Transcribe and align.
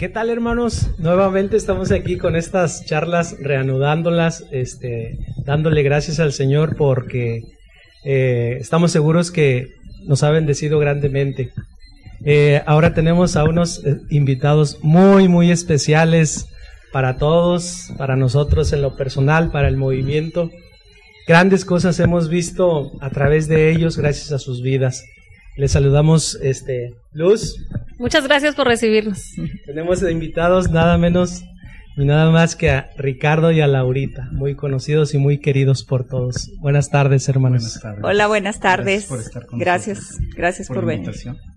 ¿Qué 0.00 0.08
tal 0.08 0.30
hermanos? 0.30 0.88
Nuevamente 0.96 1.58
estamos 1.58 1.92
aquí 1.92 2.16
con 2.16 2.34
estas 2.34 2.86
charlas, 2.86 3.36
reanudándolas, 3.38 4.46
este, 4.50 5.18
dándole 5.44 5.82
gracias 5.82 6.20
al 6.20 6.32
Señor 6.32 6.74
porque 6.74 7.42
eh, 8.06 8.56
estamos 8.58 8.92
seguros 8.92 9.30
que 9.30 9.66
nos 10.06 10.22
ha 10.22 10.30
bendecido 10.30 10.78
grandemente. 10.78 11.50
Eh, 12.24 12.62
ahora 12.64 12.94
tenemos 12.94 13.36
a 13.36 13.44
unos 13.44 13.84
eh, 13.84 13.98
invitados 14.08 14.78
muy, 14.80 15.28
muy 15.28 15.50
especiales 15.50 16.46
para 16.94 17.18
todos, 17.18 17.92
para 17.98 18.16
nosotros 18.16 18.72
en 18.72 18.80
lo 18.80 18.96
personal, 18.96 19.50
para 19.50 19.68
el 19.68 19.76
movimiento. 19.76 20.50
Grandes 21.28 21.66
cosas 21.66 22.00
hemos 22.00 22.30
visto 22.30 22.90
a 23.02 23.10
través 23.10 23.48
de 23.48 23.70
ellos 23.70 23.98
gracias 23.98 24.32
a 24.32 24.38
sus 24.38 24.62
vidas. 24.62 25.04
Les 25.60 25.72
saludamos, 25.72 26.38
este, 26.40 26.94
Luz. 27.12 27.66
Muchas 27.98 28.26
gracias 28.26 28.54
por 28.54 28.66
recibirnos. 28.66 29.22
Tenemos 29.66 30.02
invitados 30.02 30.70
nada 30.70 30.96
menos 30.96 31.42
y 31.98 32.06
nada 32.06 32.30
más 32.30 32.56
que 32.56 32.70
a 32.70 32.88
Ricardo 32.96 33.52
y 33.52 33.60
a 33.60 33.66
Laurita, 33.66 34.26
muy 34.32 34.54
conocidos 34.54 35.12
y 35.12 35.18
muy 35.18 35.36
queridos 35.36 35.84
por 35.84 36.06
todos. 36.06 36.50
Buenas 36.60 36.88
tardes, 36.88 37.28
hermanos. 37.28 37.78
Hola, 38.02 38.26
buenas 38.26 38.58
tardes. 38.58 39.10
Gracias, 39.52 40.16
gracias 40.34 40.68
por, 40.68 40.86
venir. 40.86 41.10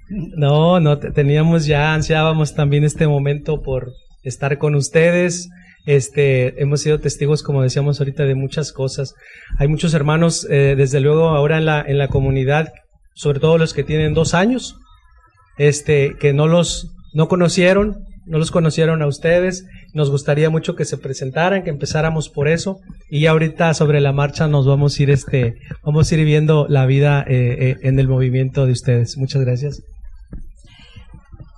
No, 0.09 0.81
no, 0.81 0.99
teníamos 0.99 1.65
ya, 1.65 1.93
ansiábamos 1.93 2.55
también 2.55 2.83
este 2.83 3.07
momento 3.07 3.61
por 3.61 3.93
estar 4.21 4.57
con 4.57 4.75
ustedes. 4.75 5.49
Este, 5.85 6.61
hemos 6.61 6.81
sido 6.81 6.99
testigos, 6.99 7.41
como 7.41 7.63
decíamos 7.63 8.01
ahorita, 8.01 8.25
de 8.25 8.35
muchas 8.35 8.73
cosas. 8.73 9.15
Hay 9.59 9.69
muchos 9.69 9.93
hermanos, 9.93 10.45
eh, 10.49 10.75
desde 10.75 10.99
luego, 10.99 11.29
ahora 11.29 11.57
en 11.57 11.65
la, 11.65 11.81
en 11.81 11.97
la 11.97 12.09
comunidad, 12.09 12.73
sobre 13.13 13.39
todo 13.39 13.57
los 13.57 13.73
que 13.73 13.83
tienen 13.83 14.13
dos 14.13 14.33
años, 14.33 14.77
este, 15.57 16.15
que 16.19 16.33
no 16.33 16.47
los 16.47 16.89
no 17.13 17.27
conocieron, 17.27 18.05
no 18.25 18.39
los 18.39 18.51
conocieron 18.51 19.01
a 19.01 19.07
ustedes. 19.07 19.65
Nos 19.93 20.09
gustaría 20.09 20.49
mucho 20.49 20.75
que 20.75 20.85
se 20.85 20.97
presentaran, 20.97 21.63
que 21.63 21.69
empezáramos 21.69 22.29
por 22.29 22.47
eso. 22.47 22.79
Y 23.09 23.27
ahorita 23.27 23.73
sobre 23.73 24.01
la 24.01 24.13
marcha 24.13 24.47
nos 24.47 24.65
vamos 24.65 24.97
a 24.97 25.03
ir, 25.03 25.11
este, 25.11 25.55
vamos 25.83 26.11
a 26.11 26.15
ir 26.15 26.25
viendo 26.25 26.67
la 26.67 26.85
vida 26.85 27.23
eh, 27.27 27.55
eh, 27.59 27.75
en 27.83 27.99
el 27.99 28.07
movimiento 28.07 28.65
de 28.65 28.71
ustedes. 28.71 29.17
Muchas 29.17 29.43
gracias. 29.43 29.81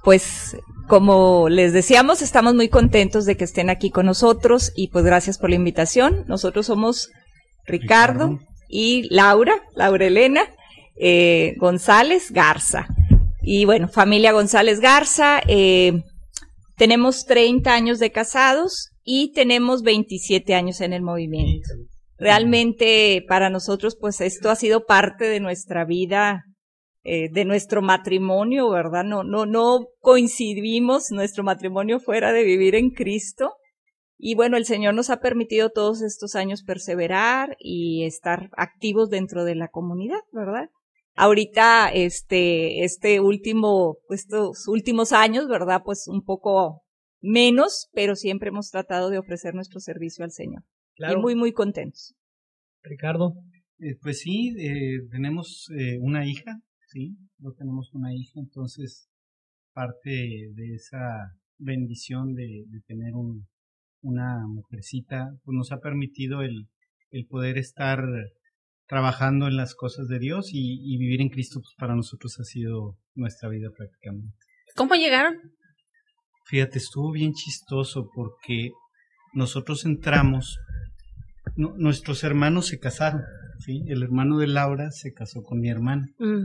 Pues 0.03 0.57
como 0.87 1.49
les 1.49 1.73
decíamos, 1.73 2.21
estamos 2.21 2.53
muy 2.53 2.67
contentos 2.67 3.25
de 3.25 3.37
que 3.37 3.45
estén 3.45 3.69
aquí 3.69 3.89
con 3.89 4.05
nosotros 4.05 4.71
y 4.75 4.89
pues 4.89 5.05
gracias 5.05 5.37
por 5.37 5.49
la 5.49 5.55
invitación. 5.55 6.25
Nosotros 6.27 6.67
somos 6.67 7.09
Ricardo, 7.65 8.39
y 8.67 9.07
Laura, 9.13 9.61
Laura 9.75 10.05
Elena 10.05 10.41
eh, 10.95 11.55
González 11.57 12.31
Garza. 12.31 12.87
Y 13.41 13.65
bueno, 13.65 13.87
familia 13.87 14.31
González 14.31 14.79
Garza, 14.79 15.41
eh, 15.47 16.03
tenemos 16.77 17.25
30 17.25 17.73
años 17.73 17.99
de 17.99 18.11
casados 18.11 18.89
y 19.03 19.31
tenemos 19.33 19.83
27 19.83 20.55
años 20.55 20.81
en 20.81 20.93
el 20.93 21.03
movimiento. 21.03 21.69
Realmente 22.17 23.23
para 23.27 23.49
nosotros, 23.49 23.97
pues 23.99 24.21
esto 24.21 24.49
ha 24.49 24.55
sido 24.55 24.85
parte 24.85 25.25
de 25.25 25.39
nuestra 25.39 25.85
vida, 25.85 26.43
eh, 27.03 27.29
de 27.31 27.45
nuestro 27.45 27.81
matrimonio, 27.81 28.69
¿verdad? 28.69 29.03
No, 29.03 29.23
no, 29.23 29.45
no 29.45 29.85
coincidimos 29.99 31.11
nuestro 31.11 31.43
matrimonio 31.43 31.99
fuera 31.99 32.33
de 32.33 32.43
vivir 32.43 32.73
en 32.73 32.89
Cristo. 32.89 33.53
Y 34.17 34.33
bueno, 34.33 34.57
el 34.57 34.65
Señor 34.65 34.95
nos 34.95 35.09
ha 35.09 35.19
permitido 35.19 35.69
todos 35.69 36.01
estos 36.01 36.35
años 36.35 36.63
perseverar 36.63 37.57
y 37.59 38.05
estar 38.05 38.49
activos 38.57 39.09
dentro 39.09 39.43
de 39.43 39.55
la 39.55 39.67
comunidad, 39.67 40.21
¿verdad? 40.31 40.69
Ahorita, 41.15 41.89
este, 41.93 42.83
este 42.83 43.21
último, 43.21 43.97
estos 44.09 44.67
últimos 44.67 45.13
años, 45.13 45.47
¿verdad? 45.47 45.81
Pues 45.83 46.07
un 46.07 46.23
poco 46.23 46.83
menos, 47.21 47.89
pero 47.93 48.15
siempre 48.15 48.49
hemos 48.49 48.69
tratado 48.69 49.09
de 49.09 49.17
ofrecer 49.17 49.55
nuestro 49.55 49.79
servicio 49.79 50.25
al 50.25 50.31
Señor. 50.31 50.63
Y 50.97 51.15
muy, 51.17 51.35
muy 51.35 51.51
contentos. 51.51 52.15
Ricardo. 52.83 53.33
Eh, 53.79 53.97
pues 54.01 54.19
sí, 54.19 54.55
eh, 54.57 55.01
tenemos 55.11 55.69
eh, 55.77 55.97
una 55.99 56.25
hija, 56.25 56.61
sí, 56.87 57.17
no 57.39 57.51
tenemos 57.51 57.93
una 57.93 58.13
hija, 58.15 58.39
entonces 58.39 59.09
parte 59.73 60.09
de 60.09 60.75
esa 60.75 61.33
bendición 61.57 62.33
de, 62.35 62.63
de 62.67 62.79
tener 62.87 63.15
un, 63.15 63.47
una 64.01 64.47
mujercita, 64.47 65.27
pues 65.43 65.55
nos 65.57 65.73
ha 65.73 65.79
permitido 65.79 66.41
el, 66.41 66.69
el 67.11 67.25
poder 67.25 67.57
estar 67.57 67.99
trabajando 68.87 69.47
en 69.47 69.57
las 69.57 69.75
cosas 69.75 70.07
de 70.07 70.19
Dios 70.19 70.49
y, 70.51 70.97
vivir 70.97 71.21
en 71.21 71.29
Cristo 71.29 71.59
pues 71.59 71.73
para 71.77 71.95
nosotros 71.95 72.39
ha 72.39 72.43
sido 72.43 72.97
nuestra 73.15 73.49
vida 73.49 73.69
prácticamente. 73.75 74.35
¿Cómo 74.75 74.95
llegaron? 74.95 75.35
Fíjate, 76.47 76.77
estuvo 76.77 77.11
bien 77.11 77.33
chistoso 77.33 78.07
porque 78.13 78.71
nosotros 79.33 79.85
entramos, 79.85 80.59
nuestros 81.55 82.23
hermanos 82.23 82.67
se 82.67 82.79
casaron, 82.79 83.21
¿sí? 83.59 83.83
El 83.87 84.03
hermano 84.03 84.37
de 84.37 84.47
Laura 84.47 84.91
se 84.91 85.11
casó 85.11 85.41
con 85.41 85.59
mi 85.59 85.69
hermana. 85.69 86.05
Mm. 86.19 86.43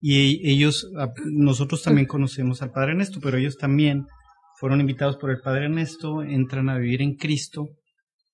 Y 0.00 0.48
ellos, 0.48 0.88
nosotros 1.24 1.82
también 1.82 2.06
conocemos 2.06 2.62
al 2.62 2.70
Padre 2.70 2.92
Ernesto, 2.92 3.18
pero 3.20 3.38
ellos 3.38 3.56
también 3.56 4.06
fueron 4.58 4.80
invitados 4.80 5.16
por 5.16 5.30
el 5.30 5.40
Padre 5.40 5.64
Ernesto, 5.64 6.22
entran 6.22 6.68
a 6.68 6.78
vivir 6.78 7.02
en 7.02 7.16
Cristo 7.16 7.68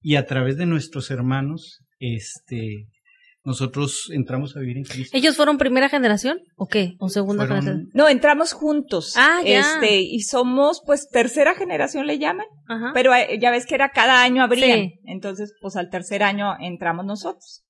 y 0.00 0.16
a 0.16 0.26
través 0.26 0.56
de 0.56 0.66
nuestros 0.66 1.10
hermanos, 1.10 1.78
este, 1.98 2.88
nosotros 3.44 4.08
entramos 4.12 4.56
a 4.56 4.60
vivir 4.60 4.78
en 4.78 4.84
Cristo. 4.84 5.16
¿Ellos 5.16 5.36
fueron 5.36 5.58
primera 5.58 5.88
generación 5.88 6.38
o 6.56 6.66
qué? 6.68 6.94
¿O 6.98 7.08
segunda 7.08 7.46
generación? 7.46 7.90
No, 7.92 8.08
entramos 8.08 8.52
juntos. 8.52 9.14
Ah, 9.16 9.40
ya. 9.44 9.60
Este, 9.60 10.00
y 10.00 10.20
somos, 10.20 10.82
pues, 10.86 11.08
tercera 11.08 11.54
generación 11.54 12.06
le 12.06 12.18
llaman. 12.18 12.46
Ajá. 12.68 12.92
Pero 12.94 13.14
eh, 13.14 13.38
ya 13.40 13.50
ves 13.50 13.66
que 13.66 13.74
era 13.74 13.90
cada 13.90 14.22
año 14.22 14.42
abrían. 14.42 14.90
Entonces, 15.04 15.54
pues, 15.60 15.76
al 15.76 15.90
tercer 15.90 16.22
año 16.22 16.54
entramos 16.60 17.04
nosotros. 17.04 17.64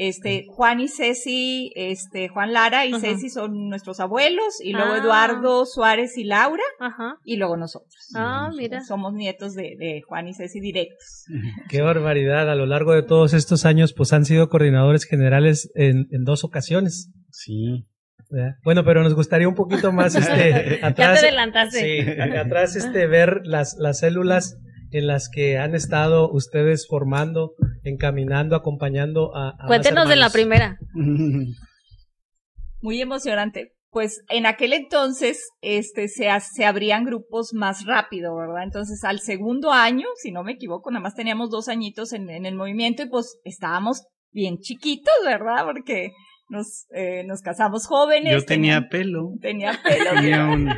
Este, 0.00 0.46
Juan 0.46 0.78
y 0.78 0.86
Ceci, 0.86 1.72
este, 1.74 2.28
Juan 2.28 2.52
Lara 2.52 2.86
y 2.86 2.92
Ceci 3.00 3.30
son 3.30 3.68
nuestros 3.68 3.98
abuelos, 3.98 4.60
y 4.62 4.72
luego 4.72 4.92
ah. 4.92 4.98
Eduardo 4.98 5.66
Suárez 5.66 6.16
y 6.16 6.22
Laura, 6.22 6.62
Ajá. 6.78 7.16
y 7.24 7.36
luego 7.36 7.56
nosotros. 7.56 7.96
Ah, 8.14 8.48
mira. 8.56 8.80
Somos 8.84 9.12
nietos 9.12 9.54
de, 9.54 9.74
de, 9.76 10.02
Juan 10.06 10.28
y 10.28 10.34
Ceci 10.34 10.60
directos. 10.60 11.24
Qué 11.68 11.82
barbaridad, 11.82 12.48
a 12.48 12.54
lo 12.54 12.66
largo 12.66 12.92
de 12.92 13.02
todos 13.02 13.34
estos 13.34 13.66
años, 13.66 13.92
pues 13.92 14.12
han 14.12 14.24
sido 14.24 14.48
coordinadores 14.48 15.04
generales 15.04 15.68
en, 15.74 16.06
en 16.12 16.22
dos 16.22 16.44
ocasiones. 16.44 17.10
Sí. 17.32 17.84
Bueno, 18.62 18.84
pero 18.84 19.02
nos 19.02 19.14
gustaría 19.14 19.48
un 19.48 19.56
poquito 19.56 19.90
más 19.90 20.14
este 20.14 20.78
atrás. 20.80 20.80
ya 20.96 21.22
te 21.22 21.26
adelantaste. 21.26 22.04
Sí, 22.04 22.20
atrás 22.36 22.76
este 22.76 23.08
ver 23.08 23.40
las, 23.42 23.74
las 23.80 23.98
células 23.98 24.58
en 24.90 25.06
las 25.06 25.28
que 25.28 25.58
han 25.58 25.74
estado 25.74 26.30
ustedes 26.30 26.86
formando, 26.88 27.54
encaminando, 27.84 28.56
acompañando 28.56 29.36
a... 29.36 29.56
Cuéntenos 29.66 30.08
de 30.08 30.16
la 30.16 30.30
primera. 30.30 30.78
Muy 32.80 33.00
emocionante. 33.00 33.72
Pues 33.90 34.22
en 34.28 34.44
aquel 34.46 34.74
entonces 34.74 35.48
este, 35.62 36.08
se, 36.08 36.28
se 36.40 36.64
abrían 36.66 37.04
grupos 37.04 37.54
más 37.54 37.86
rápido, 37.86 38.36
¿verdad? 38.36 38.64
Entonces 38.64 39.02
al 39.02 39.20
segundo 39.20 39.72
año, 39.72 40.06
si 40.22 40.30
no 40.30 40.44
me 40.44 40.52
equivoco, 40.52 40.90
nada 40.90 41.02
más 41.02 41.14
teníamos 41.14 41.50
dos 41.50 41.68
añitos 41.68 42.12
en, 42.12 42.28
en 42.28 42.44
el 42.44 42.54
movimiento 42.54 43.02
y 43.02 43.08
pues 43.08 43.38
estábamos 43.44 44.02
bien 44.30 44.58
chiquitos, 44.58 45.14
¿verdad? 45.24 45.64
Porque 45.64 46.12
nos, 46.48 46.86
eh, 46.94 47.24
nos 47.24 47.42
casamos 47.42 47.86
jóvenes. 47.86 48.32
Yo 48.32 48.44
tenía, 48.44 48.88
pelo. 48.88 49.34
Tenía 49.40 49.78
pelo. 49.82 50.10
Tenía 50.14 50.44
un, 50.46 50.68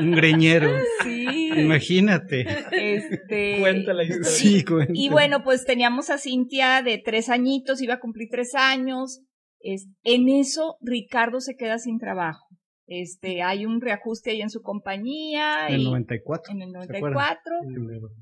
un 0.00 0.12
greñero. 0.12 0.70
Sí. 1.02 1.50
Imagínate. 1.56 2.46
Este. 2.72 3.58
Cuéntala 3.60 4.04
historia. 4.04 4.24
Sí. 4.24 4.64
Y 4.94 5.08
bueno, 5.08 5.42
pues 5.42 5.64
teníamos 5.64 6.10
a 6.10 6.18
Cintia 6.18 6.82
de 6.82 7.00
tres 7.04 7.28
añitos, 7.28 7.82
iba 7.82 7.94
a 7.94 8.00
cumplir 8.00 8.28
tres 8.30 8.54
años. 8.54 9.22
Es, 9.60 9.88
en 10.04 10.28
eso, 10.28 10.76
Ricardo 10.80 11.40
se 11.40 11.56
queda 11.56 11.78
sin 11.78 11.98
trabajo. 11.98 12.46
Este, 12.90 13.42
hay 13.42 13.66
un 13.66 13.82
reajuste 13.82 14.30
ahí 14.30 14.40
en 14.40 14.48
su 14.48 14.62
compañía. 14.62 15.68
En 15.68 15.74
el 15.74 15.84
94. 15.84 16.54
En 16.54 16.62
el 16.62 16.72
94. 16.72 17.56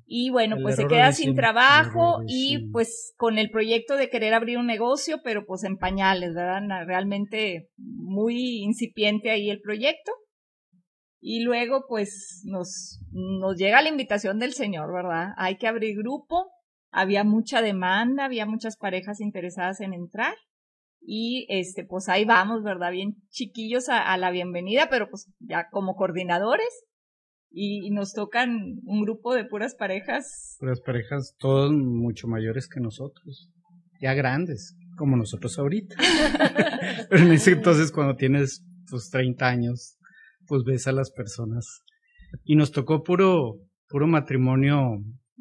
Y 0.06 0.30
bueno, 0.30 0.56
pues 0.60 0.74
se 0.74 0.88
queda 0.88 1.12
sin 1.12 1.36
trabajo 1.36 2.18
y 2.26 2.68
pues 2.72 3.14
con 3.16 3.38
el 3.38 3.50
proyecto 3.50 3.96
de 3.96 4.10
querer 4.10 4.34
abrir 4.34 4.58
un 4.58 4.66
negocio, 4.66 5.20
pero 5.22 5.46
pues 5.46 5.62
en 5.62 5.78
pañales, 5.78 6.34
¿verdad? 6.34 6.84
Realmente 6.84 7.70
muy 7.76 8.64
incipiente 8.64 9.30
ahí 9.30 9.50
el 9.50 9.60
proyecto. 9.60 10.10
Y 11.20 11.44
luego 11.44 11.84
pues 11.88 12.42
nos, 12.44 13.00
nos 13.12 13.56
llega 13.56 13.82
la 13.82 13.88
invitación 13.88 14.40
del 14.40 14.52
Señor, 14.52 14.92
¿verdad? 14.92 15.28
Hay 15.36 15.58
que 15.58 15.68
abrir 15.68 15.96
grupo. 15.96 16.50
Había 16.90 17.22
mucha 17.22 17.62
demanda, 17.62 18.24
había 18.24 18.46
muchas 18.46 18.76
parejas 18.76 19.20
interesadas 19.20 19.80
en 19.80 19.94
entrar 19.94 20.34
y 21.06 21.46
este 21.48 21.84
pues 21.84 22.08
ahí 22.08 22.24
vamos, 22.24 22.62
¿verdad? 22.62 22.90
Bien 22.90 23.14
chiquillos 23.30 23.88
a, 23.88 24.16
la 24.16 24.30
bienvenida, 24.30 24.88
pero 24.90 25.08
pues 25.08 25.30
ya 25.38 25.68
como 25.70 25.94
coordinadores 25.94 26.84
y, 27.50 27.90
nos 27.90 28.12
tocan 28.12 28.80
un 28.84 29.02
grupo 29.02 29.34
de 29.34 29.44
puras 29.44 29.74
parejas. 29.76 30.56
Puras 30.58 30.80
parejas, 30.80 31.34
todos 31.38 31.72
mucho 31.72 32.26
mayores 32.26 32.68
que 32.68 32.80
nosotros, 32.80 33.50
ya 34.00 34.14
grandes, 34.14 34.76
como 34.98 35.16
nosotros 35.16 35.58
ahorita. 35.58 35.94
pero 37.08 37.24
en 37.24 37.32
ese 37.32 37.52
entonces 37.52 37.92
cuando 37.92 38.16
tienes 38.16 38.64
pues 38.90 39.08
30 39.10 39.46
años, 39.46 39.96
pues 40.46 40.64
ves 40.64 40.88
a 40.88 40.92
las 40.92 41.12
personas 41.12 41.82
y 42.44 42.56
nos 42.56 42.72
tocó 42.72 43.02
puro, 43.02 43.60
puro 43.88 44.06
matrimonio, 44.06 44.98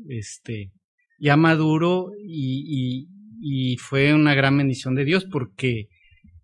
este, 0.07 0.71
ya 1.19 1.37
maduro 1.37 2.11
y, 2.19 3.07
y, 3.47 3.77
fue 3.77 4.13
una 4.13 4.33
gran 4.33 4.57
bendición 4.57 4.95
de 4.95 5.05
Dios 5.05 5.25
porque 5.25 5.87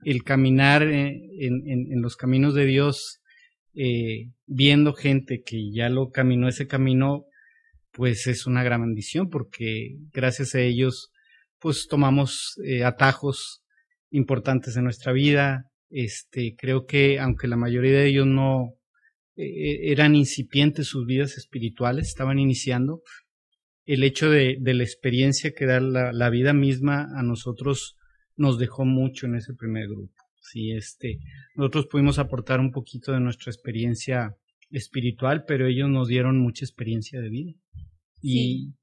el 0.03 0.23
caminar 0.23 0.83
en, 0.83 1.21
en, 1.39 2.01
los 2.01 2.15
caminos 2.15 2.53
de 2.53 2.65
Dios, 2.65 3.21
eh, 3.73 4.29
viendo 4.45 4.93
gente 4.93 5.41
que 5.43 5.71
ya 5.71 5.89
lo 5.89 6.09
caminó 6.11 6.47
ese 6.47 6.67
camino, 6.67 7.25
pues 7.91 8.27
es 8.27 8.45
una 8.45 8.63
gran 8.63 8.81
bendición 8.81 9.29
porque 9.29 9.95
gracias 10.13 10.53
a 10.55 10.61
ellos 10.61 11.11
pues 11.59 11.87
tomamos 11.87 12.59
eh, 12.63 12.83
atajos 12.83 13.63
importantes 14.11 14.77
en 14.77 14.83
nuestra 14.83 15.11
vida. 15.11 15.65
Este, 15.89 16.55
creo 16.57 16.85
que 16.85 17.19
aunque 17.19 17.47
la 17.47 17.57
mayoría 17.57 17.91
de 17.91 18.07
ellos 18.07 18.27
no 18.27 18.75
eh, 19.35 19.91
eran 19.91 20.15
incipientes 20.15 20.87
sus 20.87 21.05
vidas 21.05 21.37
espirituales, 21.37 22.07
estaban 22.07 22.39
iniciando, 22.39 23.01
el 23.93 24.03
hecho 24.03 24.29
de, 24.29 24.57
de 24.59 24.73
la 24.73 24.83
experiencia 24.83 25.53
que 25.53 25.65
da 25.65 25.79
la, 25.79 26.11
la, 26.13 26.29
vida 26.29 26.53
misma 26.53 27.07
a 27.15 27.23
nosotros 27.23 27.97
nos 28.35 28.57
dejó 28.57 28.85
mucho 28.85 29.25
en 29.25 29.35
ese 29.35 29.53
primer 29.53 29.87
grupo. 29.87 30.13
Sí, 30.41 30.71
este, 30.71 31.19
nosotros 31.55 31.87
pudimos 31.87 32.17
aportar 32.17 32.59
un 32.59 32.71
poquito 32.71 33.11
de 33.11 33.19
nuestra 33.19 33.51
experiencia 33.51 34.35
espiritual, 34.69 35.43
pero 35.45 35.67
ellos 35.67 35.89
nos 35.89 36.07
dieron 36.07 36.39
mucha 36.39 36.65
experiencia 36.65 37.19
de 37.19 37.29
vida. 37.29 37.51
Y 38.21 38.73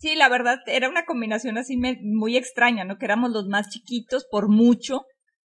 Sí, 0.00 0.14
la 0.14 0.30
verdad 0.30 0.60
era 0.66 0.88
una 0.88 1.04
combinación 1.04 1.58
así 1.58 1.76
muy 1.76 2.38
extraña, 2.38 2.84
¿no? 2.84 2.96
Que 2.96 3.04
éramos 3.04 3.32
los 3.32 3.48
más 3.48 3.68
chiquitos 3.68 4.26
por 4.30 4.48
mucho. 4.48 5.02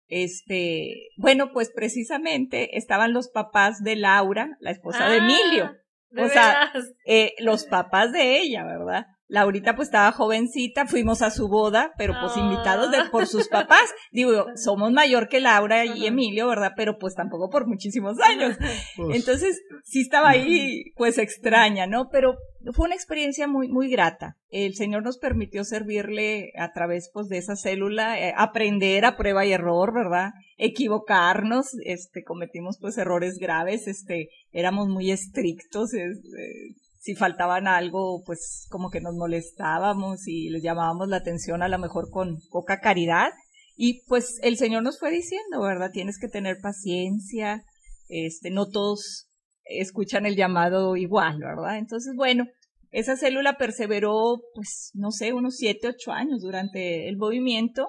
Este, 0.07 1.07
bueno, 1.17 1.49
pues 1.51 1.71
precisamente 1.73 2.77
estaban 2.77 3.11
los 3.11 3.29
papás 3.29 3.81
de 3.81 3.95
Laura, 3.95 4.55
la 4.59 4.69
esposa 4.69 5.09
de 5.09 5.17
Emilio. 5.17 5.71
O 6.17 6.27
sea, 6.27 6.71
eh, 7.05 7.33
los 7.39 7.65
papás 7.65 8.11
de 8.11 8.39
ella, 8.39 8.63
¿verdad? 8.63 9.07
Laurita 9.27 9.75
pues 9.75 9.87
estaba 9.87 10.11
jovencita, 10.11 10.85
fuimos 10.85 11.21
a 11.21 11.31
su 11.31 11.47
boda, 11.47 11.93
pero 11.97 12.13
pues 12.21 12.37
invitados 12.37 12.91
de, 12.91 13.05
por 13.11 13.25
sus 13.25 13.47
papás. 13.47 13.93
Digo, 14.11 14.45
somos 14.55 14.91
mayor 14.91 15.27
que 15.27 15.39
Laura 15.39 15.83
y 15.85 16.05
Emilio, 16.05 16.47
¿verdad? 16.47 16.73
Pero 16.75 16.99
pues 16.99 17.15
tampoco 17.15 17.49
por 17.49 17.67
muchísimos 17.67 18.19
años. 18.21 18.57
Pues. 18.95 19.17
Entonces, 19.17 19.61
sí 19.83 20.01
estaba 20.01 20.29
ahí 20.29 20.91
pues 20.95 21.17
extraña, 21.17 21.87
¿no? 21.87 22.07
Pero 22.09 22.37
fue 22.73 22.85
una 22.85 22.95
experiencia 22.95 23.47
muy, 23.47 23.67
muy 23.67 23.89
grata. 23.89 24.37
El 24.49 24.75
Señor 24.75 25.03
nos 25.03 25.17
permitió 25.17 25.63
servirle 25.63 26.51
a 26.57 26.71
través 26.71 27.09
pues 27.13 27.27
de 27.27 27.37
esa 27.37 27.55
célula, 27.55 28.19
eh, 28.19 28.33
aprender 28.35 29.05
a 29.05 29.17
prueba 29.17 29.45
y 29.45 29.51
error, 29.51 29.93
¿verdad? 29.93 30.31
Equivocarnos, 30.57 31.75
este, 31.83 32.23
cometimos 32.23 32.77
pues 32.79 32.97
errores 32.97 33.37
graves, 33.37 33.87
este, 33.87 34.29
éramos 34.51 34.87
muy 34.87 35.11
estrictos, 35.11 35.93
este, 35.93 36.75
si 37.05 37.13
faltaban 37.13 37.67
algo, 37.67 38.23
pues 38.25 38.65
como 38.71 38.89
que 38.89 38.99
nos 38.99 39.13
molestábamos 39.13 40.27
y 40.27 40.49
les 40.49 40.63
llamábamos 40.63 41.07
la 41.07 41.17
atención 41.17 41.61
a 41.61 41.67
lo 41.67 41.77
mejor 41.77 42.09
con 42.09 42.39
poca 42.49 42.79
caridad. 42.79 43.27
Y 43.75 44.03
pues 44.07 44.39
el 44.41 44.57
Señor 44.57 44.81
nos 44.81 44.97
fue 44.97 45.11
diciendo, 45.11 45.61
¿verdad? 45.61 45.91
Tienes 45.93 46.17
que 46.17 46.29
tener 46.29 46.57
paciencia, 46.63 47.63
este, 48.09 48.49
no 48.49 48.69
todos 48.69 49.29
escuchan 49.65 50.25
el 50.25 50.35
llamado 50.35 50.95
igual, 50.95 51.37
¿verdad? 51.37 51.77
Entonces, 51.77 52.15
bueno, 52.15 52.47
esa 52.89 53.15
célula 53.15 53.59
perseveró, 53.59 54.41
pues, 54.55 54.89
no 54.95 55.11
sé, 55.11 55.31
unos 55.31 55.57
siete, 55.57 55.89
ocho 55.89 56.11
años 56.11 56.41
durante 56.41 57.07
el 57.07 57.17
movimiento, 57.17 57.87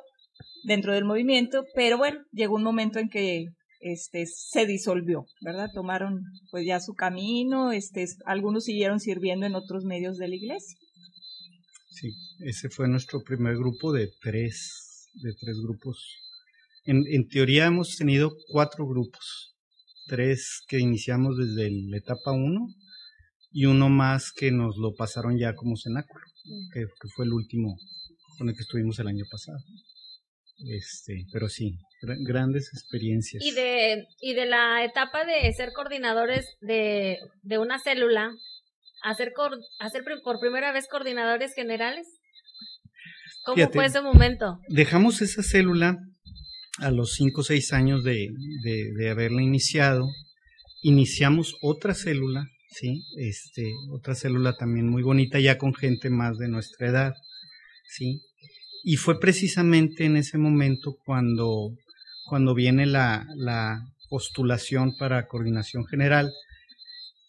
dentro 0.64 0.92
del 0.92 1.06
movimiento, 1.06 1.64
pero 1.74 1.96
bueno, 1.96 2.20
llegó 2.32 2.56
un 2.56 2.64
momento 2.64 2.98
en 2.98 3.08
que 3.08 3.46
este, 3.92 4.26
se 4.26 4.66
disolvió, 4.66 5.26
¿verdad? 5.40 5.70
Tomaron 5.72 6.24
pues 6.50 6.66
ya 6.66 6.80
su 6.80 6.94
camino, 6.94 7.72
este, 7.72 8.04
algunos 8.24 8.64
siguieron 8.64 9.00
sirviendo 9.00 9.46
en 9.46 9.54
otros 9.54 9.84
medios 9.84 10.16
de 10.18 10.28
la 10.28 10.34
iglesia. 10.34 10.76
Sí, 11.90 12.12
ese 12.40 12.68
fue 12.68 12.88
nuestro 12.88 13.22
primer 13.22 13.56
grupo 13.56 13.92
de 13.92 14.10
tres, 14.20 15.08
de 15.22 15.32
tres 15.40 15.56
grupos. 15.62 16.04
En, 16.84 17.04
en 17.06 17.28
teoría 17.28 17.66
hemos 17.66 17.96
tenido 17.96 18.32
cuatro 18.48 18.86
grupos, 18.86 19.54
tres 20.06 20.62
que 20.68 20.78
iniciamos 20.78 21.38
desde 21.38 21.70
la 21.70 21.96
etapa 21.96 22.32
uno 22.32 22.68
y 23.52 23.66
uno 23.66 23.88
más 23.88 24.32
que 24.32 24.50
nos 24.50 24.76
lo 24.76 24.94
pasaron 24.94 25.38
ya 25.38 25.54
como 25.54 25.76
cenáculo, 25.76 26.24
que, 26.72 26.80
que 26.80 27.08
fue 27.14 27.24
el 27.24 27.32
último 27.32 27.76
con 28.36 28.48
el 28.48 28.54
que 28.54 28.62
estuvimos 28.62 28.98
el 28.98 29.08
año 29.08 29.24
pasado. 29.30 29.58
Este, 30.58 31.26
pero 31.32 31.48
sí, 31.48 31.78
grandes 32.00 32.70
experiencias. 32.72 33.44
Y 33.44 33.52
de, 33.52 34.06
y 34.20 34.34
de 34.34 34.46
la 34.46 34.84
etapa 34.84 35.24
de 35.24 35.52
ser 35.52 35.72
coordinadores 35.72 36.56
de, 36.60 37.18
de 37.42 37.58
una 37.58 37.78
célula, 37.78 38.32
hacer, 39.02 39.32
hacer 39.78 40.02
por 40.22 40.40
primera 40.40 40.72
vez 40.72 40.88
coordinadores 40.88 41.54
generales. 41.54 42.06
¿Cómo 43.44 43.70
fue 43.70 43.86
ese 43.86 44.00
momento? 44.00 44.58
Dejamos 44.68 45.22
esa 45.22 45.42
célula 45.42 45.98
a 46.78 46.90
los 46.90 47.14
5 47.14 47.40
o 47.40 47.44
6 47.44 47.72
años 47.72 48.02
de, 48.02 48.28
de, 48.64 48.92
de, 48.96 49.10
haberla 49.10 49.42
iniciado. 49.42 50.08
Iniciamos 50.82 51.54
otra 51.62 51.94
célula, 51.94 52.44
¿sí? 52.68 53.04
Este, 53.18 53.72
otra 53.92 54.14
célula 54.14 54.56
también 54.56 54.88
muy 54.88 55.02
bonita, 55.02 55.38
ya 55.38 55.58
con 55.58 55.74
gente 55.74 56.10
más 56.10 56.38
de 56.38 56.48
nuestra 56.48 56.88
edad, 56.88 57.14
¿sí? 57.86 58.20
Y 58.88 58.98
fue 58.98 59.18
precisamente 59.18 60.04
en 60.04 60.16
ese 60.16 60.38
momento 60.38 60.96
cuando, 61.04 61.72
cuando 62.24 62.54
viene 62.54 62.86
la, 62.86 63.26
la 63.34 63.80
postulación 64.08 64.96
para 64.96 65.26
coordinación 65.26 65.84
general, 65.86 66.30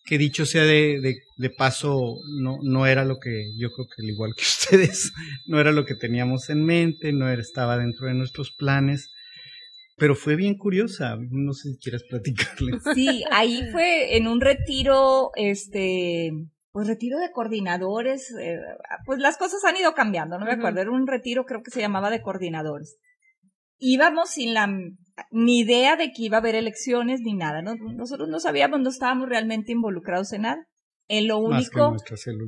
que 0.05 0.19
dicho 0.19 0.45
sea 0.45 0.65
de, 0.65 1.17
de, 1.35 1.49
paso, 1.49 2.19
no, 2.39 2.59
no 2.61 2.85
era 2.85 3.05
lo 3.05 3.17
que 3.17 3.45
yo 3.57 3.71
creo 3.71 3.87
que 3.87 4.03
al 4.03 4.09
igual 4.09 4.33
que 4.37 4.43
ustedes, 4.43 5.11
no 5.47 5.59
era 5.59 5.71
lo 5.71 5.83
que 5.83 5.95
teníamos 5.95 6.51
en 6.51 6.63
mente, 6.63 7.11
no 7.11 7.27
estaba 7.27 7.75
dentro 7.79 8.05
de 8.05 8.13
nuestros 8.13 8.51
planes, 8.51 9.09
pero 9.97 10.13
fue 10.13 10.35
bien 10.35 10.59
curiosa, 10.59 11.17
no 11.31 11.53
sé 11.53 11.71
si 11.71 11.79
quieres 11.79 12.03
platicarle. 12.07 12.77
Sí, 12.93 13.23
ahí 13.31 13.63
fue 13.71 14.15
en 14.15 14.27
un 14.27 14.41
retiro, 14.41 15.31
este, 15.35 16.29
pues 16.77 16.89
retiro 16.89 17.17
de 17.17 17.31
coordinadores, 17.31 18.29
eh, 18.39 18.59
pues 19.07 19.17
las 19.17 19.35
cosas 19.37 19.65
han 19.65 19.77
ido 19.77 19.95
cambiando, 19.95 20.37
no 20.37 20.45
me 20.45 20.51
acuerdo, 20.51 20.79
era 20.79 20.91
un 20.91 21.07
retiro 21.07 21.43
creo 21.43 21.63
que 21.63 21.71
se 21.71 21.81
llamaba 21.81 22.11
de 22.11 22.21
coordinadores. 22.21 22.99
Íbamos 23.79 24.29
sin 24.29 24.53
la 24.53 24.69
ni 25.31 25.57
idea 25.61 25.95
de 25.95 26.11
que 26.11 26.21
iba 26.21 26.37
a 26.37 26.39
haber 26.39 26.53
elecciones 26.53 27.21
ni 27.21 27.33
nada, 27.33 27.63
nosotros 27.63 28.29
no 28.29 28.39
sabíamos, 28.39 28.79
no 28.79 28.91
estábamos 28.91 29.27
realmente 29.27 29.71
involucrados 29.71 30.31
en 30.33 30.43
nada. 30.43 30.67
En 31.07 31.27
lo 31.27 31.39
único 31.39 31.95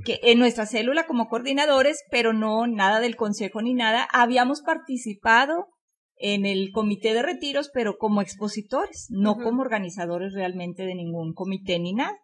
que, 0.05 0.19
en 0.21 0.38
nuestra 0.38 0.67
célula 0.67 1.07
como 1.07 1.27
coordinadores, 1.27 1.98
pero 2.12 2.31
no 2.31 2.67
nada 2.67 3.00
del 3.00 3.15
consejo 3.15 3.63
ni 3.63 3.74
nada, 3.74 4.07
habíamos 4.13 4.62
participado 4.62 5.69
en 6.17 6.45
el 6.45 6.69
comité 6.71 7.15
de 7.15 7.24
retiros, 7.24 7.71
pero 7.74 7.98
como 7.98 8.21
expositores, 8.21 9.07
no 9.09 9.38
como 9.38 9.63
organizadores 9.63 10.33
realmente 10.33 10.83
de 10.83 10.93
ningún 10.93 11.33
comité 11.33 11.79
ni 11.79 11.93
nada. 11.93 12.15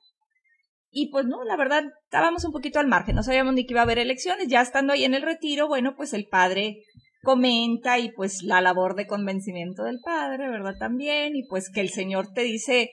Y 0.97 1.09
pues 1.09 1.25
no, 1.25 1.43
la 1.43 1.57
verdad, 1.57 1.83
estábamos 2.05 2.45
un 2.45 2.53
poquito 2.53 2.79
al 2.79 2.87
margen, 2.87 3.17
no 3.17 3.21
sabíamos 3.21 3.53
ni 3.53 3.65
que 3.65 3.73
iba 3.73 3.81
a 3.81 3.83
haber 3.83 3.99
elecciones, 3.99 4.47
ya 4.47 4.61
estando 4.61 4.93
ahí 4.93 5.03
en 5.03 5.13
el 5.13 5.23
retiro, 5.23 5.67
bueno, 5.67 5.93
pues 5.97 6.13
el 6.13 6.25
padre 6.25 6.77
comenta 7.21 7.99
y 7.99 8.13
pues 8.13 8.43
la 8.43 8.61
labor 8.61 8.95
de 8.95 9.05
convencimiento 9.05 9.83
del 9.83 9.99
padre, 10.01 10.47
¿verdad? 10.47 10.75
También, 10.79 11.35
y 11.35 11.45
pues 11.49 11.69
que 11.69 11.81
el 11.81 11.89
Señor 11.89 12.31
te 12.31 12.43
dice, 12.43 12.91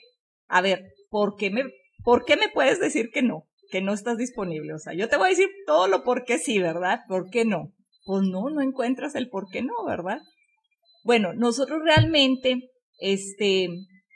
a 0.48 0.60
ver, 0.60 0.82
¿por 1.10 1.36
qué 1.36 1.52
me, 1.52 1.62
por 2.02 2.24
qué 2.24 2.36
me 2.36 2.48
puedes 2.48 2.80
decir 2.80 3.10
que 3.14 3.22
no? 3.22 3.44
Que 3.70 3.82
no 3.82 3.92
estás 3.92 4.18
disponible. 4.18 4.74
O 4.74 4.78
sea, 4.78 4.94
yo 4.94 5.08
te 5.08 5.16
voy 5.16 5.26
a 5.26 5.30
decir 5.30 5.50
todo 5.64 5.86
lo 5.86 6.02
por 6.02 6.24
qué 6.24 6.38
sí, 6.38 6.58
¿verdad? 6.58 7.02
¿Por 7.06 7.30
qué 7.30 7.44
no? 7.44 7.72
Pues 8.04 8.24
no, 8.24 8.50
no 8.50 8.62
encuentras 8.62 9.14
el 9.14 9.28
por 9.28 9.46
qué 9.48 9.62
no, 9.62 9.74
¿verdad? 9.86 10.18
Bueno, 11.04 11.34
nosotros 11.34 11.82
realmente, 11.84 12.68
este, 12.98 13.68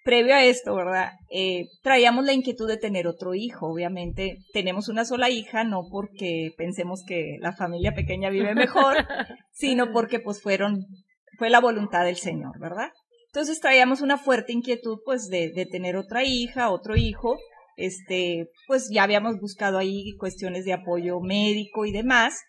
previo 0.06 0.36
a 0.36 0.44
esto, 0.44 0.74
¿verdad? 0.76 1.10
Eh, 1.30 1.66
traíamos 1.82 2.24
la 2.24 2.32
inquietud 2.32 2.68
de 2.68 2.76
tener 2.78 3.08
otro 3.08 3.34
hijo. 3.34 3.66
Obviamente 3.66 4.38
tenemos 4.52 4.88
una 4.88 5.04
sola 5.04 5.28
hija, 5.30 5.64
no 5.64 5.88
porque 5.90 6.52
pensemos 6.56 7.02
que 7.06 7.38
la 7.40 7.52
familia 7.52 7.92
pequeña 7.92 8.30
vive 8.30 8.54
mejor, 8.54 8.96
sino 9.52 9.92
porque 9.92 10.20
pues 10.20 10.40
fueron, 10.40 10.86
fue 11.38 11.50
la 11.50 11.60
voluntad 11.60 12.04
del 12.04 12.16
Señor, 12.16 12.58
¿verdad? 12.60 12.90
Entonces 13.26 13.60
traíamos 13.60 14.00
una 14.00 14.16
fuerte 14.16 14.52
inquietud 14.52 14.98
pues 15.04 15.26
de, 15.28 15.50
de 15.50 15.66
tener 15.66 15.96
otra 15.96 16.22
hija, 16.22 16.70
otro 16.70 16.96
hijo. 16.96 17.36
Este, 17.76 18.48
pues 18.68 18.88
ya 18.90 19.02
habíamos 19.02 19.38
buscado 19.40 19.76
ahí 19.76 20.16
cuestiones 20.18 20.64
de 20.64 20.72
apoyo 20.72 21.20
médico 21.20 21.84
y 21.84 21.90
demás. 21.90 22.40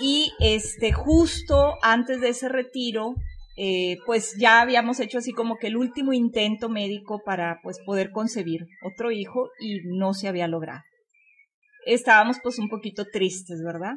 Y 0.00 0.32
este, 0.40 0.92
justo 0.92 1.76
antes 1.80 2.20
de 2.20 2.30
ese 2.30 2.48
retiro, 2.48 3.14
eh, 3.56 3.96
pues 4.04 4.36
ya 4.38 4.60
habíamos 4.60 5.00
hecho 5.00 5.18
así 5.18 5.32
como 5.32 5.56
que 5.56 5.68
el 5.68 5.76
último 5.78 6.12
intento 6.12 6.68
médico 6.68 7.22
para 7.24 7.58
pues 7.62 7.78
poder 7.86 8.10
concebir 8.10 8.66
otro 8.82 9.10
hijo 9.10 9.48
y 9.58 9.80
no 9.98 10.12
se 10.12 10.28
había 10.28 10.46
logrado. 10.46 10.82
Estábamos 11.86 12.38
pues 12.42 12.58
un 12.58 12.68
poquito 12.68 13.06
tristes, 13.10 13.62
¿verdad? 13.64 13.94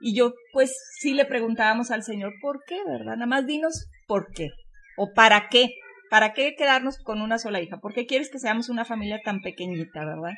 Y 0.00 0.14
yo 0.16 0.34
pues 0.52 0.76
sí 1.00 1.12
le 1.14 1.24
preguntábamos 1.24 1.90
al 1.90 2.04
Señor, 2.04 2.34
¿por 2.40 2.60
qué, 2.66 2.84
verdad? 2.84 3.14
Nada 3.14 3.26
más 3.26 3.46
dinos 3.46 3.86
por 4.06 4.32
qué 4.32 4.50
o 4.96 5.12
para 5.12 5.48
qué, 5.48 5.70
¿para 6.08 6.32
qué 6.32 6.54
quedarnos 6.56 6.98
con 6.98 7.20
una 7.20 7.38
sola 7.38 7.60
hija? 7.60 7.78
¿Por 7.78 7.94
qué 7.94 8.06
quieres 8.06 8.30
que 8.30 8.38
seamos 8.38 8.68
una 8.68 8.84
familia 8.84 9.20
tan 9.24 9.40
pequeñita, 9.40 10.04
verdad? 10.04 10.34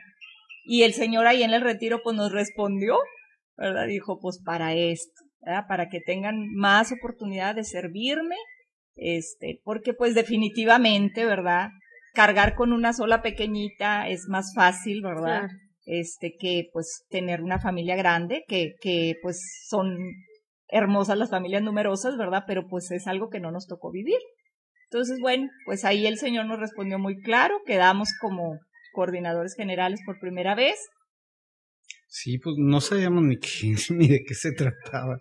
Y 0.65 0.83
el 0.85 0.95
señor 0.95 1.27
ahí 1.27 1.43
en 1.43 1.53
el 1.53 1.61
retiro 1.61 2.01
pues 2.03 2.17
nos 2.17 2.33
respondió, 2.33 2.97
¿verdad? 3.57 3.87
Dijo, 3.87 4.19
pues 4.19 4.41
para 4.43 4.75
esto, 4.75 5.26
¿verdad? 5.47 5.65
Para 5.69 5.89
que 5.89 6.01
tengan 6.01 6.53
más 6.55 6.93
oportunidad 6.93 7.55
de 7.55 7.65
servirme, 7.65 8.37
este, 8.97 9.61
porque 9.63 9.95
pues 9.95 10.15
definitivamente, 10.15 11.25
¿verdad? 11.25 11.69
Cargar 12.15 12.55
con 12.55 12.73
una 12.73 12.93
sola 12.93 13.23
pequeñita 13.23 14.09
es 14.09 14.27
más 14.29 14.53
fácil, 14.55 15.03
¿verdad? 15.03 15.49
Este, 15.85 16.35
que 16.39 16.65
pues 16.73 17.05
tener 17.09 17.43
una 17.43 17.61
familia 17.61 17.95
grande, 17.95 18.43
que, 18.49 18.75
que 18.81 19.15
pues 19.23 19.41
son 19.69 19.97
hermosas 20.69 21.17
las 21.17 21.31
familias 21.31 21.63
numerosas, 21.63 22.17
¿verdad? 22.17 22.43
Pero 22.47 22.67
pues 22.67 22.91
es 22.91 23.07
algo 23.07 23.29
que 23.29 23.39
no 23.39 23.53
nos 23.53 23.69
tocó 23.69 23.93
vivir. 23.93 24.19
Entonces, 24.91 25.19
bueno, 25.21 25.49
pues 25.65 25.85
ahí 25.85 26.07
el 26.07 26.19
Señor 26.19 26.47
nos 26.47 26.59
respondió 26.59 26.99
muy 26.99 27.21
claro, 27.21 27.61
quedamos 27.67 28.09
como 28.21 28.59
coordinadores 28.93 29.55
generales 29.55 30.01
por 30.05 30.19
primera 30.19 30.57
vez. 30.57 30.77
Sí, 32.09 32.39
pues 32.39 32.57
no 32.59 32.81
sabíamos 32.81 33.25
ni, 33.25 33.37
ni 33.91 34.09
de 34.09 34.25
qué 34.25 34.35
se 34.35 34.53
trataba. 34.53 35.19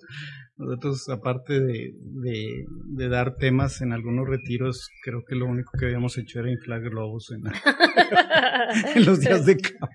Nosotros, 0.57 1.09
aparte 1.09 1.59
de, 1.59 1.93
de, 1.97 3.09
dar 3.09 3.35
temas 3.35 3.81
en 3.81 3.91
algunos 3.91 4.27
retiros, 4.27 4.87
creo 5.03 5.23
que 5.27 5.35
lo 5.35 5.47
único 5.47 5.71
que 5.77 5.85
habíamos 5.85 6.17
hecho 6.17 6.39
era 6.39 6.49
inflar 6.49 6.81
globos 6.81 7.31
en, 7.31 7.43
en 8.95 9.05
los 9.05 9.19
días 9.19 9.45
de 9.45 9.57
campo. 9.57 9.87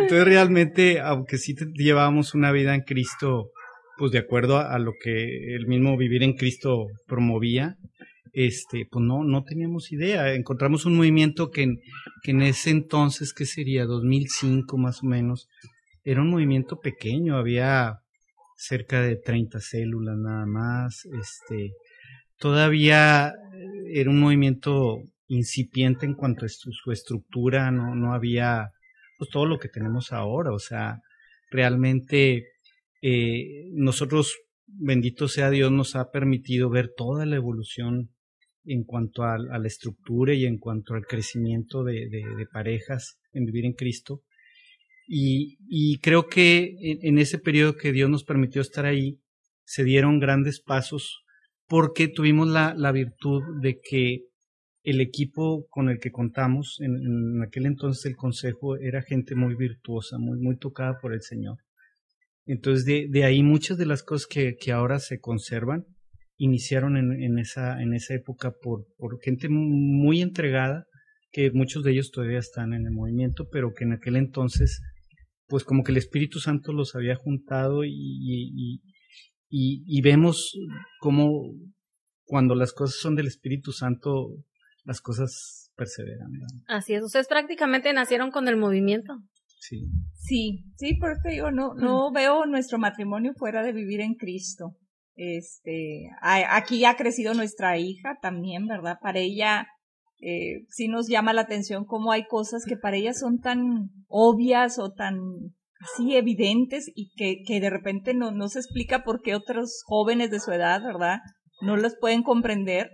Entonces, 0.00 0.24
realmente, 0.24 1.00
aunque 1.00 1.38
sí 1.38 1.54
llevábamos 1.74 2.34
una 2.34 2.52
vida 2.52 2.74
en 2.74 2.82
Cristo, 2.82 3.50
pues 3.96 4.12
de 4.12 4.18
acuerdo 4.18 4.58
a, 4.58 4.78
lo 4.78 4.92
que 5.00 5.54
el 5.54 5.66
mismo 5.66 5.96
vivir 5.96 6.22
en 6.22 6.34
Cristo 6.34 6.88
promovía, 7.06 7.76
este, 8.32 8.86
pues 8.90 9.04
no, 9.04 9.24
no 9.24 9.42
teníamos 9.42 9.92
idea. 9.92 10.34
Encontramos 10.34 10.84
un 10.84 10.96
movimiento 10.96 11.50
que 11.50 11.62
en, 11.62 11.78
que 12.22 12.32
en 12.32 12.42
ese 12.42 12.70
entonces, 12.70 13.32
que 13.32 13.46
sería 13.46 13.84
2005 13.84 14.76
más 14.76 15.02
o 15.02 15.06
menos, 15.06 15.48
era 16.04 16.22
un 16.22 16.30
movimiento 16.30 16.80
pequeño, 16.80 17.36
había 17.36 17.98
cerca 18.56 19.02
de 19.02 19.16
30 19.16 19.60
células 19.60 20.16
nada 20.16 20.46
más, 20.46 21.04
este, 21.06 21.72
todavía 22.38 23.32
era 23.92 24.10
un 24.10 24.20
movimiento 24.20 24.98
incipiente 25.28 26.06
en 26.06 26.14
cuanto 26.14 26.44
a 26.44 26.48
su 26.48 26.92
estructura, 26.92 27.70
no, 27.70 27.94
no 27.94 28.14
había 28.14 28.68
pues 29.18 29.30
todo 29.30 29.46
lo 29.46 29.58
que 29.58 29.68
tenemos 29.68 30.12
ahora, 30.12 30.52
o 30.52 30.58
sea, 30.58 30.98
realmente 31.50 32.52
eh, 33.02 33.68
nosotros, 33.72 34.36
bendito 34.66 35.28
sea 35.28 35.50
Dios, 35.50 35.70
nos 35.70 35.96
ha 35.96 36.10
permitido 36.10 36.70
ver 36.70 36.92
toda 36.96 37.26
la 37.26 37.36
evolución 37.36 38.10
en 38.64 38.84
cuanto 38.84 39.24
a, 39.24 39.38
la 39.38 39.66
estructura 39.66 40.34
y 40.34 40.46
en 40.46 40.58
cuanto 40.58 40.94
al 40.94 41.04
crecimiento 41.04 41.82
de, 41.82 42.46
parejas 42.52 43.18
en 43.32 43.44
vivir 43.44 43.64
en 43.64 43.72
Cristo. 43.72 44.22
Y, 45.06 45.98
creo 45.98 46.28
que 46.28 46.76
en, 46.80 47.18
ese 47.18 47.38
periodo 47.38 47.76
que 47.76 47.92
Dios 47.92 48.08
nos 48.08 48.24
permitió 48.24 48.62
estar 48.62 48.86
ahí, 48.86 49.20
se 49.64 49.84
dieron 49.84 50.20
grandes 50.20 50.60
pasos 50.60 51.22
porque 51.66 52.08
tuvimos 52.08 52.48
la, 52.48 52.92
virtud 52.92 53.42
de 53.60 53.80
que 53.80 54.26
el 54.82 55.00
equipo 55.00 55.66
con 55.70 55.88
el 55.88 55.98
que 55.98 56.10
contamos, 56.10 56.78
en, 56.80 57.42
aquel 57.42 57.66
entonces 57.66 58.06
el 58.06 58.16
consejo, 58.16 58.76
era 58.76 59.02
gente 59.02 59.34
muy 59.34 59.54
virtuosa, 59.54 60.18
muy, 60.18 60.38
muy 60.38 60.56
tocada 60.56 60.98
por 61.00 61.12
el 61.14 61.22
Señor. 61.22 61.58
Entonces, 62.44 62.84
de, 63.10 63.24
ahí 63.24 63.42
muchas 63.42 63.78
de 63.78 63.86
las 63.86 64.02
cosas 64.02 64.26
que, 64.26 64.72
ahora 64.72 64.98
se 64.98 65.20
conservan 65.20 65.86
iniciaron 66.38 66.96
en, 66.96 67.38
esa, 67.38 67.80
en 67.80 67.94
esa 67.94 68.14
época 68.14 68.52
por, 68.60 68.84
por 68.96 69.20
gente 69.22 69.48
muy 69.48 70.22
entregada, 70.22 70.86
que 71.30 71.50
muchos 71.52 71.82
de 71.82 71.92
ellos 71.92 72.10
todavía 72.10 72.38
están 72.38 72.74
en 72.74 72.84
el 72.84 72.92
movimiento, 72.92 73.48
pero 73.50 73.72
que 73.72 73.84
en 73.84 73.92
aquel 73.92 74.16
entonces, 74.16 74.80
pues 75.52 75.64
como 75.64 75.84
que 75.84 75.92
el 75.92 75.98
Espíritu 75.98 76.38
Santo 76.38 76.72
los 76.72 76.94
había 76.94 77.14
juntado 77.14 77.84
y, 77.84 78.80
y, 79.50 80.00
vemos 80.00 80.58
cómo 80.98 81.42
cuando 82.24 82.54
las 82.54 82.72
cosas 82.72 82.98
son 82.98 83.16
del 83.16 83.26
Espíritu 83.26 83.70
Santo, 83.70 84.28
las 84.84 85.02
cosas 85.02 85.70
perseveran. 85.76 86.30
Así 86.68 86.94
es, 86.94 87.02
ustedes 87.02 87.28
prácticamente 87.28 87.92
nacieron 87.92 88.30
con 88.30 88.48
el 88.48 88.56
movimiento. 88.56 89.12
Sí. 89.60 89.90
Sí, 90.14 90.64
sí, 90.78 90.94
por 90.94 91.10
eso 91.10 91.28
digo, 91.28 91.50
no, 91.50 91.74
no 91.74 92.10
veo 92.12 92.46
nuestro 92.46 92.78
matrimonio 92.78 93.34
fuera 93.36 93.62
de 93.62 93.74
vivir 93.74 94.00
en 94.00 94.14
Cristo. 94.14 94.78
Este, 95.16 96.08
aquí 96.22 96.86
ha 96.86 96.96
crecido 96.96 97.34
nuestra 97.34 97.76
hija 97.76 98.16
también, 98.22 98.66
¿verdad? 98.66 98.96
Para 99.02 99.18
ella 99.18 99.66
eh, 100.24 100.64
sí 100.68 100.86
nos 100.86 101.08
llama 101.08 101.32
la 101.32 101.42
atención 101.42 101.84
cómo 101.84 102.12
hay 102.12 102.26
cosas 102.26 102.64
que 102.64 102.76
para 102.76 102.96
ella 102.96 103.12
son 103.12 103.40
tan 103.40 103.90
obvias 104.06 104.78
o 104.78 104.92
tan 104.92 105.18
así 105.80 106.14
evidentes 106.14 106.90
y 106.94 107.10
que, 107.16 107.42
que 107.44 107.60
de 107.60 107.70
repente 107.70 108.14
no, 108.14 108.30
no 108.30 108.48
se 108.48 108.60
explica 108.60 109.02
por 109.02 109.20
qué 109.20 109.34
otros 109.34 109.82
jóvenes 109.84 110.30
de 110.30 110.38
su 110.38 110.52
edad, 110.52 110.80
¿verdad? 110.80 111.18
No 111.60 111.76
las 111.76 111.96
pueden 112.00 112.22
comprender 112.22 112.88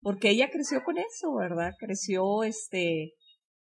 porque 0.00 0.30
ella 0.30 0.50
creció 0.50 0.82
con 0.84 0.98
eso, 0.98 1.32
¿verdad? 1.34 1.74
Creció, 1.78 2.42
este, 2.42 3.12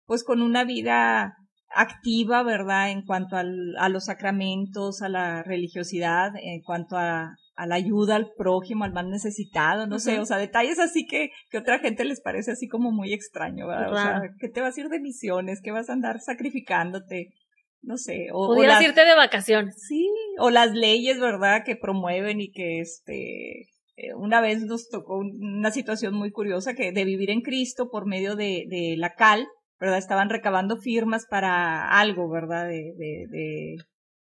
pues 0.05 0.23
con 0.23 0.43
una 0.43 0.65
vida 0.65 1.35
activa, 1.75 2.43
¿verdad? 2.43 2.91
En 2.91 3.03
cuanto 3.03 3.37
al, 3.37 3.77
a 3.79 3.89
los 3.89 4.07
sacramentos, 4.07 5.03
a 5.03 5.09
la 5.09 5.43
religiosidad, 5.43 6.33
en 6.41 6.63
cuanto 6.63 6.97
a, 6.97 7.37
a 7.57 7.67
la 7.67 7.75
ayuda 7.75 8.17
al 8.17 8.31
prójimo, 8.37 8.85
al 8.85 8.93
más 8.93 9.07
necesitado, 9.07 9.87
no 9.87 9.99
sé, 9.99 10.21
o 10.21 10.25
sea, 10.25 10.39
detalles 10.39 10.79
así 10.79 11.07
que, 11.07 11.31
que 11.51 11.59
otra 11.59 11.79
gente 11.81 12.05
les 12.05 12.21
parece 12.21 12.53
así 12.53 12.69
como 12.69 12.93
muy 12.93 13.13
extraño, 13.13 13.67
¿verdad? 13.67 13.93
O 13.93 13.97
sea, 13.97 14.21
que 14.39 14.49
te 14.49 14.61
vas 14.61 14.77
a 14.77 14.81
ir 14.81 14.89
de 14.89 15.01
misiones, 15.01 15.61
que 15.61 15.73
vas 15.73 15.91
a 15.91 15.93
andar 15.93 16.21
sacrificándote, 16.21 17.35
no 17.83 17.97
sé. 17.97 18.29
O, 18.33 18.55
Pudieras 18.55 18.83
irte 18.83 19.05
de 19.05 19.15
vacaciones. 19.15 19.75
Sí, 19.87 20.09
o 20.39 20.51
las 20.51 20.73
leyes, 20.73 21.19
¿verdad? 21.21 21.65
Que 21.65 21.77
promueven 21.77 22.41
y 22.41 22.51
que 22.51 22.81
este, 22.81 23.63
eh, 23.97 24.15
una 24.17 24.41
vez 24.41 24.63
nos 24.63 24.89
tocó 24.89 25.19
una 25.19 25.71
situación 25.71 26.15
muy 26.15 26.31
curiosa 26.31 26.75
que 26.75 26.93
de 26.93 27.05
vivir 27.05 27.31
en 27.31 27.41
Cristo 27.41 27.91
por 27.91 28.07
medio 28.07 28.37
de, 28.37 28.67
de 28.69 28.95
la 28.97 29.15
cal, 29.15 29.49
¿verdad? 29.81 29.99
Estaban 29.99 30.31
recabando 30.31 30.77
firmas 30.77 31.27
para 31.29 31.89
algo, 31.89 32.31
¿verdad? 32.31 32.67
De, 32.69 32.95
de, 32.97 33.27
de 33.31 33.77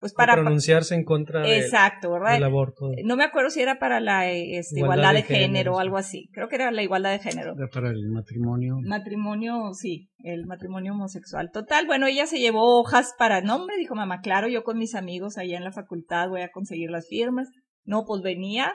pues 0.05 0.13
para 0.13 0.35
pronunciarse 0.35 0.95
en 0.95 1.03
contra 1.03 1.49
exacto, 1.49 2.13
¿verdad? 2.13 2.35
del 2.35 2.45
aborto. 2.45 2.91
No 3.05 3.17
me 3.17 3.25
acuerdo 3.25 3.49
si 3.49 3.63
era 3.63 3.79
para 3.79 4.01
la 4.01 4.31
este, 4.31 4.81
igualdad, 4.81 5.15
de, 5.15 5.23
género, 5.23 5.77
o 5.77 5.79
algo 5.79 5.97
así. 5.97 6.29
Creo 6.35 6.47
que 6.49 6.57
era 6.57 6.71
la 6.73 6.83
igualdad 6.83 7.13
de 7.13 7.21
género. 7.21 7.55
Era 7.57 7.69
para 7.69 7.89
el 7.89 8.11
matrimonio. 8.11 8.77
Matrimonio, 8.83 9.73
sí, 9.73 10.11
el 10.19 10.45
matrimonio 10.45 10.93
homosexual. 10.93 11.49
Total, 11.51 11.87
bueno, 11.87 12.07
ella 12.07 12.27
se 12.27 12.39
llevó 12.39 12.79
hojas 12.79 13.15
para 13.19 13.41
nombre, 13.41 13.79
dijo 13.79 13.95
mamá, 13.95 14.21
claro, 14.21 14.47
yo 14.47 14.63
con 14.63 14.77
mis 14.77 14.95
amigos 14.95 15.39
allá 15.39 15.57
en 15.57 15.65
la 15.65 15.73
facultad 15.73 16.29
voy 16.29 16.43
a 16.43 16.51
conseguir 16.51 16.91
las 16.91 17.09
firmas. 17.09 17.49
No, 17.87 18.05
pues 18.07 18.21
venía 18.21 18.75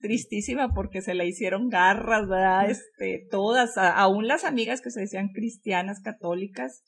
tristísima 0.00 0.74
porque 0.74 1.02
se 1.02 1.14
le 1.14 1.26
hicieron 1.26 1.68
garras, 1.68 2.28
¿verdad? 2.28 2.70
Este, 2.70 3.26
todas, 3.30 3.76
aún 3.76 4.26
las 4.26 4.44
amigas 4.44 4.80
que 4.80 4.90
se 4.90 5.00
decían 5.00 5.28
cristianas, 5.28 6.00
católicas, 6.00 6.82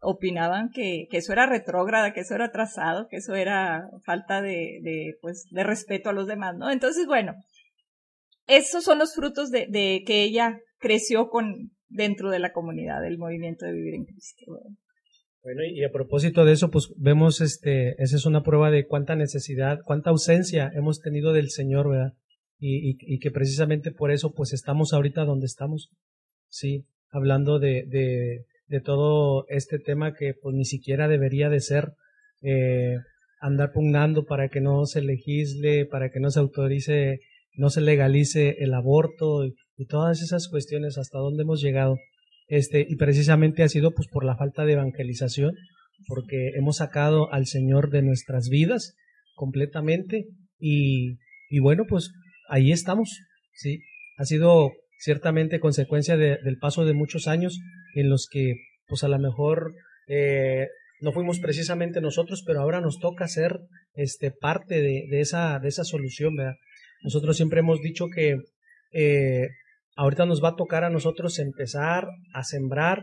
opinaban 0.00 0.70
que, 0.70 1.06
que 1.10 1.18
eso 1.18 1.32
era 1.32 1.46
retrógrada, 1.46 2.12
que 2.12 2.20
eso 2.20 2.34
era 2.34 2.46
atrasado, 2.46 3.06
que 3.08 3.16
eso 3.16 3.34
era 3.34 3.88
falta 4.04 4.42
de, 4.42 4.80
de, 4.82 5.14
pues, 5.22 5.46
de 5.50 5.62
respeto 5.62 6.10
a 6.10 6.12
los 6.12 6.26
demás, 6.26 6.56
¿no? 6.56 6.70
Entonces, 6.70 7.06
bueno, 7.06 7.34
esos 8.48 8.82
son 8.82 8.98
los 8.98 9.14
frutos 9.14 9.50
de, 9.50 9.68
de 9.70 10.02
que 10.04 10.24
ella 10.24 10.58
creció 10.78 11.28
con, 11.28 11.70
dentro 11.88 12.30
de 12.30 12.40
la 12.40 12.52
comunidad 12.52 13.00
del 13.00 13.18
movimiento 13.18 13.64
de 13.64 13.72
vivir 13.72 13.94
en 13.94 14.04
Cristo. 14.04 14.44
Bueno, 15.42 15.62
y 15.64 15.82
a 15.84 15.90
propósito 15.90 16.44
de 16.44 16.52
eso, 16.52 16.70
pues 16.70 16.92
vemos, 16.96 17.40
este, 17.40 18.00
esa 18.02 18.16
es 18.16 18.26
una 18.26 18.42
prueba 18.42 18.70
de 18.70 18.86
cuánta 18.86 19.16
necesidad, 19.16 19.78
cuánta 19.84 20.10
ausencia 20.10 20.70
hemos 20.74 21.00
tenido 21.00 21.32
del 21.32 21.50
Señor, 21.50 21.90
¿verdad? 21.90 22.12
Y, 22.64 23.18
que 23.18 23.30
precisamente 23.32 23.90
por 23.90 24.12
eso 24.12 24.32
pues 24.32 24.52
estamos 24.52 24.92
ahorita 24.92 25.24
donde 25.24 25.46
estamos, 25.46 25.88
sí, 26.48 26.84
hablando 27.10 27.58
de, 27.58 27.84
de, 27.88 28.44
de 28.68 28.80
todo 28.80 29.46
este 29.48 29.80
tema 29.80 30.14
que 30.14 30.34
pues 30.40 30.54
ni 30.54 30.64
siquiera 30.64 31.08
debería 31.08 31.48
de 31.48 31.60
ser 31.60 31.92
eh, 32.40 32.98
andar 33.40 33.72
pugnando 33.72 34.24
para 34.24 34.48
que 34.48 34.60
no 34.60 34.86
se 34.86 35.02
legisle, 35.02 35.86
para 35.86 36.10
que 36.10 36.20
no 36.20 36.30
se 36.30 36.38
autorice, 36.38 37.18
no 37.56 37.68
se 37.68 37.80
legalice 37.80 38.56
el 38.60 38.74
aborto 38.74 39.44
y, 39.44 39.54
y 39.76 39.86
todas 39.86 40.22
esas 40.22 40.48
cuestiones 40.48 40.98
hasta 40.98 41.18
dónde 41.18 41.42
hemos 41.42 41.60
llegado. 41.60 41.96
Este, 42.46 42.86
y 42.88 42.94
precisamente 42.94 43.64
ha 43.64 43.68
sido 43.68 43.90
pues 43.90 44.06
por 44.06 44.24
la 44.24 44.36
falta 44.36 44.64
de 44.64 44.74
evangelización, 44.74 45.54
porque 46.06 46.50
hemos 46.54 46.76
sacado 46.76 47.32
al 47.32 47.46
Señor 47.46 47.90
de 47.90 48.02
nuestras 48.02 48.48
vidas 48.48 48.94
completamente 49.34 50.26
y, 50.60 51.18
y 51.50 51.58
bueno, 51.58 51.84
pues 51.88 52.12
ahí 52.52 52.70
estamos, 52.70 53.20
¿sí? 53.54 53.80
Ha 54.18 54.24
sido 54.24 54.72
ciertamente 54.98 55.58
consecuencia 55.58 56.16
del 56.18 56.58
paso 56.60 56.84
de 56.84 56.92
muchos 56.92 57.26
años 57.26 57.58
en 57.94 58.10
los 58.10 58.28
que, 58.30 58.56
pues 58.86 59.02
a 59.04 59.08
lo 59.08 59.18
mejor 59.18 59.72
eh, 60.06 60.68
no 61.00 61.12
fuimos 61.12 61.40
precisamente 61.40 62.02
nosotros, 62.02 62.44
pero 62.46 62.60
ahora 62.60 62.82
nos 62.82 62.98
toca 63.00 63.26
ser 63.26 63.58
este, 63.94 64.30
parte 64.30 64.82
de, 64.82 65.20
esa, 65.20 65.58
de 65.60 65.68
esa 65.68 65.84
solución, 65.84 66.36
¿verdad? 66.36 66.56
Nosotros 67.02 67.36
siempre 67.38 67.60
hemos 67.60 67.80
dicho 67.80 68.08
que 68.14 68.36
eh, 68.92 69.48
ahorita 69.96 70.26
nos 70.26 70.44
va 70.44 70.50
a 70.50 70.56
tocar 70.56 70.84
a 70.84 70.90
nosotros 70.90 71.38
empezar 71.38 72.06
a 72.34 72.44
sembrar 72.44 73.02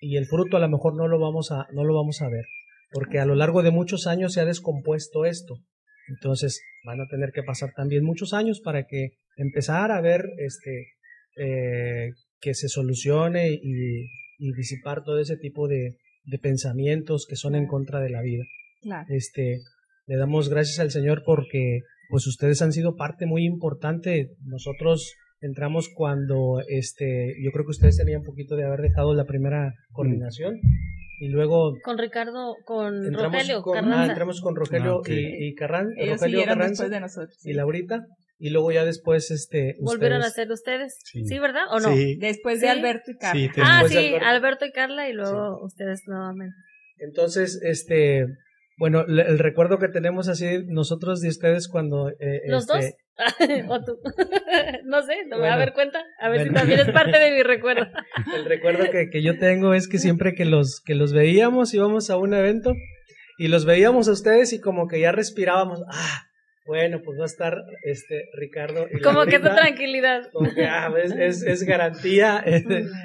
y 0.00 0.16
el 0.16 0.26
fruto 0.26 0.56
a 0.56 0.60
lo 0.60 0.68
mejor 0.68 0.96
no 0.96 1.06
lo 1.06 1.20
vamos 1.20 1.52
a, 1.52 1.68
no 1.72 1.84
lo 1.84 1.94
vamos 1.94 2.20
a 2.22 2.28
ver, 2.28 2.44
porque 2.90 3.20
a 3.20 3.24
lo 3.24 3.36
largo 3.36 3.62
de 3.62 3.70
muchos 3.70 4.08
años 4.08 4.32
se 4.32 4.40
ha 4.40 4.44
descompuesto 4.44 5.24
esto. 5.26 5.54
Entonces 6.10 6.62
van 6.84 7.00
a 7.00 7.06
tener 7.06 7.30
que 7.32 7.42
pasar 7.42 7.72
también 7.74 8.04
muchos 8.04 8.34
años 8.34 8.60
para 8.60 8.86
que 8.86 9.10
empezar 9.36 9.92
a 9.92 10.00
ver 10.00 10.24
este 10.38 10.88
eh, 11.36 12.10
que 12.40 12.54
se 12.54 12.68
solucione 12.68 13.50
y, 13.50 14.08
disipar 14.56 15.04
todo 15.04 15.20
ese 15.20 15.36
tipo 15.36 15.68
de, 15.68 15.98
de, 16.24 16.38
pensamientos 16.38 17.26
que 17.28 17.36
son 17.36 17.54
en 17.54 17.66
contra 17.66 18.00
de 18.00 18.08
la 18.08 18.22
vida. 18.22 18.42
Este, 19.10 19.60
le 20.06 20.16
damos 20.16 20.48
gracias 20.48 20.78
al 20.78 20.90
Señor 20.90 21.24
porque 21.26 21.80
pues 22.08 22.26
ustedes 22.26 22.62
han 22.62 22.72
sido 22.72 22.96
parte 22.96 23.26
muy 23.26 23.44
importante. 23.44 24.30
Nosotros 24.42 25.14
entramos 25.42 25.90
cuando 25.94 26.62
este 26.68 27.34
yo 27.42 27.50
creo 27.52 27.66
que 27.66 27.72
ustedes 27.72 27.98
tenían 27.98 28.20
un 28.20 28.26
poquito 28.26 28.56
de 28.56 28.64
haber 28.64 28.80
dejado 28.80 29.14
la 29.14 29.26
primera 29.26 29.74
coordinación 29.92 30.58
y 31.20 31.28
luego 31.28 31.76
con 31.84 31.98
Ricardo 31.98 32.56
con 32.64 33.12
Rogelio 33.12 33.60
con, 33.60 33.92
ah, 33.92 34.06
entramos 34.06 34.40
con 34.40 34.56
Rogelio 34.56 35.02
ah, 35.04 35.10
y, 35.10 35.48
y 35.48 35.54
Carran, 35.54 35.90
Rogelio 35.94 36.44
Carranza 36.46 36.88
de 36.88 36.98
nosotros, 36.98 37.38
y 37.44 37.52
Laurita 37.52 38.06
y 38.38 38.48
luego 38.48 38.72
ya 38.72 38.86
después 38.86 39.30
este 39.30 39.76
volvieron 39.80 40.22
a 40.22 40.30
ser 40.30 40.50
ustedes 40.50 40.98
sí, 41.04 41.38
verdad 41.38 41.64
o 41.70 41.78
no 41.78 41.94
sí. 41.94 42.16
después 42.16 42.62
de 42.62 42.70
Alberto 42.70 43.10
y 43.10 43.18
Carla. 43.18 43.52
Ah 43.62 43.84
sí 43.86 44.14
Alberto. 44.14 44.64
y 44.64 44.72
Carla 44.72 45.10
y 45.10 45.12
luego 45.12 45.62
ustedes 45.62 46.04
nuevamente. 46.06 46.56
Entonces 46.96 47.60
este 47.62 48.26
bueno 48.80 49.04
el 49.06 49.38
recuerdo 49.38 49.78
que 49.78 49.88
tenemos 49.88 50.28
así 50.28 50.64
nosotros 50.66 51.20
de 51.20 51.28
ustedes 51.28 51.68
cuando 51.68 52.08
eh, 52.08 52.40
los 52.46 52.66
dos 52.66 52.78
este, 52.78 52.96
o 53.68 53.84
tú. 53.84 53.98
no 54.84 55.02
sé, 55.02 55.26
no 55.28 55.36
me 55.36 55.42
voy 55.42 55.50
a 55.50 55.58
dar 55.58 55.74
cuenta. 55.74 56.02
A 56.18 56.30
ver 56.30 56.48
si 56.48 56.54
también 56.54 56.80
es 56.80 56.90
parte 56.90 57.18
de 57.18 57.30
mi 57.30 57.42
recuerdo. 57.42 57.86
El 58.34 58.46
recuerdo 58.46 58.90
que, 58.90 59.10
que, 59.10 59.22
yo 59.22 59.38
tengo 59.38 59.74
es 59.74 59.86
que 59.86 59.98
siempre 59.98 60.34
que 60.34 60.46
los, 60.46 60.80
que 60.80 60.94
los 60.94 61.12
veíamos, 61.12 61.74
íbamos 61.74 62.08
a 62.08 62.16
un 62.16 62.32
evento 62.32 62.72
y 63.38 63.48
los 63.48 63.66
veíamos 63.66 64.08
a 64.08 64.12
ustedes 64.12 64.54
y 64.54 64.60
como 64.60 64.88
que 64.88 64.98
ya 64.98 65.12
respirábamos. 65.12 65.82
Ah, 65.92 66.22
bueno, 66.64 67.00
pues 67.04 67.18
va 67.18 67.24
a 67.24 67.26
estar 67.26 67.58
este 67.84 68.30
Ricardo. 68.32 68.86
Y 68.90 69.00
como 69.00 69.26
que 69.26 69.36
esa 69.36 69.54
tranquilidad. 69.54 70.30
Como 70.32 70.50
que 70.54 70.64
ah, 70.64 70.90
es, 71.02 71.42
es, 71.42 71.62
garantía, 71.64 72.38
es, 72.46 72.64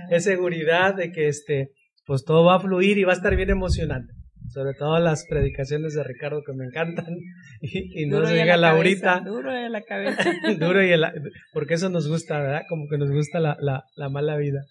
es 0.09 0.23
seguridad 0.23 0.95
de 0.95 1.11
que 1.11 1.27
este, 1.27 1.71
pues 2.05 2.23
todo 2.23 2.45
va 2.45 2.55
a 2.55 2.59
fluir 2.61 2.97
y 2.97 3.03
va 3.03 3.11
a 3.11 3.15
estar 3.15 3.35
bien 3.35 3.49
emocionante 3.49 4.13
sobre 4.55 4.73
todo 4.73 4.97
las 4.99 5.25
predicaciones 5.27 5.95
de 5.95 6.03
Ricardo 6.05 6.41
que 6.41 6.53
me 6.53 6.63
encantan 6.63 7.17
y, 7.61 8.05
no 8.05 8.21
nos 8.21 8.31
llega 8.31 8.55
Laurita. 8.55 9.19
duro 9.19 9.51
de 9.51 9.69
la 9.69 9.81
cabeza. 9.81 10.33
duro 10.57 10.81
y 10.81 10.95
porque 11.53 11.73
eso 11.73 11.89
nos 11.89 12.07
gusta, 12.07 12.39
¿verdad? 12.39 12.61
Como 12.69 12.87
que 12.87 12.97
nos 12.97 13.11
gusta 13.11 13.41
la, 13.41 13.57
la, 13.59 13.83
la 13.97 14.07
mala 14.07 14.37
vida. 14.37 14.61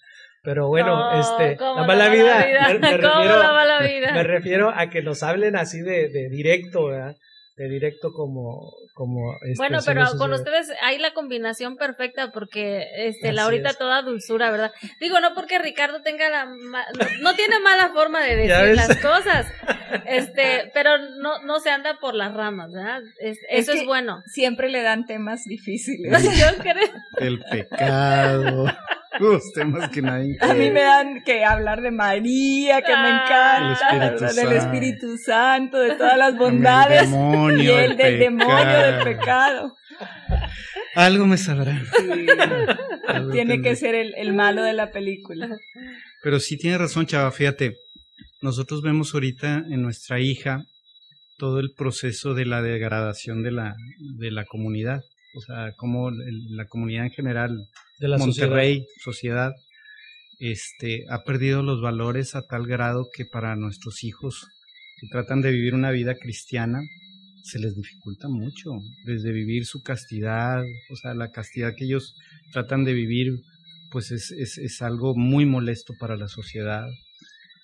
Pero 0.43 0.69
bueno, 0.69 1.21
este, 1.21 1.57
la 1.57 1.87
mala, 1.87 2.09
vida, 2.09 2.39
Me, 2.81 2.97
refiero, 2.97 3.39
la 3.39 3.53
mala 3.53 3.83
vida? 3.83 4.13
me 4.13 4.23
refiero 4.23 4.73
a 4.75 4.89
que 4.89 5.03
nos 5.03 5.23
hablen 5.23 5.55
así 5.57 5.81
de, 5.81 6.09
de 6.09 6.29
directo, 6.31 6.87
¿verdad? 6.87 7.17
De 7.57 7.69
directo 7.69 8.13
como 8.13 8.73
como 8.95 9.35
este, 9.43 9.55
bueno 9.57 9.79
pero 9.85 10.05
con 10.19 10.33
ustedes 10.33 10.69
hay 10.83 10.99
la 10.99 11.13
combinación 11.15 11.77
perfecta 11.77 12.31
porque 12.33 12.85
este 12.97 13.33
Laurita 13.33 13.75
toda 13.75 14.03
dulzura 14.03 14.51
verdad 14.51 14.73
digo 15.01 15.21
no 15.21 15.35
porque 15.35 15.59
Ricardo 15.59 16.03
tenga 16.03 16.29
la 16.31 16.47
no, 16.47 17.35
tiene 17.35 17.61
mala 17.61 17.91
forma 17.91 18.23
de 18.25 18.37
decir 18.49 18.75
las 18.75 18.97
cosas 19.01 19.47
este 20.07 20.71
pero 20.75 20.99
no 20.99 21.43
no 21.43 21.61
se 21.61 21.71
anda 21.71 21.99
por 22.01 22.15
las 22.15 22.35
ramas 22.35 22.73
verdad 22.73 23.03
eso 23.49 23.73
es 23.73 23.85
bueno. 23.87 24.23
siempre 24.27 24.69
le 24.69 24.83
dan 24.83 25.07
temas 25.07 25.45
difíciles. 25.45 26.23
Yo 26.39 26.63
creo. 26.63 26.93
El 27.19 27.41
pecado 27.41 28.67
los 29.21 29.53
temas 29.53 29.91
que 29.91 30.03
nadie 30.03 30.37
A 30.41 30.55
mí 30.55 30.71
me 30.71 30.83
dan 30.83 31.23
que 31.25 31.45
hablar 31.45 31.81
de 31.83 31.91
María, 31.91 32.83
que 32.83 32.93
me 32.93 33.09
ah. 33.09 33.77
encanta, 33.97 34.33
del 34.33 34.53
Espíritu 34.53 35.17
Santo, 35.19 35.79
de 35.79 35.95
todas 35.97 36.19
las 36.19 36.37
bondades 36.37 37.09
y 37.09 37.69
el 37.69 37.97
del 37.97 38.19
demonio 38.19 38.79
del 38.79 39.05
pecado. 39.05 39.75
Algo 40.95 41.27
me 41.27 41.37
sabrán. 41.37 41.85
Tiene 43.33 43.61
que 43.63 43.77
ser 43.77 43.95
el, 43.95 44.15
el, 44.17 44.33
malo 44.33 44.63
de 44.63 44.73
la 44.73 44.91
película. 44.91 45.49
Pero 46.23 46.41
sí 46.41 46.57
tiene 46.57 46.79
razón, 46.79 47.07
chava, 47.07 47.31
fíjate. 47.31 47.77
Nosotros 48.43 48.83
vemos 48.83 49.15
ahorita 49.15 49.65
en 49.71 49.83
nuestra 49.83 50.21
hija 50.21 50.65
todo 51.39 51.61
el 51.61 51.73
proceso 51.77 52.35
de 52.35 52.47
la 52.47 52.63
degradación 52.63 53.43
de 53.43 53.51
la, 53.51 53.75
de 53.99 54.31
la 54.31 54.45
comunidad. 54.45 55.03
O 55.37 55.41
sea, 55.41 55.73
como 55.77 56.11
la 56.11 56.67
comunidad 56.67 57.07
en 57.07 57.11
general 57.11 57.57
de 57.99 58.09
la 58.09 58.19
Monterrey, 58.19 58.87
sociedad. 59.03 59.53
este, 60.39 61.05
ha 61.11 61.23
perdido 61.23 61.63
los 61.63 61.81
valores 61.81 62.35
a 62.35 62.43
tal 62.43 62.67
grado 62.67 63.09
que 63.15 63.25
para 63.25 63.57
nuestros 63.57 64.03
hijos, 64.05 64.47
si 65.01 65.09
tratan 65.09 65.43
de 65.43 65.53
vivir 65.53 65.75
una 65.75 65.91
vida 65.91 66.17
cristiana, 66.17 66.81
se 67.43 67.59
les 67.59 67.75
dificulta 67.77 68.29
mucho, 68.29 68.71
desde 69.05 69.33
vivir 69.33 69.67
su 69.67 69.83
castidad, 69.83 70.63
o 70.91 70.97
sea, 70.97 71.15
la 71.15 71.31
castidad 71.31 71.75
que 71.77 71.85
ellos 71.85 72.15
tratan 72.53 72.85
de 72.85 72.95
vivir, 72.95 73.33
pues 73.91 74.11
es, 74.11 74.31
es, 74.33 74.59
es 74.59 74.83
algo 74.83 75.15
muy 75.15 75.45
molesto 75.45 75.95
para 76.01 76.17
la 76.17 76.29
sociedad. 76.29 76.87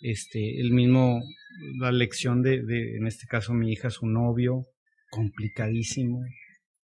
Este, 0.02 0.60
el 0.60 0.72
mismo, 0.72 1.22
la 1.78 1.92
lección 1.92 2.42
de, 2.42 2.62
de, 2.62 2.96
en 2.96 3.06
este 3.06 3.26
caso, 3.26 3.52
mi 3.54 3.72
hija, 3.72 3.90
su 3.90 4.06
novio, 4.06 4.66
complicadísimo, 5.10 6.20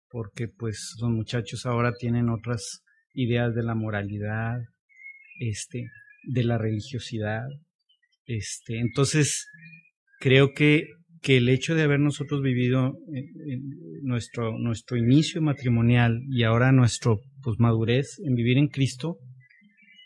porque 0.09 0.47
pues 0.47 0.95
los 1.01 1.09
muchachos 1.09 1.65
ahora 1.65 1.93
tienen 1.99 2.29
otras 2.29 2.83
ideas 3.13 3.53
de 3.55 3.63
la 3.63 3.75
moralidad, 3.75 4.59
este, 5.39 5.87
de 6.23 6.43
la 6.43 6.57
religiosidad. 6.57 7.45
Este, 8.25 8.79
entonces, 8.79 9.47
creo 10.19 10.53
que, 10.53 10.87
que 11.21 11.37
el 11.37 11.49
hecho 11.49 11.75
de 11.75 11.83
haber 11.83 11.99
nosotros 11.99 12.41
vivido 12.41 12.93
nuestro, 14.01 14.57
nuestro 14.57 14.97
inicio 14.97 15.41
matrimonial 15.41 16.21
y 16.29 16.43
ahora 16.43 16.71
nuestro 16.71 17.21
pues, 17.41 17.59
madurez 17.59 18.19
en 18.25 18.35
vivir 18.35 18.57
en 18.57 18.67
Cristo, 18.67 19.17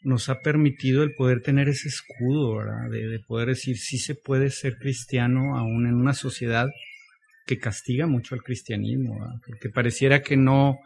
nos 0.03 0.29
ha 0.29 0.39
permitido 0.39 1.03
el 1.03 1.13
poder 1.15 1.41
tener 1.41 1.67
ese 1.67 1.89
escudo, 1.89 2.59
De, 2.89 3.19
poder 3.27 3.49
decir 3.49 3.77
si 3.77 3.97
se 3.97 4.15
puede 4.15 4.51
ser 4.51 4.77
cristiano 4.77 5.57
aún 5.57 5.87
en 5.87 5.95
una 5.95 6.13
sociedad 6.13 6.67
que 7.45 7.57
castiga 7.57 8.07
mucho 8.07 8.35
al 8.35 8.41
cristianismo, 8.41 9.17
porque 9.45 9.69
pareciera 9.69 10.21
que 10.21 10.37
no, 10.37 10.77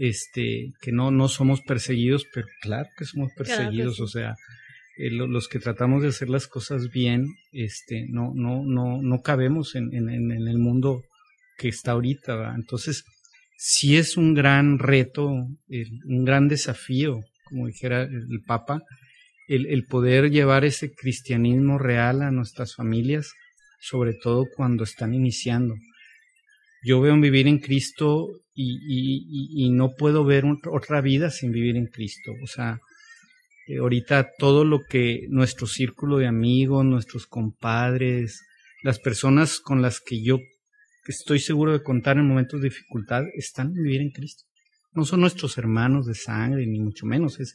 este, 0.00 0.72
que 0.80 0.92
no, 0.92 1.10
no 1.10 1.28
somos 1.28 1.60
perseguidos, 1.60 2.24
pero 2.32 2.46
claro 2.62 2.88
que 2.96 3.04
somos 3.04 3.32
perseguidos, 3.36 4.00
o 4.00 4.08
sea, 4.08 4.34
eh, 4.96 5.10
los 5.10 5.46
que 5.46 5.58
tratamos 5.58 6.00
de 6.00 6.08
hacer 6.08 6.30
las 6.30 6.46
cosas 6.46 6.88
bien, 6.88 7.26
este, 7.52 8.06
no, 8.08 8.32
no, 8.34 8.64
no, 8.64 9.02
no 9.02 9.20
cabemos 9.20 9.74
en, 9.74 9.94
en, 9.94 10.08
en 10.08 10.48
el 10.48 10.58
mundo 10.58 11.02
que 11.58 11.68
está 11.68 11.92
ahorita, 11.92 12.54
entonces 12.56 13.04
sí 13.58 13.98
es 13.98 14.16
un 14.16 14.32
gran 14.32 14.78
reto, 14.78 15.26
un 15.28 16.24
gran 16.24 16.48
desafío, 16.48 17.20
como 17.44 17.66
dijera 17.66 18.04
el 18.04 18.40
Papa, 18.46 18.80
el, 19.48 19.66
el 19.66 19.84
poder 19.84 20.30
llevar 20.30 20.64
ese 20.64 20.92
cristianismo 20.92 21.76
real 21.76 22.22
a 22.22 22.30
nuestras 22.30 22.74
familias, 22.74 23.34
sobre 23.80 24.14
todo 24.14 24.46
cuando 24.56 24.84
están 24.84 25.12
iniciando 25.12 25.74
yo 26.82 27.00
veo 27.00 27.18
vivir 27.20 27.46
en 27.46 27.58
Cristo 27.58 28.28
y, 28.54 29.70
no 29.70 29.90
puedo 29.96 30.24
ver 30.24 30.44
otra 30.70 31.00
vida 31.00 31.30
sin 31.30 31.52
vivir 31.52 31.76
en 31.76 31.86
Cristo. 31.86 32.32
O 32.42 32.46
sea, 32.46 32.78
eh, 33.68 33.78
ahorita 33.78 34.30
todo 34.38 34.64
lo 34.64 34.80
que 34.88 35.26
nuestro 35.28 35.66
círculo 35.66 36.18
de 36.18 36.26
amigos, 36.26 36.84
nuestros 36.84 37.26
compadres, 37.26 38.40
las 38.82 38.98
personas 38.98 39.60
con 39.60 39.82
las 39.82 40.00
que 40.00 40.22
yo 40.22 40.38
estoy 41.06 41.40
seguro 41.40 41.72
de 41.72 41.82
contar 41.82 42.18
en 42.18 42.26
momentos 42.26 42.60
de 42.60 42.68
dificultad, 42.68 43.24
están 43.34 43.68
en 43.68 43.82
vivir 43.82 44.00
en 44.00 44.10
Cristo. 44.10 44.44
No 44.92 45.04
son 45.04 45.20
nuestros 45.20 45.56
hermanos 45.56 46.06
de 46.06 46.14
sangre, 46.14 46.66
ni 46.66 46.80
mucho 46.80 47.06
menos. 47.06 47.38
Es, 47.40 47.54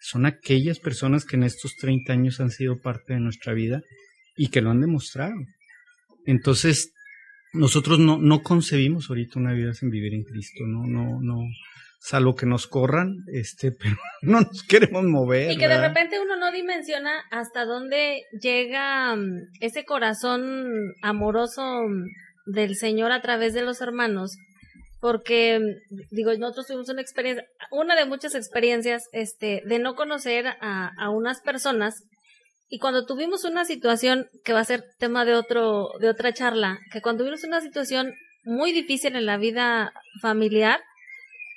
son 0.00 0.26
aquellas 0.26 0.80
personas 0.80 1.24
que 1.24 1.36
en 1.36 1.44
estos 1.44 1.76
30 1.76 2.12
años 2.12 2.40
han 2.40 2.50
sido 2.50 2.80
parte 2.80 3.14
de 3.14 3.20
nuestra 3.20 3.52
vida 3.54 3.82
y 4.36 4.48
que 4.48 4.60
lo 4.60 4.70
han 4.70 4.80
demostrado. 4.80 5.36
Entonces, 6.26 6.92
nosotros 7.52 7.98
no, 7.98 8.18
no 8.18 8.42
concebimos 8.42 9.08
ahorita 9.08 9.38
una 9.38 9.52
vida 9.52 9.74
sin 9.74 9.90
vivir 9.90 10.14
en 10.14 10.24
Cristo, 10.24 10.64
no, 10.66 10.86
no, 10.86 11.20
no, 11.20 11.44
salvo 12.02 12.34
que 12.34 12.46
nos 12.46 12.66
corran, 12.66 13.24
este, 13.32 13.72
pero 13.78 13.96
no 14.22 14.40
nos 14.40 14.62
queremos 14.64 15.04
mover. 15.04 15.52
Y 15.52 15.56
que 15.56 15.68
de 15.68 15.80
repente 15.80 16.20
uno 16.20 16.36
no 16.36 16.50
dimensiona 16.50 17.12
hasta 17.30 17.64
dónde 17.64 18.24
llega 18.40 19.14
mm, 19.14 19.50
ese 19.60 19.84
corazón 19.84 20.94
amoroso 21.02 21.62
mm, 21.62 22.52
del 22.52 22.76
Señor 22.76 23.12
a 23.12 23.22
través 23.22 23.54
de 23.54 23.62
los 23.62 23.80
hermanos, 23.80 24.36
porque 25.00 25.60
mm, 25.60 25.96
digo, 26.10 26.32
nosotros 26.38 26.66
tuvimos 26.66 26.88
una 26.88 27.02
experiencia, 27.02 27.44
una 27.70 27.94
de 27.94 28.06
muchas 28.06 28.34
experiencias, 28.34 29.04
este, 29.12 29.62
de 29.64 29.78
no 29.78 29.94
conocer 29.94 30.46
a, 30.60 30.90
a 30.98 31.10
unas 31.10 31.40
personas 31.40 32.02
y 32.74 32.78
cuando 32.78 33.04
tuvimos 33.04 33.44
una 33.44 33.66
situación 33.66 34.30
que 34.44 34.54
va 34.54 34.60
a 34.60 34.64
ser 34.64 34.82
tema 34.98 35.26
de 35.26 35.34
otro, 35.34 35.90
de 36.00 36.08
otra 36.08 36.32
charla, 36.32 36.78
que 36.90 37.02
cuando 37.02 37.22
tuvimos 37.22 37.44
una 37.44 37.60
situación 37.60 38.14
muy 38.44 38.72
difícil 38.72 39.14
en 39.14 39.26
la 39.26 39.36
vida 39.36 39.92
familiar, 40.22 40.80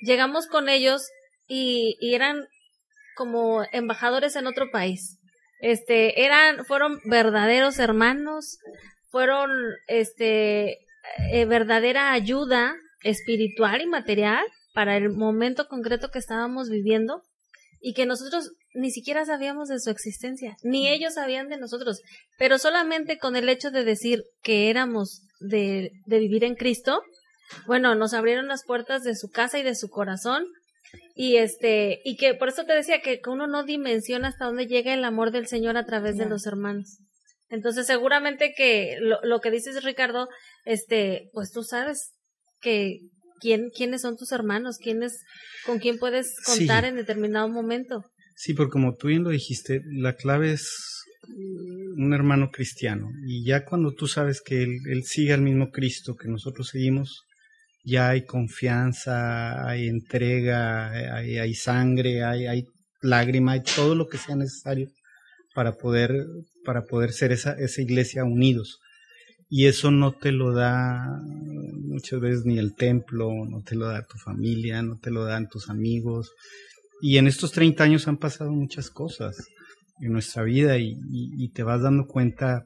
llegamos 0.02 0.48
con 0.48 0.68
ellos 0.68 1.08
y, 1.48 1.96
y 2.02 2.16
eran 2.16 2.50
como 3.16 3.64
embajadores 3.72 4.36
en 4.36 4.46
otro 4.46 4.70
país. 4.72 5.18
Este, 5.62 6.26
eran, 6.26 6.66
fueron 6.66 7.00
verdaderos 7.06 7.80
hermanos, 7.80 8.58
fueron, 9.10 9.50
este, 9.88 10.80
eh, 11.32 11.46
verdadera 11.46 12.12
ayuda 12.12 12.76
espiritual 13.04 13.82
y 13.82 13.86
material 13.86 14.44
para 14.74 14.98
el 14.98 15.12
momento 15.12 15.70
concreto 15.70 16.12
que 16.12 16.20
estábamos 16.20 16.70
viviendo 16.70 17.24
y 17.80 17.94
que 17.94 18.06
nosotros 18.06 18.52
ni 18.76 18.92
siquiera 18.92 19.26
sabíamos 19.26 19.70
de 19.70 19.80
su 19.80 19.90
existencia, 19.90 20.56
ni 20.64 20.88
ellos 20.90 21.16
sabían 21.16 21.50
de 21.50 21.58
nosotros, 21.58 22.02
pero 22.38 22.58
solamente 22.58 23.18
con 23.18 23.36
el 23.36 23.50
hecho 23.50 23.72
de 23.72 23.84
decir 23.84 24.24
que 24.42 24.70
éramos 24.70 25.22
de, 25.40 25.92
de 26.06 26.20
vivir 26.20 26.44
en 26.44 26.56
Cristo, 26.56 27.02
bueno, 27.68 27.96
nos 27.96 28.14
abrieron 28.14 28.48
las 28.48 28.64
puertas 28.64 29.04
de 29.04 29.16
su 29.16 29.30
casa 29.30 29.60
y 29.60 29.64
de 29.64 29.76
su 29.76 29.90
corazón. 29.90 30.46
Y 31.16 31.38
este 31.38 32.02
y 32.04 32.16
que 32.16 32.36
por 32.36 32.50
eso 32.50 32.64
te 32.66 32.74
decía 32.74 33.02
que, 33.02 33.20
uno 33.28 33.48
no 33.48 33.64
dimensiona 33.64 34.30
hasta 34.30 34.46
dónde 34.46 34.68
llega 34.68 34.94
el 34.94 35.04
amor 35.04 35.32
del 35.32 35.48
Señor 35.48 35.78
a 35.78 35.86
través 35.86 36.18
de 36.18 36.26
los 36.26 36.46
hermanos. 36.46 37.00
Entonces, 37.50 37.88
seguramente 37.88 38.54
que 38.56 38.98
lo, 39.00 39.20
lo 39.24 39.40
que 39.40 39.52
dices, 39.52 39.84
Ricardo, 39.84 40.28
este, 40.66 41.30
pues 41.34 41.52
tú 41.52 41.64
sabes 41.64 42.12
que 42.60 43.00
quién, 43.40 43.70
quiénes 43.70 44.02
son 44.02 44.18
tus 44.18 44.32
hermanos, 44.32 44.78
quiénes, 44.78 45.24
con 45.66 45.80
quién 45.80 45.98
puedes 45.98 46.36
contar 46.46 46.86
en 46.86 46.96
determinado 46.96 47.48
momento. 47.50 48.04
Sí, 48.36 48.54
porque 48.54 48.72
como 48.72 48.96
tú 48.96 49.08
bien 49.08 49.24
lo 49.24 49.30
dijiste, 49.30 49.82
la 49.86 50.14
clave 50.16 50.52
es 50.52 51.06
un 51.98 52.14
hermano 52.14 52.52
cristiano. 52.52 53.10
Y 53.26 53.46
ya 53.46 53.66
cuando 53.66 53.94
tú 53.94 54.08
sabes 54.08 54.42
que 54.42 54.64
él, 54.64 55.04
sigue 55.04 55.34
al 55.34 55.42
mismo 55.42 55.72
Cristo 55.72 56.16
que 56.16 56.28
nosotros 56.28 56.68
seguimos, 56.68 57.24
ya 57.84 58.10
hay 58.10 58.26
confianza, 58.26 59.68
hay 59.68 59.88
entrega, 59.88 60.92
hay, 61.16 61.38
hay 61.38 61.54
sangre, 61.54 62.24
hay, 62.24 62.48
hay 62.48 62.66
lágrima, 63.02 63.54
hay 63.54 63.64
todo 63.64 63.96
lo 63.96 64.08
que 64.08 64.18
sea 64.18 64.36
necesario 64.36 64.90
para 65.54 65.74
poder, 65.74 66.12
para 66.66 66.86
poder 66.86 67.14
ser 67.14 67.32
esa, 67.32 67.54
esa 67.54 67.82
iglesia 67.82 68.24
unidos. 68.26 68.80
Y 69.48 69.68
eso 69.68 69.92
no 69.92 70.12
te 70.12 70.32
lo 70.32 70.54
da 70.54 71.22
muchas 71.82 72.20
veces 72.20 72.46
ni 72.46 72.58
el 72.58 72.74
templo, 72.74 73.30
no 73.48 73.62
te 73.62 73.76
lo 73.76 73.88
da 73.88 74.04
tu 74.04 74.18
familia, 74.18 74.82
no 74.82 74.98
te 74.98 75.12
lo 75.12 75.24
dan 75.24 75.48
tus 75.48 75.70
amigos. 75.70 76.32
Y 77.06 77.18
en 77.20 77.28
estos 77.28 77.52
30 77.52 77.84
años 77.84 78.08
han 78.08 78.18
pasado 78.18 78.52
muchas 78.52 78.90
cosas 78.90 79.36
en 80.00 80.12
nuestra 80.12 80.42
vida 80.42 80.80
y, 80.80 80.96
y 81.12 81.50
te 81.50 81.62
vas 81.62 81.82
dando 81.82 82.08
cuenta 82.08 82.66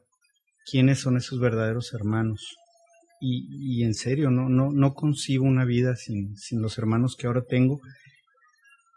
quiénes 0.71 0.99
son 0.99 1.17
esos 1.17 1.39
verdaderos 1.39 1.93
hermanos 1.93 2.55
y, 3.21 3.83
en 3.83 3.93
serio, 3.93 4.31
no, 4.31 4.47
no, 4.49 4.71
no 4.71 4.93
concibo 4.93 5.45
una 5.45 5.65
vida 5.65 5.95
sin, 5.95 6.37
sin 6.37 6.61
los 6.61 6.77
hermanos 6.77 7.15
que 7.17 7.27
ahora 7.27 7.43
tengo, 7.47 7.81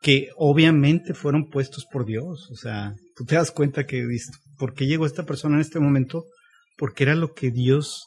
que 0.00 0.28
obviamente 0.36 1.14
fueron 1.14 1.48
puestos 1.48 1.86
por 1.90 2.06
Dios. 2.06 2.48
O 2.50 2.56
sea, 2.56 2.94
tú 3.16 3.24
te 3.24 3.34
das 3.34 3.50
cuenta 3.50 3.84
que, 3.84 4.06
¿por 4.58 4.74
qué 4.74 4.86
llegó 4.86 5.06
esta 5.06 5.26
persona 5.26 5.56
en 5.56 5.62
este 5.62 5.80
momento? 5.80 6.26
Porque 6.78 7.02
era 7.02 7.16
lo 7.16 7.32
que 7.32 7.50
Dios 7.50 8.06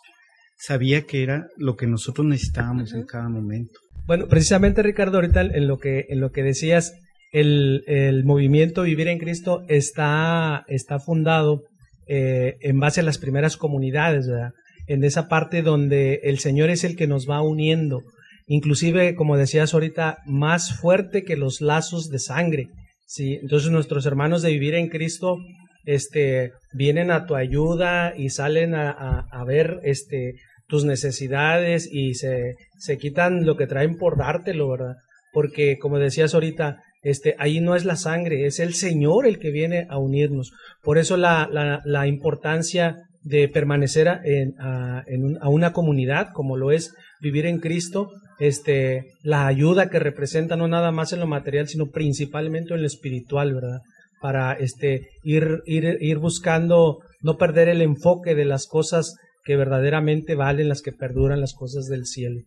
sabía 0.58 1.02
que 1.02 1.21
era 1.21 1.48
lo 1.58 1.76
que 1.76 1.86
nosotros 1.86 2.26
necesitábamos 2.26 2.93
en 2.93 3.06
cada 3.06 3.28
momento. 3.28 3.78
Bueno, 4.06 4.28
precisamente 4.28 4.84
Ricardo, 4.84 5.17
ahorita 5.17 5.41
en 5.41 5.67
lo 5.67 5.78
que, 5.80 6.06
en 6.08 6.21
lo 6.21 6.32
que 6.32 6.43
decías, 6.43 6.93
el, 7.36 7.84
el 7.86 8.24
movimiento 8.24 8.84
Vivir 8.84 9.10
en 9.10 9.19
Cristo 9.19 9.63
está, 9.67 10.63
está 10.69 11.00
fundado 11.00 11.63
eh, 12.08 12.56
en 12.62 12.80
base 12.80 13.02
a 13.02 13.04
las 13.04 13.17
primeras 13.17 13.58
comunidades, 13.58 14.28
¿verdad? 14.28 14.52
en 14.88 15.04
esa 15.04 15.28
parte 15.28 15.62
donde 15.62 16.21
el 16.24 16.39
Señor 16.39 16.69
es 16.69 16.86
el 16.86 16.95
que 16.95 17.08
nos 17.08 17.30
va 17.30 17.41
uniendo, 17.41 18.04
inclusive, 18.48 19.15
como 19.15 19.36
decías 19.36 19.74
ahorita, 19.74 20.19
más 20.26 20.80
fuerte 20.80 21.24
que 21.24 21.36
los 21.36 21.60
lazos 21.60 22.08
de 22.10 22.19
sangre. 22.19 22.67
¿sí? 23.06 23.39
Entonces 23.41 23.69
nuestros 23.69 24.06
hermanos 24.06 24.41
de 24.41 24.52
vivir 24.52 24.76
en 24.76 24.88
Cristo 24.88 25.38
este, 25.84 26.54
vienen 26.71 27.12
a 27.12 27.26
tu 27.26 27.36
ayuda 27.36 28.13
y 28.15 28.30
salen 28.30 28.76
a, 28.76 28.91
a, 29.30 29.43
ver 29.43 29.82
este, 29.84 30.36
tus 30.67 30.86
necesidades 30.86 31.89
y 31.91 32.13
se, 32.13 32.56
se 32.78 32.98
quitan 32.98 33.45
lo 33.45 33.58
que 33.58 33.67
traen 33.67 33.98
por 33.98 34.17
dártelo, 34.17 34.69
¿verdad? 34.69 34.95
Porque, 35.34 35.78
como 35.80 36.00
decías 36.00 36.34
ahorita, 36.34 36.78
este, 37.06 37.36
ahí 37.38 37.62
no 37.62 37.76
es 37.76 37.86
la 37.86 37.98
sangre, 37.98 38.48
es 38.48 38.60
el 38.60 38.74
Señor 38.74 39.28
el 39.28 39.38
que 39.38 39.52
viene 39.52 39.86
a 39.91 40.00
unirnos. 40.00 40.54
Por 40.82 40.98
eso 40.98 41.18
la, 41.18 41.48
la, 41.86 42.08
importancia 42.08 43.04
de 43.22 43.48
permanecer 43.48 44.08
en, 44.24 44.56
a, 44.60 45.04
una 45.48 45.72
comunidad 45.72 46.30
como 46.34 46.58
lo 46.58 46.72
es 46.72 46.96
vivir 47.22 47.46
en 47.46 47.60
Cristo, 47.60 48.10
este, 48.39 49.12
la 49.22 49.46
ayuda 49.46 49.91
que 49.91 50.00
representa 50.00 50.56
no 50.56 50.68
nada 50.68 50.91
más 50.91 51.13
en 51.13 51.20
lo 51.20 51.28
material, 51.28 51.68
sino 51.68 51.91
principalmente 51.91 52.74
en 52.74 52.82
lo 52.82 52.88
espiritual, 52.88 53.54
¿verdad? 53.54 53.82
Para 54.20 54.54
este, 54.54 55.10
ir, 55.24 55.62
ir, 55.68 55.98
ir 56.02 56.18
buscando, 56.18 57.04
no 57.22 57.38
perder 57.38 57.70
el 57.70 57.84
enfoque 57.84 58.34
de 58.34 58.46
las 58.46 58.65
cosas 58.65 59.15
que 59.44 59.56
verdaderamente 59.56 60.34
valen, 60.34 60.70
las 60.70 60.82
que 60.82 60.91
perduran, 60.91 61.39
las 61.39 61.54
cosas 61.54 61.86
del 61.86 62.08
cielo. 62.08 62.41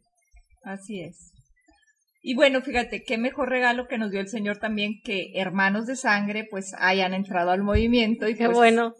Así 0.64 1.00
es. 1.00 1.30
Y 2.20 2.34
bueno, 2.34 2.62
fíjate, 2.62 3.04
qué 3.04 3.16
mejor 3.16 3.48
regalo 3.48 3.86
que 3.86 3.96
nos 3.96 4.10
dio 4.10 4.20
el 4.20 4.28
Señor 4.28 4.58
también 4.58 5.00
que 5.04 5.30
hermanos 5.36 5.86
de 5.86 5.94
sangre 5.94 6.46
pues 6.50 6.74
hayan 6.78 7.14
entrado 7.14 7.52
al 7.52 7.62
movimiento 7.62 8.28
y 8.28 8.34
qué 8.34 8.46
pues, 8.46 8.56
bueno. 8.56 8.94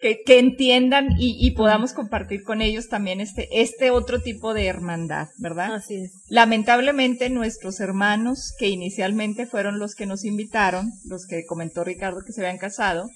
Que, 0.00 0.22
que 0.24 0.38
entiendan 0.38 1.08
y, 1.18 1.36
y, 1.38 1.50
podamos 1.50 1.92
compartir 1.92 2.42
con 2.42 2.62
ellos 2.62 2.88
también 2.88 3.20
este, 3.20 3.48
este 3.52 3.90
otro 3.90 4.20
tipo 4.20 4.54
de 4.54 4.66
hermandad, 4.66 5.28
¿verdad? 5.38 5.74
Así 5.74 5.96
es. 5.96 6.12
Lamentablemente 6.28 7.28
nuestros 7.28 7.78
hermanos 7.78 8.54
que 8.58 8.68
inicialmente 8.68 9.46
fueron 9.46 9.78
los 9.78 9.94
que 9.94 10.06
nos 10.06 10.24
invitaron, 10.24 10.90
los 11.04 11.26
que 11.26 11.44
comentó 11.44 11.84
Ricardo 11.84 12.22
que 12.24 12.32
se 12.32 12.40
habían 12.40 12.58
casado, 12.58 13.10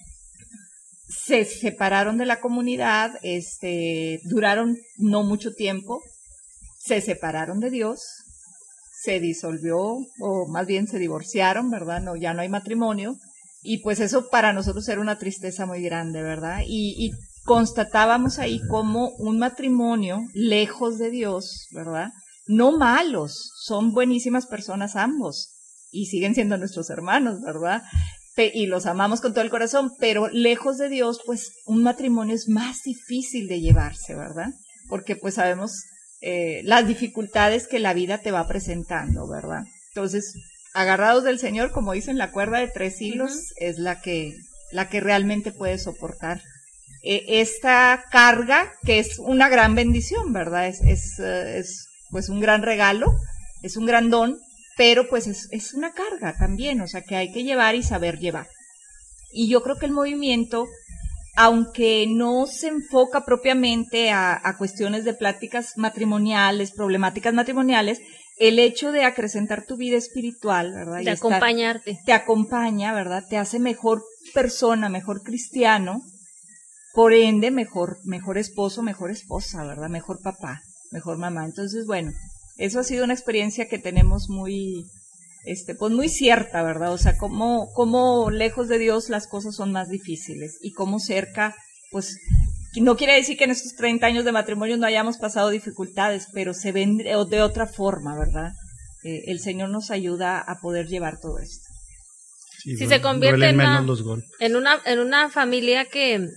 se 1.07 1.45
separaron 1.45 2.17
de 2.17 2.25
la 2.25 2.39
comunidad, 2.39 3.11
este, 3.23 4.19
duraron 4.25 4.77
no 4.97 5.23
mucho 5.23 5.53
tiempo, 5.53 6.01
se 6.77 7.01
separaron 7.01 7.59
de 7.59 7.69
Dios, 7.69 8.23
se 9.07 9.21
disolvió, 9.21 9.77
o 10.19 10.47
más 10.49 10.67
bien 10.67 10.85
se 10.85 10.99
divorciaron, 10.99 11.69
¿verdad? 11.69 12.01
No, 12.01 12.17
ya 12.17 12.33
no 12.33 12.41
hay 12.41 12.49
matrimonio. 12.49 13.15
Y 13.61 13.77
pues 13.77 14.01
eso 14.01 14.27
para 14.29 14.51
nosotros 14.51 14.85
era 14.89 14.99
una 14.99 15.17
tristeza 15.17 15.65
muy 15.65 15.81
grande, 15.81 16.21
¿verdad? 16.21 16.59
Y, 16.67 16.93
y 16.97 17.11
constatábamos 17.45 18.37
ahí 18.37 18.59
como 18.67 19.11
un 19.17 19.39
matrimonio 19.39 20.19
lejos 20.33 20.97
de 20.97 21.09
Dios, 21.09 21.67
¿verdad? 21.71 22.09
No 22.47 22.77
malos, 22.77 23.53
son 23.63 23.93
buenísimas 23.93 24.45
personas 24.45 24.97
ambos 24.97 25.53
y 25.89 26.07
siguen 26.07 26.35
siendo 26.35 26.57
nuestros 26.57 26.89
hermanos, 26.89 27.39
¿verdad? 27.39 27.83
y 28.53 28.67
los 28.67 28.85
amamos 28.85 29.19
con 29.19 29.33
todo 29.33 29.43
el 29.43 29.49
corazón, 29.49 29.93
pero 29.99 30.27
lejos 30.27 30.77
de 30.77 30.89
Dios, 30.89 31.21
pues 31.25 31.53
un 31.65 31.81
matrimonio 31.81 32.35
es 32.35 32.47
más 32.47 32.83
difícil 32.83 33.47
de 33.47 33.61
llevarse, 33.61 34.13
¿verdad? 34.13 34.53
Porque 34.89 35.15
pues 35.15 35.33
sabemos 35.35 35.71
eh, 36.21 36.61
las 36.63 36.87
dificultades 36.87 37.67
que 37.67 37.79
la 37.79 37.93
vida 37.93 38.17
te 38.19 38.31
va 38.31 38.47
presentando, 38.47 39.27
¿verdad? 39.27 39.63
Entonces, 39.89 40.33
agarrados 40.73 41.23
del 41.23 41.39
Señor, 41.39 41.71
como 41.71 41.93
dicen, 41.93 42.17
la 42.17 42.31
cuerda 42.31 42.59
de 42.59 42.67
tres 42.67 43.01
hilos 43.01 43.53
es 43.57 43.77
la 43.77 44.01
que, 44.01 44.35
la 44.71 44.89
que 44.89 44.99
realmente 44.99 45.51
puede 45.51 45.77
soportar 45.77 46.41
eh, 47.03 47.39
esta 47.39 48.03
carga, 48.11 48.73
que 48.83 48.99
es 48.99 49.19
una 49.19 49.49
gran 49.49 49.75
bendición, 49.75 50.33
¿verdad? 50.33 50.67
Es, 50.67 50.81
es, 50.81 51.19
eh, 51.19 51.59
es, 51.59 51.87
pues 52.09 52.29
un 52.29 52.39
gran 52.39 52.63
regalo, 52.63 53.13
es 53.61 53.77
un 53.77 53.85
gran 53.85 54.09
don, 54.09 54.39
pero 54.75 55.07
pues 55.07 55.27
es, 55.27 55.47
es 55.51 55.73
una 55.73 55.93
carga 55.93 56.35
también, 56.37 56.81
o 56.81 56.87
sea, 56.87 57.01
que 57.01 57.15
hay 57.15 57.31
que 57.31 57.43
llevar 57.43 57.75
y 57.75 57.83
saber 57.83 58.19
llevar. 58.19 58.47
Y 59.31 59.49
yo 59.49 59.61
creo 59.61 59.77
que 59.77 59.85
el 59.85 59.91
movimiento 59.91 60.67
aunque 61.39 62.07
no 62.09 62.47
se 62.47 62.67
enfoca 62.67 63.23
propiamente 63.23 64.09
a, 64.09 64.55
cuestiones 64.57 65.05
de 65.05 65.13
pláticas 65.13 65.73
matrimoniales, 65.77 66.71
problemáticas 66.71 67.31
matrimoniales, 67.31 68.01
el 68.39 68.57
hecho 68.57 68.91
de 68.91 69.03
acrecentar 69.03 69.63
tu 69.67 69.77
vida 69.77 69.97
espiritual, 69.97 70.73
¿verdad? 70.73 71.03
De 71.03 71.11
acompañarte. 71.11 71.99
te 72.03 72.13
acompaña, 72.13 72.91
¿verdad? 72.91 73.23
Te 73.29 73.37
hace 73.37 73.59
mejor 73.59 74.03
persona, 74.33 74.89
mejor 74.89 75.21
cristiano, 75.21 76.01
por 76.95 77.13
ende, 77.13 77.51
mejor, 77.51 77.99
mejor 78.03 78.39
esposo, 78.39 78.81
mejor 78.81 79.11
esposa, 79.11 79.63
¿verdad? 79.63 79.89
Mejor 79.89 80.19
papá, 80.23 80.63
mejor 80.91 81.19
mamá. 81.19 81.45
Entonces, 81.45 81.85
bueno, 81.85 82.13
eso 82.57 82.79
ha 82.79 82.83
sido 82.83 83.03
una 83.03 83.13
experiencia 83.13 83.67
que 83.67 83.77
tenemos 83.77 84.27
muy, 84.27 84.85
este, 85.45 85.75
pues 85.75 85.93
muy 85.93 86.09
cierta, 86.09 86.63
¿verdad? 86.63 86.93
O 86.93 86.97
sea, 86.97 87.17
cómo, 87.17 87.71
cómo 87.73 88.29
lejos 88.29 88.67
de 88.67 88.79
Dios 88.79 89.09
las 89.09 89.27
cosas 89.27 89.55
son 89.55 89.71
más 89.71 89.89
difíciles 89.89 90.57
y 90.61 90.71
cómo 90.71 90.99
cerca, 90.99 91.55
pues 91.91 92.17
no 92.75 92.95
quiere 92.97 93.15
decir 93.15 93.37
que 93.37 93.45
en 93.45 93.51
estos 93.51 93.75
30 93.75 94.05
años 94.05 94.25
de 94.25 94.31
matrimonio 94.31 94.77
no 94.77 94.85
hayamos 94.85 95.17
pasado 95.17 95.49
dificultades, 95.49 96.27
pero 96.33 96.53
se 96.53 96.71
ven 96.71 96.97
de, 96.97 97.41
otra 97.41 97.65
forma, 97.65 98.17
¿verdad? 98.17 98.51
Eh, 99.03 99.23
el 99.27 99.39
Señor 99.39 99.69
nos 99.69 99.91
ayuda 99.91 100.39
a 100.39 100.59
poder 100.59 100.87
llevar 100.87 101.19
todo 101.19 101.39
esto. 101.39 101.67
si 102.63 102.75
se 102.75 103.01
convierte 103.01 103.49
en 103.49 103.55
una, 103.55 103.85
en 104.39 104.55
una, 104.55 104.81
en 104.85 104.99
una 104.99 105.29
familia 105.29 105.85
que, 105.85 106.27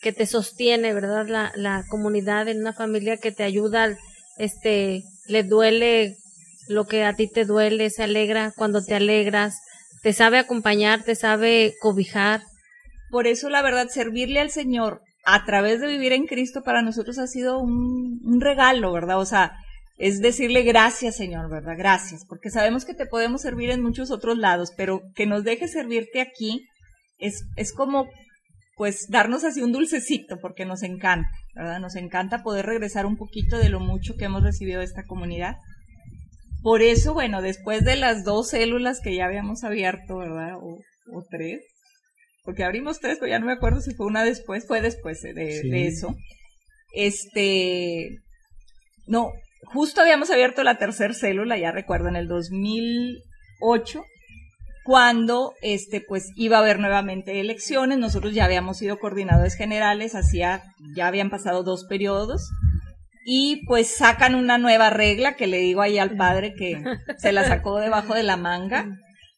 que 0.00 0.12
te 0.12 0.26
sostiene, 0.26 0.94
¿verdad? 0.94 1.26
La, 1.28 1.52
la 1.56 1.84
comunidad, 1.88 2.48
en 2.48 2.60
una 2.60 2.72
familia 2.72 3.16
que 3.16 3.32
te 3.32 3.42
ayuda, 3.42 3.96
este, 4.38 5.02
le 5.26 5.42
duele 5.42 6.16
lo 6.68 6.86
que 6.86 7.04
a 7.04 7.14
ti 7.14 7.28
te 7.28 7.44
duele, 7.44 7.90
se 7.90 8.02
alegra 8.02 8.52
cuando 8.56 8.84
te 8.84 8.94
alegras, 8.94 9.60
te 10.02 10.12
sabe 10.12 10.38
acompañar, 10.38 11.02
te 11.02 11.14
sabe 11.14 11.74
cobijar. 11.80 12.42
Por 13.10 13.26
eso 13.26 13.48
la 13.48 13.62
verdad, 13.62 13.88
servirle 13.88 14.40
al 14.40 14.50
Señor 14.50 15.02
a 15.24 15.44
través 15.44 15.80
de 15.80 15.88
vivir 15.88 16.12
en 16.12 16.26
Cristo 16.26 16.62
para 16.62 16.82
nosotros 16.82 17.18
ha 17.18 17.26
sido 17.26 17.58
un, 17.58 18.20
un 18.24 18.40
regalo, 18.40 18.92
¿verdad? 18.92 19.18
O 19.18 19.26
sea, 19.26 19.52
es 19.98 20.20
decirle 20.20 20.62
gracias, 20.62 21.16
Señor, 21.16 21.50
¿verdad? 21.50 21.74
Gracias, 21.76 22.24
porque 22.28 22.50
sabemos 22.50 22.84
que 22.84 22.94
te 22.94 23.06
podemos 23.06 23.40
servir 23.40 23.70
en 23.70 23.82
muchos 23.82 24.10
otros 24.10 24.36
lados, 24.36 24.72
pero 24.76 25.00
que 25.14 25.26
nos 25.26 25.42
deje 25.42 25.68
servirte 25.68 26.20
aquí 26.20 26.66
es, 27.18 27.44
es 27.56 27.72
como, 27.72 28.06
pues, 28.76 29.06
darnos 29.08 29.44
así 29.44 29.62
un 29.62 29.72
dulcecito, 29.72 30.38
porque 30.40 30.66
nos 30.66 30.82
encanta, 30.82 31.30
¿verdad? 31.54 31.80
Nos 31.80 31.96
encanta 31.96 32.42
poder 32.42 32.66
regresar 32.66 33.06
un 33.06 33.16
poquito 33.16 33.58
de 33.58 33.70
lo 33.70 33.80
mucho 33.80 34.16
que 34.16 34.26
hemos 34.26 34.42
recibido 34.42 34.80
de 34.80 34.84
esta 34.84 35.04
comunidad. 35.04 35.56
Por 36.62 36.82
eso, 36.82 37.14
bueno, 37.14 37.42
después 37.42 37.84
de 37.84 37.96
las 37.96 38.24
dos 38.24 38.50
células 38.50 39.00
que 39.00 39.14
ya 39.14 39.26
habíamos 39.26 39.64
abierto, 39.64 40.18
¿verdad? 40.18 40.56
O, 40.56 40.78
o 41.12 41.24
tres, 41.28 41.60
porque 42.44 42.64
abrimos 42.64 43.00
tres, 43.00 43.18
pero 43.18 43.30
ya 43.30 43.38
no 43.38 43.46
me 43.46 43.52
acuerdo 43.52 43.80
si 43.80 43.94
fue 43.94 44.06
una 44.06 44.24
después, 44.24 44.66
fue 44.66 44.80
después 44.80 45.22
de, 45.22 45.32
de 45.34 45.86
eso. 45.86 46.14
Este, 46.92 48.18
no, 49.06 49.30
justo 49.64 50.00
habíamos 50.00 50.30
abierto 50.30 50.62
la 50.62 50.78
tercera 50.78 51.14
célula, 51.14 51.58
ya 51.58 51.72
recuerdo, 51.72 52.08
en 52.08 52.16
el 52.16 52.28
2008, 52.28 54.02
cuando 54.84 55.54
este 55.62 56.00
pues 56.00 56.30
iba 56.36 56.58
a 56.58 56.60
haber 56.60 56.78
nuevamente 56.78 57.40
elecciones, 57.40 57.98
nosotros 57.98 58.34
ya 58.34 58.44
habíamos 58.44 58.78
sido 58.78 58.98
coordinadores 58.98 59.56
generales, 59.56 60.14
hacía 60.14 60.62
ya 60.94 61.08
habían 61.08 61.28
pasado 61.28 61.64
dos 61.64 61.86
periodos 61.88 62.48
y 63.28 63.66
pues 63.66 63.96
sacan 63.96 64.36
una 64.36 64.56
nueva 64.56 64.88
regla 64.88 65.34
que 65.34 65.48
le 65.48 65.58
digo 65.58 65.82
ahí 65.82 65.98
al 65.98 66.16
padre 66.16 66.54
que 66.54 66.80
se 67.18 67.32
la 67.32 67.42
sacó 67.44 67.80
debajo 67.80 68.14
de 68.14 68.22
la 68.22 68.36
manga, 68.36 68.86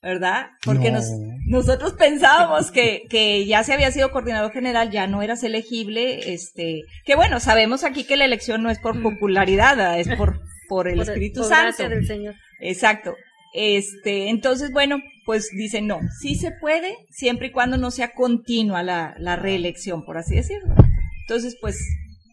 ¿verdad? 0.02 0.48
Porque 0.62 0.90
nos, 0.90 1.06
nosotros 1.46 1.94
pensábamos 1.94 2.70
que, 2.70 3.04
que 3.08 3.46
ya 3.46 3.64
se 3.64 3.72
había 3.72 3.90
sido 3.90 4.12
coordinador 4.12 4.52
general, 4.52 4.90
ya 4.90 5.06
no 5.06 5.22
eras 5.22 5.42
elegible, 5.42 6.34
este, 6.34 6.82
que 7.06 7.16
bueno, 7.16 7.40
sabemos 7.40 7.82
aquí 7.82 8.04
que 8.04 8.18
la 8.18 8.26
elección 8.26 8.62
no 8.62 8.68
es 8.68 8.78
por 8.78 9.00
popularidad, 9.00 9.98
es 9.98 10.14
por, 10.18 10.38
por 10.68 10.86
el 10.86 11.00
Espíritu 11.00 11.42
Santo. 11.44 11.88
del 11.88 12.06
Señor. 12.06 12.34
Exacto. 12.60 13.14
Este, 13.54 14.28
entonces, 14.28 14.70
bueno, 14.70 14.98
pues 15.24 15.48
dicen 15.56 15.86
no, 15.86 16.00
sí 16.20 16.34
se 16.34 16.50
puede, 16.50 16.94
siempre 17.08 17.46
y 17.46 17.52
cuando 17.52 17.78
no 17.78 17.90
sea 17.90 18.12
continua 18.12 18.82
la, 18.82 19.14
la 19.18 19.36
reelección, 19.36 20.04
por 20.04 20.18
así 20.18 20.34
decirlo. 20.34 20.74
Entonces, 21.22 21.56
pues, 21.58 21.82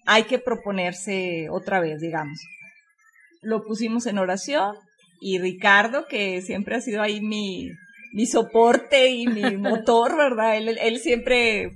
hay 0.05 0.23
que 0.23 0.39
proponerse 0.39 1.47
otra 1.49 1.79
vez, 1.79 1.99
digamos. 1.99 2.39
Lo 3.41 3.63
pusimos 3.63 4.05
en 4.05 4.17
oración 4.17 4.75
y 5.19 5.39
Ricardo, 5.39 6.05
que 6.07 6.41
siempre 6.41 6.75
ha 6.75 6.81
sido 6.81 7.01
ahí 7.01 7.21
mi, 7.21 7.69
mi 8.13 8.25
soporte 8.25 9.09
y 9.09 9.27
mi 9.27 9.41
motor, 9.57 10.17
¿verdad? 10.17 10.57
Él, 10.57 10.77
él 10.79 10.99
siempre 10.99 11.71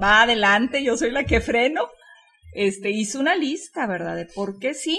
va 0.00 0.22
adelante, 0.22 0.82
yo 0.84 0.96
soy 0.96 1.10
la 1.10 1.24
que 1.24 1.40
freno. 1.40 1.88
Este, 2.54 2.90
hizo 2.90 3.18
una 3.18 3.34
lista, 3.34 3.86
¿verdad? 3.86 4.16
De 4.16 4.26
por 4.26 4.58
qué 4.58 4.74
sí 4.74 4.98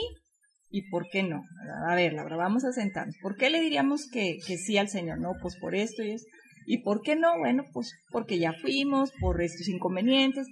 y 0.71 0.89
por 0.89 1.07
qué 1.11 1.21
no. 1.21 1.43
A 1.87 1.95
ver, 1.95 2.13
Laura, 2.13 2.35
vamos 2.35 2.65
a 2.65 2.71
sentarnos. 2.71 3.15
¿Por 3.21 3.35
qué 3.35 3.51
le 3.51 3.61
diríamos 3.61 4.09
que, 4.11 4.37
que 4.45 4.57
sí 4.57 4.77
al 4.77 4.89
Señor? 4.89 5.19
No, 5.19 5.33
pues 5.39 5.55
por 5.57 5.75
esto 5.75 6.01
y 6.01 6.11
esto. 6.11 6.27
¿Y 6.65 6.79
por 6.79 7.01
qué 7.01 7.15
no? 7.15 7.37
Bueno, 7.37 7.63
pues 7.73 7.93
porque 8.09 8.39
ya 8.39 8.53
fuimos, 8.53 9.11
por 9.19 9.41
estos 9.41 9.67
inconvenientes. 9.67 10.47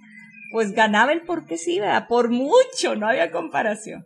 Pues 0.52 0.72
ganaba 0.72 1.12
el 1.12 1.22
por 1.22 1.46
qué 1.46 1.56
sí, 1.56 1.80
¿verdad? 1.80 2.06
Por 2.08 2.30
mucho, 2.30 2.94
no 2.94 3.08
había 3.08 3.30
comparación. 3.30 4.04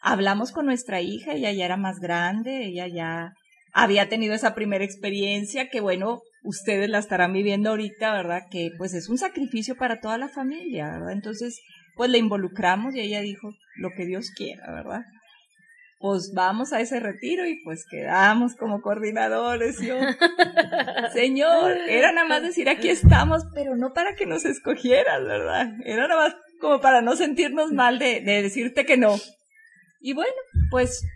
Hablamos 0.00 0.50
con 0.50 0.66
nuestra 0.66 1.00
hija, 1.00 1.34
ella 1.34 1.52
ya 1.52 1.64
era 1.64 1.76
más 1.76 1.98
grande, 2.00 2.64
ella 2.64 2.86
ya 2.88 3.32
había 3.72 4.08
tenido 4.08 4.34
esa 4.34 4.54
primera 4.54 4.84
experiencia 4.84 5.68
que 5.68 5.80
bueno, 5.80 6.20
ustedes 6.42 6.88
la 6.88 6.98
estarán 6.98 7.32
viviendo 7.32 7.70
ahorita, 7.70 8.12
¿verdad? 8.12 8.42
Que 8.50 8.70
pues 8.76 8.94
es 8.94 9.08
un 9.08 9.18
sacrificio 9.18 9.76
para 9.76 10.00
toda 10.00 10.18
la 10.18 10.28
familia, 10.28 10.90
¿verdad? 10.90 11.12
Entonces, 11.12 11.60
pues 11.96 12.10
la 12.10 12.18
involucramos 12.18 12.94
y 12.94 13.00
ella 13.00 13.20
dijo 13.20 13.52
lo 13.76 13.90
que 13.90 14.06
Dios 14.06 14.30
quiera, 14.30 14.72
¿verdad? 14.72 15.02
Pues 16.04 16.34
vamos 16.34 16.74
a 16.74 16.82
ese 16.82 17.00
retiro 17.00 17.46
y 17.46 17.62
pues 17.64 17.86
quedamos 17.90 18.54
como 18.56 18.82
coordinadores. 18.82 19.80
Yo, 19.80 19.96
Señor, 21.14 21.78
era 21.88 22.12
nada 22.12 22.28
más 22.28 22.42
decir 22.42 22.68
aquí 22.68 22.90
estamos, 22.90 23.44
pero 23.54 23.74
no 23.74 23.94
para 23.94 24.14
que 24.14 24.26
nos 24.26 24.44
escogieras, 24.44 25.24
¿verdad? 25.24 25.72
Era 25.82 26.06
nada 26.06 26.24
más 26.24 26.36
como 26.60 26.82
para 26.82 27.00
no 27.00 27.16
sentirnos 27.16 27.72
mal 27.72 27.98
de, 27.98 28.20
de 28.20 28.42
decirte 28.42 28.84
que 28.84 28.98
no. 28.98 29.16
Y 29.98 30.12
bueno, 30.12 30.34
pues 30.70 31.06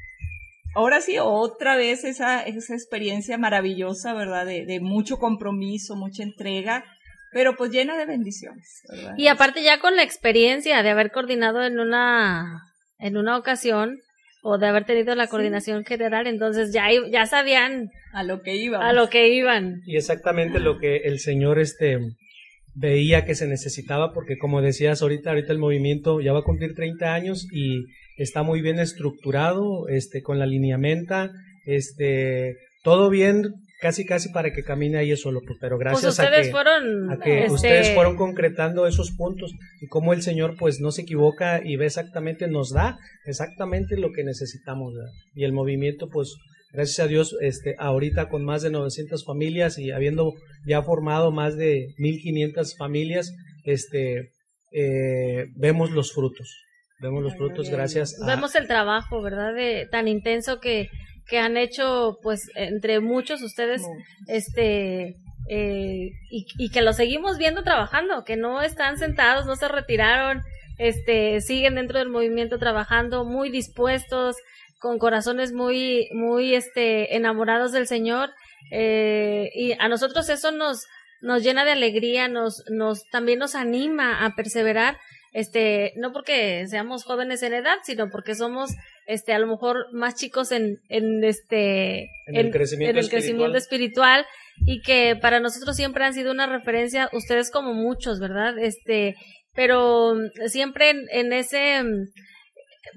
ahora 0.74 1.02
sí, 1.02 1.18
otra 1.20 1.76
vez 1.76 2.04
esa, 2.04 2.40
esa 2.40 2.72
experiencia 2.72 3.36
maravillosa, 3.36 4.14
¿verdad? 4.14 4.46
De, 4.46 4.64
de, 4.64 4.80
mucho 4.80 5.18
compromiso, 5.18 5.96
mucha 5.96 6.22
entrega, 6.22 6.82
pero 7.30 7.56
pues 7.56 7.72
llena 7.72 7.98
de 7.98 8.06
bendiciones. 8.06 8.80
¿verdad? 8.88 9.12
Y 9.18 9.28
aparte 9.28 9.62
ya 9.62 9.80
con 9.80 9.96
la 9.96 10.02
experiencia 10.02 10.82
de 10.82 10.88
haber 10.88 11.12
coordinado 11.12 11.62
en 11.62 11.78
una, 11.78 12.72
en 12.98 13.18
una 13.18 13.36
ocasión, 13.36 14.00
o 14.42 14.58
de 14.58 14.66
haber 14.66 14.84
tenido 14.84 15.14
la 15.14 15.26
coordinación 15.26 15.80
sí. 15.80 15.88
general, 15.88 16.26
entonces 16.26 16.72
ya, 16.72 16.88
ya 17.10 17.26
sabían 17.26 17.90
a 18.12 18.22
lo 18.22 18.42
que 18.42 18.56
iban. 18.56 18.82
A 18.82 18.92
lo 18.92 19.08
que 19.08 19.28
iban. 19.28 19.82
Y 19.86 19.96
exactamente 19.96 20.60
lo 20.60 20.78
que 20.78 20.98
el 20.98 21.18
Señor 21.18 21.58
este 21.58 21.98
veía 22.74 23.24
que 23.24 23.34
se 23.34 23.48
necesitaba, 23.48 24.12
porque 24.12 24.38
como 24.38 24.62
decías 24.62 25.02
ahorita, 25.02 25.30
ahorita 25.30 25.52
el 25.52 25.58
movimiento 25.58 26.20
ya 26.20 26.32
va 26.32 26.40
a 26.40 26.44
cumplir 26.44 26.74
30 26.74 27.12
años 27.12 27.48
y 27.52 27.86
está 28.16 28.42
muy 28.42 28.62
bien 28.62 28.78
estructurado, 28.78 29.88
este, 29.88 30.22
con 30.22 30.38
la 30.38 30.46
lineamenta, 30.46 31.30
este, 31.66 32.56
todo 32.84 33.10
bien, 33.10 33.54
casi 33.80 34.04
casi 34.04 34.30
para 34.30 34.52
que 34.52 34.64
camine 34.64 34.98
ahí 34.98 35.16
solo, 35.16 35.40
pero 35.60 35.78
gracias 35.78 36.02
pues 36.02 36.18
ustedes 36.18 36.40
a 36.40 36.42
que, 36.42 36.50
fueron, 36.50 37.10
a 37.10 37.18
que 37.18 37.40
este... 37.40 37.52
ustedes 37.52 37.94
fueron 37.94 38.16
concretando 38.16 38.86
esos 38.86 39.12
puntos 39.12 39.54
y 39.80 39.86
cómo 39.86 40.12
el 40.12 40.22
Señor 40.22 40.56
pues 40.58 40.80
no 40.80 40.90
se 40.90 41.02
equivoca 41.02 41.60
y 41.64 41.76
ve 41.76 41.86
exactamente, 41.86 42.48
nos 42.48 42.70
da 42.72 42.98
exactamente 43.24 43.96
lo 43.96 44.12
que 44.12 44.24
necesitamos, 44.24 44.94
¿verdad? 44.94 45.12
y 45.34 45.44
el 45.44 45.52
movimiento 45.52 46.08
pues 46.08 46.36
gracias 46.72 47.00
a 47.00 47.08
Dios, 47.08 47.36
este, 47.40 47.76
ahorita 47.78 48.28
con 48.28 48.44
más 48.44 48.62
de 48.62 48.70
900 48.70 49.24
familias 49.24 49.78
y 49.78 49.90
habiendo 49.90 50.34
ya 50.66 50.82
formado 50.82 51.30
más 51.30 51.56
de 51.56 51.94
1500 51.98 52.76
familias, 52.76 53.34
este, 53.64 54.32
eh, 54.72 55.46
vemos 55.56 55.90
los 55.90 56.12
frutos. 56.12 56.64
Vemos 57.00 57.22
los 57.22 57.36
frutos 57.36 57.70
gracias 57.70 58.20
a... 58.20 58.26
Vemos 58.26 58.56
el 58.56 58.66
trabajo, 58.66 59.22
¿verdad? 59.22 59.54
De, 59.54 59.86
tan 59.90 60.08
intenso 60.08 60.58
que, 60.58 60.88
que 61.28 61.38
han 61.38 61.56
hecho, 61.56 62.18
pues, 62.22 62.50
entre 62.54 63.00
muchos 63.00 63.42
ustedes, 63.42 63.82
este, 64.26 65.16
eh, 65.48 66.10
y, 66.30 66.46
y, 66.58 66.70
que 66.70 66.82
lo 66.82 66.92
seguimos 66.92 67.38
viendo 67.38 67.62
trabajando, 67.62 68.24
que 68.24 68.36
no 68.36 68.62
están 68.62 68.98
sentados, 68.98 69.46
no 69.46 69.56
se 69.56 69.68
retiraron, 69.68 70.42
este, 70.78 71.40
siguen 71.40 71.74
dentro 71.74 71.98
del 71.98 72.08
movimiento 72.08 72.58
trabajando, 72.58 73.24
muy 73.24 73.50
dispuestos, 73.50 74.36
con 74.78 74.98
corazones 74.98 75.52
muy, 75.52 76.08
muy, 76.12 76.54
este, 76.54 77.16
enamorados 77.16 77.72
del 77.72 77.86
Señor, 77.86 78.30
eh, 78.70 79.50
y 79.54 79.72
a 79.72 79.88
nosotros 79.88 80.28
eso 80.28 80.52
nos, 80.52 80.86
nos 81.20 81.42
llena 81.42 81.64
de 81.64 81.72
alegría, 81.72 82.28
nos, 82.28 82.64
nos, 82.70 83.04
también 83.10 83.38
nos 83.38 83.54
anima 83.54 84.24
a 84.24 84.34
perseverar, 84.34 84.98
este, 85.32 85.92
no 85.96 86.12
porque 86.12 86.66
seamos 86.68 87.04
jóvenes 87.04 87.42
en 87.42 87.54
edad, 87.54 87.76
sino 87.82 88.08
porque 88.10 88.34
somos, 88.34 88.70
este, 89.08 89.32
a 89.32 89.38
lo 89.38 89.46
mejor 89.46 89.86
más 89.92 90.14
chicos 90.14 90.52
en, 90.52 90.76
en 90.90 91.24
este, 91.24 92.10
en 92.26 92.36
el, 92.36 92.50
crecimiento, 92.50 92.90
en 92.90 93.04
el 93.04 93.10
crecimiento 93.10 93.56
espiritual. 93.56 94.26
y 94.66 94.82
que 94.82 95.16
para 95.16 95.40
nosotros 95.40 95.76
siempre 95.76 96.04
han 96.04 96.12
sido 96.12 96.30
una 96.30 96.46
referencia, 96.46 97.08
ustedes 97.12 97.50
como 97.50 97.72
muchos, 97.72 98.20
¿verdad? 98.20 98.58
Este, 98.58 99.16
pero 99.54 100.14
siempre 100.46 100.90
en, 100.90 101.06
en 101.10 101.32
ese, 101.32 101.82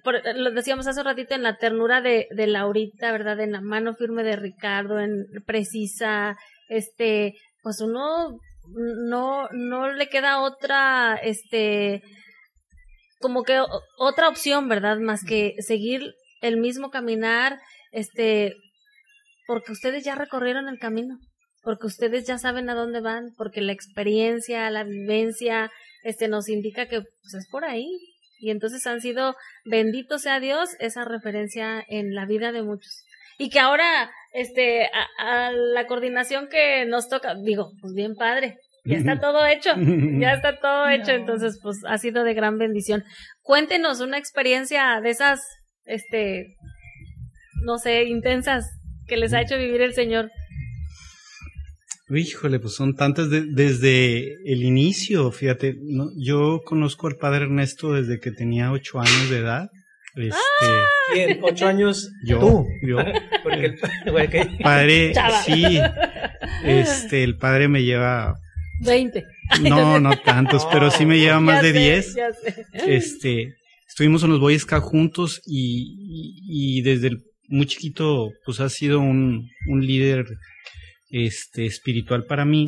por, 0.04 0.22
lo 0.36 0.52
decíamos 0.52 0.86
hace 0.86 1.00
un 1.00 1.06
ratito, 1.06 1.34
en 1.34 1.44
la 1.44 1.56
ternura 1.56 2.02
de, 2.02 2.28
de 2.32 2.48
Laurita, 2.48 3.14
¿verdad? 3.14 3.40
En 3.40 3.54
la 3.54 3.62
mano 3.62 3.96
firme 3.96 4.24
de 4.24 4.36
Ricardo, 4.36 5.00
en 5.00 5.28
precisa, 5.46 6.36
este, 6.68 7.36
pues 7.64 7.80
uno 7.80 8.38
no, 8.66 9.48
no 9.54 9.94
le 9.94 10.10
queda 10.10 10.42
otra, 10.42 11.16
este, 11.24 12.02
como 13.22 13.44
que 13.44 13.62
otra 13.98 14.28
opción, 14.28 14.68
¿verdad? 14.68 14.98
Más 14.98 15.24
que 15.24 15.56
seguir 15.60 16.14
el 16.42 16.58
mismo 16.58 16.90
caminar, 16.90 17.60
este, 17.92 18.56
porque 19.48 19.72
ustedes 19.72 20.04
ya 20.04 20.16
recorrieron 20.16 20.68
el 20.68 20.80
camino, 20.80 21.18
porque 21.62 21.88
ustedes 21.88 22.26
ya 22.26 22.38
saben 22.38 22.70
a 22.70 22.76
dónde 22.76 23.00
van, 23.00 23.34
porque 23.38 23.62
la 23.62 23.72
experiencia, 23.72 24.70
la 24.70 24.84
vivencia, 24.84 25.72
este, 26.04 26.28
nos 26.28 26.50
indica 26.50 26.88
que 26.88 27.02
pues, 27.02 27.34
es 27.34 27.48
por 27.50 27.66
ahí. 27.66 27.88
Y 28.40 28.50
entonces 28.50 28.88
han 28.88 29.02
sido, 29.02 29.36
bendito 29.66 30.18
sea 30.18 30.40
Dios, 30.40 30.70
esa 30.80 31.06
referencia 31.06 31.84
en 31.88 32.16
la 32.16 32.26
vida 32.26 32.52
de 32.52 32.64
muchos. 32.64 33.04
Y 33.38 33.50
que 33.50 33.60
ahora, 33.60 34.12
este, 34.34 34.86
a, 34.88 35.48
a 35.48 35.52
la 35.52 35.86
coordinación 35.86 36.48
que 36.48 36.86
nos 36.86 37.08
toca, 37.08 37.36
digo, 37.36 37.72
pues 37.82 37.94
bien 37.94 38.16
padre, 38.16 38.58
ya 38.84 38.98
está 38.98 39.20
todo 39.20 39.46
hecho, 39.46 39.72
ya 40.20 40.34
está 40.34 40.60
todo 40.62 40.90
hecho, 40.90 41.12
no. 41.12 41.18
entonces 41.18 41.60
pues 41.62 41.78
ha 41.88 41.98
sido 41.98 42.24
de 42.24 42.34
gran 42.34 42.58
bendición. 42.58 43.04
Cuéntenos 43.42 44.00
una 44.02 44.18
experiencia 44.18 45.00
de 45.02 45.10
esas, 45.10 45.42
este, 45.86 46.56
no 47.64 47.78
sé, 47.78 48.04
intensas 48.06 48.66
que 49.08 49.18
les 49.18 49.34
ha 49.34 49.42
hecho 49.42 49.58
vivir 49.58 49.82
el 49.82 49.94
Señor. 49.94 50.32
Híjole, 52.10 52.60
pues 52.60 52.76
son 52.76 52.96
tantas 52.96 53.30
desde 53.30 54.34
el 54.46 54.64
inicio, 54.64 55.32
fíjate, 55.32 55.78
yo 56.18 56.62
conozco 56.66 57.08
al 57.08 57.16
padre 57.16 57.46
Ernesto 57.46 57.94
desde 57.94 58.20
que 58.20 58.32
tenía 58.32 58.72
ocho 58.72 59.00
años 59.00 59.30
de 59.30 59.38
edad. 59.38 59.70
Este, 60.16 61.40
¿Ocho 61.42 61.68
años? 61.68 62.12
Yo, 62.26 62.40
¿Tú? 62.40 62.68
yo. 62.86 63.00
el, 63.52 63.80
padre, 64.62 65.14
sí, 65.46 65.80
este, 66.66 67.24
el 67.24 67.38
padre 67.38 67.70
me 67.70 67.84
lleva... 67.84 68.36
Veinte. 68.82 69.26
No, 69.62 70.00
no 70.00 70.12
tantos, 70.20 70.68
pero 70.72 70.92
sí 70.92 71.06
me 71.06 71.20
lleva 71.20 71.40
más 71.40 71.62
de 71.62 71.74
diez. 71.74 72.16
Este, 72.74 73.56
estuvimos 73.88 74.24
en 74.24 74.32
los 74.32 74.40
Boy 74.40 74.58
Scouts 74.58 74.86
juntos 74.86 75.42
y, 75.46 76.78
y, 76.78 76.82
desde 76.82 77.08
el, 77.08 77.24
muy 77.48 77.66
chiquito, 77.66 78.30
pues 78.46 78.60
ha 78.60 78.70
sido 78.70 79.00
un, 79.00 79.48
un 79.68 79.86
líder 79.86 80.26
este, 81.10 81.66
espiritual 81.66 82.26
para 82.26 82.46
mí. 82.46 82.66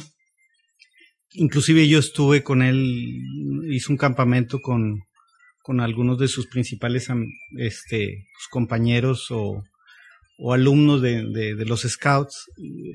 Inclusive 1.32 1.88
yo 1.88 2.00
estuve 2.00 2.44
con 2.44 2.62
él, 2.62 2.86
hice 3.70 3.92
un 3.92 3.98
campamento 3.98 4.60
con, 4.60 5.00
con 5.64 5.80
algunos 5.80 6.20
de 6.20 6.28
sus 6.28 6.48
principales 6.48 7.08
este, 7.58 8.28
compañeros 8.52 9.28
o, 9.32 9.64
o 10.38 10.54
alumnos 10.54 11.02
de, 11.02 11.24
de, 11.56 11.66
los 11.66 11.82
scouts 11.82 12.46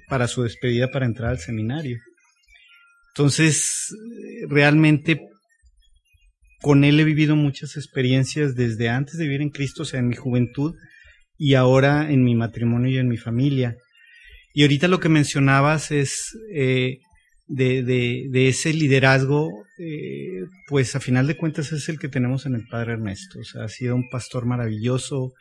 para 0.09 0.29
su 0.29 0.43
despedida 0.43 0.89
para 0.91 1.07
entrar 1.07 1.31
al 1.31 1.39
seminario. 1.39 1.99
Entonces, 3.19 3.93
realmente 4.49 5.21
con 6.61 6.85
él 6.85 7.01
he 7.01 7.05
vivido 7.05 7.35
muchas 7.35 7.77
experiencias 7.77 8.55
desde 8.55 8.91
antes 8.91 9.19
de 9.19 9.25
vivir 9.25 9.43
en 9.43 9.51
Cristo, 9.51 9.83
o 9.83 9.85
sea, 9.85 9.99
en 9.99 10.07
mi 10.07 10.15
juventud 10.15 10.77
y 11.37 11.55
ahora 11.55 12.13
en 12.13 12.23
mi 12.23 12.37
matrimonio 12.37 12.91
y 12.93 12.99
en 12.99 13.09
mi 13.09 13.17
familia. 13.17 13.75
Y 14.55 14.63
ahorita 14.63 14.87
lo 14.87 15.01
que 15.01 15.09
mencionabas 15.09 15.91
es 15.91 16.31
eh, 16.55 16.99
de, 17.49 18.49
ese 18.49 18.73
liderazgo, 18.73 19.51
eh, 19.81 20.45
pues 20.69 20.95
a 20.95 21.01
final 21.01 21.27
de 21.27 21.37
cuentas 21.37 21.73
es 21.73 21.89
el 21.89 21.99
que 21.99 22.09
tenemos 22.09 22.47
en 22.47 22.55
el 22.55 22.69
Padre 22.69 22.93
Ernesto. 22.93 23.41
O 23.41 23.45
sea, 23.45 23.65
ha 23.65 23.69
sido 23.69 23.97
un 23.97 24.09
pastor 24.11 24.47
maravilloso, 24.47 25.33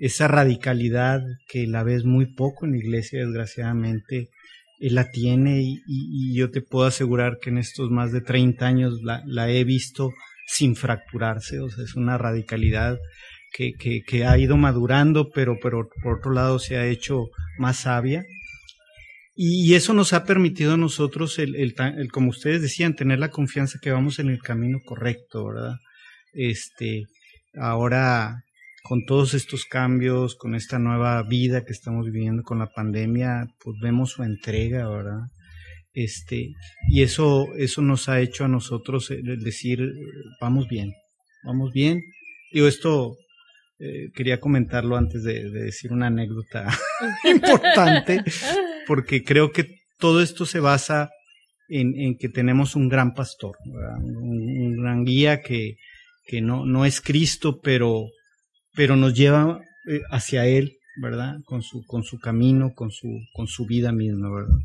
esa 0.00 0.26
radicalidad 0.26 1.22
que 1.46 1.68
la 1.68 1.84
ves 1.84 2.02
muy 2.02 2.34
poco 2.34 2.66
en 2.66 2.72
la 2.72 2.78
iglesia, 2.78 3.20
desgraciadamente, 3.20 4.30
él 4.78 4.94
la 4.94 5.10
tiene 5.10 5.62
y, 5.62 6.34
yo 6.34 6.50
te 6.50 6.60
puedo 6.60 6.86
asegurar 6.86 7.38
que 7.40 7.50
en 7.50 7.58
estos 7.58 7.90
más 7.90 8.12
de 8.12 8.20
30 8.20 8.66
años 8.66 9.00
la, 9.02 9.22
la 9.26 9.50
he 9.50 9.64
visto 9.64 10.10
sin 10.46 10.76
fracturarse, 10.76 11.60
o 11.60 11.70
sea, 11.70 11.84
es 11.84 11.94
una 11.94 12.18
radicalidad 12.18 12.98
que, 13.52 13.72
que, 13.78 14.02
que, 14.06 14.24
ha 14.24 14.36
ido 14.36 14.56
madurando, 14.56 15.30
pero, 15.30 15.56
pero 15.62 15.88
por 16.02 16.18
otro 16.18 16.32
lado 16.32 16.58
se 16.58 16.76
ha 16.76 16.86
hecho 16.86 17.28
más 17.58 17.78
sabia. 17.78 18.24
Y, 19.36 19.74
eso 19.74 19.94
nos 19.94 20.12
ha 20.12 20.24
permitido 20.24 20.74
a 20.74 20.76
nosotros, 20.76 21.38
el, 21.38 21.56
el, 21.56 21.74
el, 21.96 22.10
como 22.10 22.30
ustedes 22.30 22.62
decían, 22.62 22.94
tener 22.94 23.18
la 23.18 23.30
confianza 23.30 23.78
que 23.80 23.90
vamos 23.90 24.18
en 24.18 24.28
el 24.28 24.40
camino 24.40 24.78
correcto, 24.84 25.46
¿verdad? 25.46 25.76
Este, 26.32 27.04
ahora, 27.56 28.42
con 28.84 29.06
todos 29.06 29.32
estos 29.32 29.64
cambios, 29.64 30.34
con 30.34 30.54
esta 30.54 30.78
nueva 30.78 31.22
vida 31.22 31.64
que 31.64 31.72
estamos 31.72 32.04
viviendo 32.04 32.42
con 32.42 32.58
la 32.58 32.66
pandemia, 32.66 33.46
pues 33.62 33.78
vemos 33.80 34.10
su 34.10 34.22
entrega, 34.22 34.86
¿verdad? 34.86 35.22
Este, 35.94 36.50
y 36.90 37.02
eso, 37.02 37.46
eso 37.56 37.80
nos 37.80 38.10
ha 38.10 38.20
hecho 38.20 38.44
a 38.44 38.48
nosotros 38.48 39.10
decir, 39.38 39.90
vamos 40.38 40.68
bien, 40.68 40.92
vamos 41.44 41.72
bien. 41.72 42.02
Digo, 42.52 42.68
esto 42.68 43.16
eh, 43.78 44.10
quería 44.14 44.38
comentarlo 44.38 44.98
antes 44.98 45.22
de, 45.22 45.48
decir 45.50 45.90
una 45.90 46.08
anécdota 46.08 46.68
importante, 47.24 48.22
porque 48.86 49.24
creo 49.24 49.50
que 49.50 49.78
todo 49.98 50.20
esto 50.20 50.44
se 50.44 50.60
basa 50.60 51.08
en, 51.70 52.18
que 52.18 52.28
tenemos 52.28 52.76
un 52.76 52.90
gran 52.90 53.14
pastor, 53.14 53.56
un, 53.64 54.76
gran 54.76 55.04
guía 55.06 55.40
que, 55.40 55.76
que 56.26 56.42
no, 56.42 56.66
no 56.66 56.84
es 56.84 57.00
Cristo, 57.00 57.60
pero, 57.62 58.10
pero 58.74 58.96
nos 58.96 59.14
lleva 59.14 59.60
eh, 59.88 60.00
hacia 60.10 60.46
Él, 60.46 60.78
¿verdad? 61.00 61.36
Con 61.44 61.62
su, 61.62 61.84
con 61.86 62.02
su 62.02 62.18
camino, 62.18 62.72
con 62.74 62.90
su, 62.90 63.08
con 63.32 63.46
su 63.46 63.66
vida 63.66 63.92
misma, 63.92 64.30
¿verdad? 64.30 64.58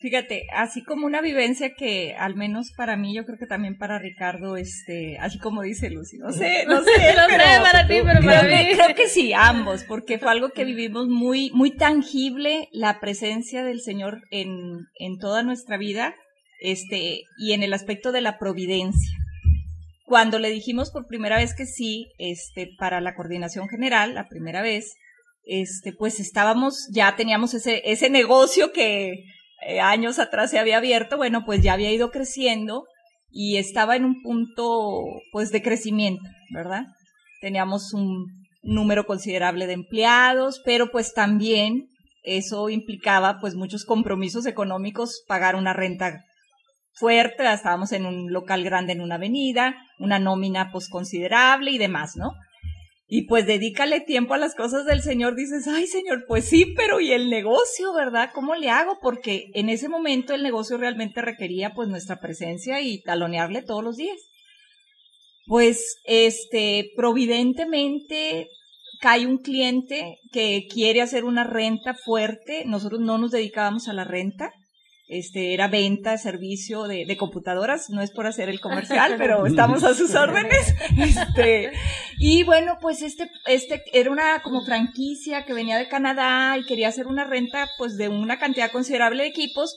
Fíjate, 0.00 0.46
así 0.54 0.82
como 0.82 1.06
una 1.06 1.20
vivencia 1.20 1.74
que 1.74 2.14
al 2.14 2.34
menos 2.34 2.72
para 2.74 2.96
mí, 2.96 3.14
yo 3.14 3.26
creo 3.26 3.36
que 3.36 3.46
también 3.46 3.76
para 3.76 3.98
Ricardo, 3.98 4.56
este, 4.56 5.18
así 5.18 5.38
como 5.38 5.60
dice 5.60 5.90
Lucy, 5.90 6.16
no 6.16 6.32
sé, 6.32 6.64
no 6.66 6.82
sé, 6.82 6.90
pero, 6.96 7.62
para 7.62 7.86
ti, 7.86 7.96
pero 8.02 8.20
para 8.24 8.44
mí. 8.44 8.72
creo 8.74 8.96
que 8.96 9.08
sí, 9.08 9.34
ambos, 9.34 9.84
porque 9.84 10.18
fue 10.18 10.30
algo 10.30 10.52
que 10.52 10.64
vivimos 10.64 11.08
muy, 11.08 11.50
muy 11.50 11.76
tangible, 11.76 12.70
la 12.72 12.98
presencia 12.98 13.62
del 13.62 13.82
Señor 13.82 14.22
en, 14.30 14.86
en 14.98 15.18
toda 15.18 15.42
nuestra 15.42 15.76
vida, 15.76 16.14
este, 16.60 17.24
y 17.36 17.52
en 17.52 17.62
el 17.62 17.74
aspecto 17.74 18.10
de 18.10 18.22
la 18.22 18.38
providencia. 18.38 19.19
Cuando 20.10 20.40
le 20.40 20.50
dijimos 20.50 20.90
por 20.90 21.06
primera 21.06 21.36
vez 21.36 21.54
que 21.54 21.66
sí, 21.66 22.10
este, 22.18 22.70
para 22.80 23.00
la 23.00 23.14
coordinación 23.14 23.68
general, 23.68 24.16
la 24.16 24.26
primera 24.26 24.60
vez, 24.60 24.96
este, 25.44 25.92
pues 25.92 26.18
estábamos, 26.18 26.88
ya 26.92 27.14
teníamos 27.14 27.54
ese, 27.54 27.80
ese 27.84 28.10
negocio 28.10 28.72
que, 28.72 29.22
eh, 29.68 29.78
años 29.80 30.18
atrás 30.18 30.50
se 30.50 30.58
había 30.58 30.78
abierto, 30.78 31.16
bueno, 31.16 31.44
pues 31.46 31.62
ya 31.62 31.74
había 31.74 31.92
ido 31.92 32.10
creciendo 32.10 32.86
y 33.30 33.58
estaba 33.58 33.94
en 33.94 34.04
un 34.04 34.20
punto, 34.20 34.90
pues, 35.30 35.52
de 35.52 35.62
crecimiento, 35.62 36.28
¿verdad? 36.52 36.86
Teníamos 37.40 37.94
un 37.94 38.26
número 38.64 39.06
considerable 39.06 39.68
de 39.68 39.74
empleados, 39.74 40.60
pero 40.64 40.90
pues 40.90 41.14
también 41.14 41.88
eso 42.24 42.68
implicaba, 42.68 43.38
pues, 43.40 43.54
muchos 43.54 43.84
compromisos 43.84 44.46
económicos, 44.46 45.22
pagar 45.28 45.54
una 45.54 45.72
renta 45.72 46.24
fuerte, 47.00 47.50
estábamos 47.52 47.90
en 47.92 48.06
un 48.06 48.32
local 48.32 48.62
grande 48.62 48.92
en 48.92 49.00
una 49.00 49.16
avenida, 49.16 49.74
una 49.98 50.18
nómina, 50.20 50.70
pues, 50.70 50.88
considerable 50.88 51.72
y 51.72 51.78
demás, 51.78 52.16
¿no? 52.16 52.34
y 53.12 53.22
pues 53.22 53.44
dedícale 53.44 54.00
tiempo 54.00 54.34
a 54.34 54.38
las 54.38 54.54
cosas 54.54 54.86
del 54.86 55.02
Señor, 55.02 55.34
dices, 55.34 55.66
ay 55.66 55.88
Señor, 55.88 56.26
pues 56.28 56.44
sí, 56.44 56.64
pero 56.76 57.00
¿y 57.00 57.10
el 57.10 57.28
negocio, 57.28 57.92
verdad? 57.92 58.30
¿Cómo 58.32 58.54
le 58.54 58.70
hago? 58.70 58.98
Porque 59.02 59.46
en 59.54 59.68
ese 59.68 59.88
momento 59.88 60.32
el 60.32 60.44
negocio 60.44 60.78
realmente 60.78 61.20
requería 61.20 61.74
pues 61.74 61.88
nuestra 61.88 62.20
presencia 62.20 62.80
y 62.80 63.02
talonearle 63.02 63.62
todos 63.62 63.82
los 63.82 63.96
días. 63.96 64.16
Pues, 65.46 65.96
este, 66.04 66.92
providentemente 66.94 68.46
cae 69.00 69.26
un 69.26 69.38
cliente 69.38 70.18
que 70.30 70.68
quiere 70.72 71.02
hacer 71.02 71.24
una 71.24 71.42
renta 71.42 71.94
fuerte, 71.94 72.62
nosotros 72.64 73.00
no 73.00 73.18
nos 73.18 73.32
dedicábamos 73.32 73.88
a 73.88 73.92
la 73.92 74.04
renta, 74.04 74.52
este, 75.10 75.54
era 75.54 75.66
venta, 75.66 76.16
servicio 76.18 76.84
de, 76.84 77.04
de, 77.04 77.16
computadoras, 77.16 77.90
no 77.90 78.00
es 78.00 78.12
por 78.12 78.28
hacer 78.28 78.48
el 78.48 78.60
comercial, 78.60 79.14
pero 79.18 79.44
estamos 79.44 79.82
a 79.82 79.94
sus 79.94 80.14
órdenes. 80.14 80.74
Este, 81.00 81.72
y 82.18 82.42
bueno, 82.44 82.78
pues 82.80 83.02
este, 83.02 83.30
este 83.46 83.82
era 83.92 84.10
una 84.10 84.42
como 84.42 84.64
franquicia 84.64 85.44
que 85.44 85.54
venía 85.54 85.78
de 85.78 85.88
Canadá 85.88 86.56
y 86.58 86.64
quería 86.64 86.88
hacer 86.88 87.06
una 87.06 87.24
renta 87.24 87.68
pues 87.78 87.96
de 87.96 88.08
una 88.08 88.38
cantidad 88.38 88.70
considerable 88.70 89.24
de 89.24 89.28
equipos. 89.28 89.76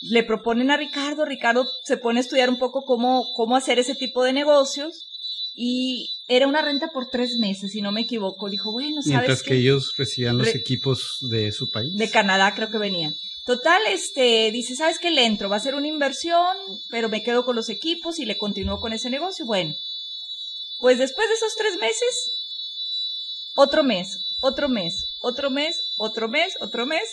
Le 0.00 0.22
proponen 0.22 0.70
a 0.70 0.76
Ricardo, 0.76 1.24
Ricardo 1.24 1.66
se 1.84 1.96
pone 1.96 2.20
a 2.20 2.22
estudiar 2.22 2.50
un 2.50 2.58
poco 2.58 2.84
cómo, 2.84 3.24
cómo 3.34 3.56
hacer 3.56 3.78
ese 3.78 3.94
tipo 3.94 4.22
de 4.22 4.32
negocios 4.32 5.08
y 5.54 6.10
era 6.28 6.46
una 6.46 6.62
renta 6.62 6.90
por 6.92 7.08
tres 7.10 7.38
meses, 7.40 7.72
si 7.72 7.80
no 7.80 7.90
me 7.90 8.02
equivoco. 8.02 8.48
Dijo, 8.48 8.70
bueno, 8.70 9.02
¿sabes 9.02 9.08
Mientras 9.08 9.42
que 9.42 9.56
ellos 9.56 9.94
recibían 9.96 10.38
los 10.38 10.54
equipos 10.54 11.18
de 11.30 11.50
su 11.50 11.70
país. 11.70 11.96
De 11.96 12.10
Canadá 12.10 12.54
creo 12.54 12.70
que 12.70 12.78
venían. 12.78 13.12
Total, 13.48 13.80
este, 13.88 14.50
dice, 14.52 14.76
¿sabes 14.76 14.98
qué? 14.98 15.10
Le 15.10 15.24
entro, 15.24 15.48
va 15.48 15.56
a 15.56 15.60
ser 15.60 15.74
una 15.74 15.88
inversión, 15.88 16.54
pero 16.90 17.08
me 17.08 17.22
quedo 17.22 17.46
con 17.46 17.56
los 17.56 17.70
equipos 17.70 18.18
y 18.18 18.26
le 18.26 18.36
continúo 18.36 18.78
con 18.78 18.92
ese 18.92 19.08
negocio. 19.08 19.46
Bueno, 19.46 19.74
pues 20.80 20.98
después 20.98 21.26
de 21.28 21.34
esos 21.34 21.56
tres 21.56 21.78
meses, 21.78 22.42
otro 23.56 23.84
mes, 23.84 24.18
otro 24.42 24.68
mes, 24.68 25.02
otro 25.22 25.48
mes, 25.48 25.80
otro 25.96 26.28
mes, 26.28 26.56
otro 26.60 26.84
mes, 26.84 27.04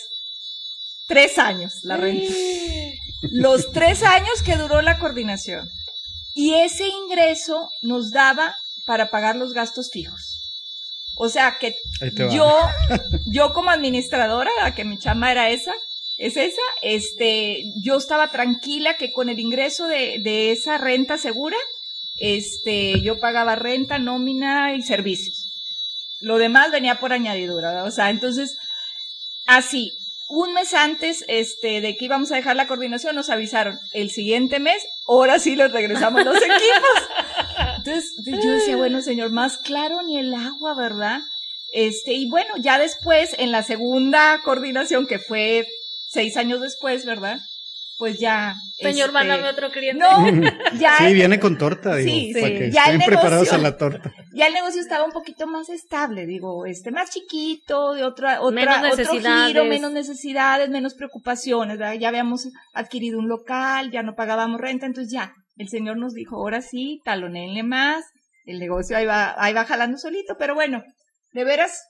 tres 1.08 1.38
años 1.38 1.72
la 1.84 1.96
renta. 1.96 2.30
Los 3.30 3.72
tres 3.72 4.02
años 4.02 4.42
que 4.44 4.56
duró 4.56 4.82
la 4.82 4.98
coordinación. 4.98 5.66
Y 6.34 6.52
ese 6.52 6.86
ingreso 6.86 7.70
nos 7.80 8.10
daba 8.10 8.54
para 8.84 9.08
pagar 9.08 9.36
los 9.36 9.54
gastos 9.54 9.88
fijos. 9.90 10.42
O 11.16 11.30
sea 11.30 11.56
que 11.58 11.74
yo, 12.30 12.60
yo 13.24 13.54
como 13.54 13.70
administradora, 13.70 14.50
que 14.76 14.84
mi 14.84 14.98
chama 14.98 15.32
era 15.32 15.48
esa, 15.48 15.72
es 16.18 16.36
esa, 16.36 16.62
este, 16.82 17.62
yo 17.82 17.96
estaba 17.96 18.30
tranquila 18.30 18.96
que 18.96 19.12
con 19.12 19.28
el 19.28 19.38
ingreso 19.38 19.86
de, 19.86 20.18
de 20.22 20.50
esa 20.50 20.78
renta 20.78 21.18
segura, 21.18 21.56
este, 22.18 23.02
yo 23.02 23.18
pagaba 23.18 23.56
renta, 23.56 23.98
nómina 23.98 24.74
y 24.74 24.82
servicios. 24.82 25.52
Lo 26.20 26.38
demás 26.38 26.72
venía 26.72 26.98
por 26.98 27.12
añadidura, 27.12 27.84
o 27.84 27.90
sea, 27.90 28.08
entonces, 28.08 28.56
así, 29.46 29.92
un 30.28 30.54
mes 30.54 30.72
antes, 30.74 31.24
este, 31.28 31.80
de 31.80 31.96
que 31.96 32.06
íbamos 32.06 32.32
a 32.32 32.36
dejar 32.36 32.56
la 32.56 32.66
coordinación, 32.66 33.14
nos 33.14 33.28
avisaron, 33.28 33.78
el 33.92 34.10
siguiente 34.10 34.58
mes, 34.58 34.82
ahora 35.06 35.38
sí 35.38 35.54
les 35.54 35.70
regresamos 35.70 36.24
los 36.24 36.36
equipos. 36.42 37.08
Entonces, 37.76 38.12
yo 38.24 38.50
decía, 38.50 38.76
bueno, 38.76 39.02
señor, 39.02 39.30
más 39.30 39.58
claro 39.58 40.02
ni 40.02 40.18
el 40.18 40.34
agua, 40.34 40.74
¿verdad? 40.74 41.20
Este, 41.72 42.14
y 42.14 42.28
bueno, 42.28 42.54
ya 42.58 42.78
después, 42.78 43.34
en 43.38 43.52
la 43.52 43.62
segunda 43.62 44.40
coordinación, 44.42 45.06
que 45.06 45.18
fue 45.18 45.66
seis 46.16 46.36
años 46.38 46.62
después, 46.62 47.04
¿verdad? 47.04 47.38
Pues 47.98 48.18
ya. 48.18 48.54
Señor, 48.78 49.08
este, 49.08 49.12
mándame 49.12 49.48
otro 49.48 49.70
cliente. 49.70 50.02
No, 50.02 50.26
ya. 50.78 50.96
Sí, 50.98 51.14
viene 51.14 51.38
con 51.38 51.56
torta, 51.58 51.96
digo. 51.96 52.10
Sí, 52.10 52.32
para 52.34 52.48
que 52.48 52.70
ya 52.70 52.84
estén 52.84 53.06
preparados 53.06 53.52
a 53.52 53.58
la 53.58 53.76
torta. 53.76 54.12
Ya 54.32 54.48
el 54.48 54.52
negocio 54.52 54.82
estaba 54.82 55.06
un 55.06 55.12
poquito 55.12 55.46
más 55.46 55.70
estable, 55.70 56.26
digo, 56.26 56.66
este, 56.66 56.90
más 56.90 57.10
chiquito, 57.10 57.94
de 57.94 58.04
otra, 58.04 58.42
otra, 58.42 58.54
menos 58.54 58.92
otro 58.92 59.18
giro, 59.18 59.64
menos 59.64 59.92
necesidades, 59.92 60.68
menos 60.68 60.92
preocupaciones, 60.92 61.78
¿verdad? 61.78 61.94
Ya 61.94 62.08
habíamos 62.08 62.46
adquirido 62.74 63.18
un 63.18 63.28
local, 63.28 63.90
ya 63.90 64.02
no 64.02 64.14
pagábamos 64.14 64.60
renta, 64.60 64.84
entonces 64.84 65.10
ya, 65.10 65.32
el 65.56 65.70
señor 65.70 65.96
nos 65.96 66.12
dijo, 66.12 66.36
ahora 66.36 66.60
sí, 66.60 67.00
talonenle 67.02 67.62
más, 67.62 68.04
el 68.44 68.58
negocio 68.58 68.94
ahí 68.94 69.06
va, 69.06 69.34
ahí 69.42 69.54
va 69.54 69.64
jalando 69.64 69.96
solito, 69.96 70.36
pero 70.38 70.54
bueno, 70.54 70.82
de 71.32 71.44
veras, 71.44 71.88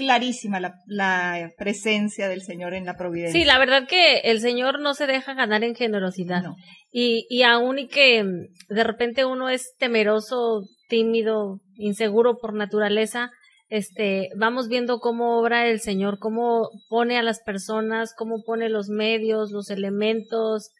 clarísima 0.00 0.60
la, 0.60 0.74
la, 0.86 1.52
presencia 1.58 2.26
del 2.26 2.40
Señor 2.40 2.72
en 2.72 2.86
la 2.86 2.96
providencia. 2.96 3.38
Sí, 3.38 3.44
la 3.44 3.58
verdad 3.58 3.86
que 3.86 4.20
el 4.20 4.40
Señor 4.40 4.80
no 4.80 4.94
se 4.94 5.06
deja 5.06 5.34
ganar 5.34 5.62
en 5.62 5.74
generosidad. 5.74 6.42
Y, 6.90 7.26
y 7.28 7.42
aún 7.42 7.78
y 7.78 7.88
que 7.88 8.24
mm, 8.24 8.74
de 8.74 8.84
repente 8.84 9.26
uno 9.26 9.50
es 9.50 9.74
temeroso, 9.78 10.62
tímido, 10.88 11.60
inseguro 11.76 12.38
por 12.38 12.54
naturaleza, 12.54 13.30
este, 13.68 14.30
vamos 14.36 14.68
viendo 14.68 15.00
cómo 15.00 15.38
obra 15.38 15.66
el 15.66 15.80
Señor, 15.80 16.18
cómo 16.18 16.70
pone 16.88 17.18
a 17.18 17.22
las 17.22 17.40
personas, 17.42 18.14
cómo 18.16 18.42
pone 18.42 18.70
los 18.70 18.88
medios, 18.88 19.50
los 19.50 19.68
elementos, 19.68 20.70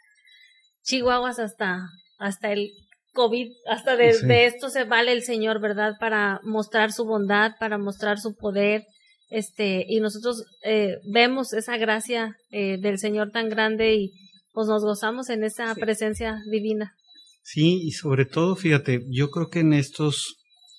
chihuahuas 0.82 1.38
hasta, 1.38 1.82
hasta 2.18 2.52
el 2.52 2.70
COVID, 3.12 3.52
hasta 3.68 3.96
de, 3.96 4.18
de 4.22 4.46
esto 4.46 4.70
se 4.70 4.84
vale 4.84 5.12
el 5.12 5.22
Señor, 5.22 5.60
¿verdad? 5.60 5.92
Para 6.00 6.40
mostrar 6.42 6.90
su 6.90 7.04
bondad, 7.04 7.52
para 7.60 7.76
mostrar 7.76 8.18
su 8.18 8.34
poder, 8.34 8.84
este, 9.31 9.85
y 9.89 10.01
nosotros 10.01 10.45
eh, 10.64 10.99
vemos 11.05 11.53
esa 11.53 11.76
gracia 11.76 12.37
eh, 12.51 12.78
del 12.78 12.99
Señor 12.99 13.31
tan 13.31 13.49
grande 13.49 13.95
y 13.95 14.12
pues 14.53 14.66
nos 14.68 14.83
gozamos 14.83 15.31
en 15.31 15.45
esa 15.45 15.74
presencia 15.74 16.39
divina. 16.51 16.95
Sí, 17.43 17.81
y 17.83 17.93
sobre 17.93 18.26
todo, 18.26 18.57
fíjate, 18.57 19.01
yo 19.09 19.31
creo 19.31 19.49
que 19.49 19.61
en 19.61 19.72
estos, 19.72 20.37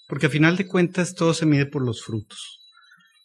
porque 0.07 0.27
a 0.27 0.29
final 0.29 0.57
de 0.57 0.67
cuentas 0.67 1.15
todo 1.15 1.33
se 1.33 1.45
mide 1.45 1.65
por 1.65 1.83
los 1.83 2.03
frutos. 2.03 2.59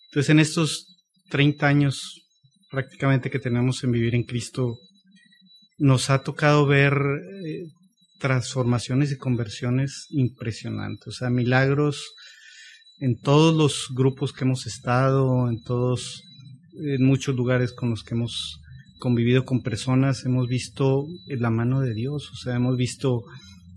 Entonces, 0.09 0.31
en 0.31 0.39
estos 0.39 0.97
30 1.31 1.67
años 1.67 2.23
prácticamente 2.71 3.31
que 3.31 3.39
tenemos 3.39 3.83
en 3.85 3.93
vivir 3.93 4.15
en 4.15 4.25
Cristo, 4.25 4.79
nos 5.79 6.11
ha 6.11 6.23
tocado 6.23 6.67
ver 6.67 6.93
eh, 6.93 7.65
transformaciones 8.19 9.13
y 9.13 9.17
conversiones 9.17 10.07
impresionantes, 10.11 11.07
o 11.07 11.13
sea, 11.13 11.31
milagros 11.31 12.15
en 13.01 13.19
todos 13.19 13.55
los 13.55 13.89
grupos 13.95 14.33
que 14.33 14.45
hemos 14.45 14.67
estado, 14.67 15.49
en 15.49 15.63
todos, 15.63 16.23
en 16.75 17.05
muchos 17.05 17.35
lugares 17.35 17.73
con 17.73 17.91
los 17.91 18.03
que 18.03 18.15
hemos 18.15 18.61
convivido 18.99 19.45
con 19.45 19.63
personas, 19.63 20.25
hemos 20.25 20.49
visto 20.49 21.07
la 21.27 21.51
mano 21.51 21.81
de 21.81 21.95
Dios, 21.95 22.31
o 22.33 22.37
sea, 22.37 22.57
hemos 22.57 22.77
visto 22.77 23.23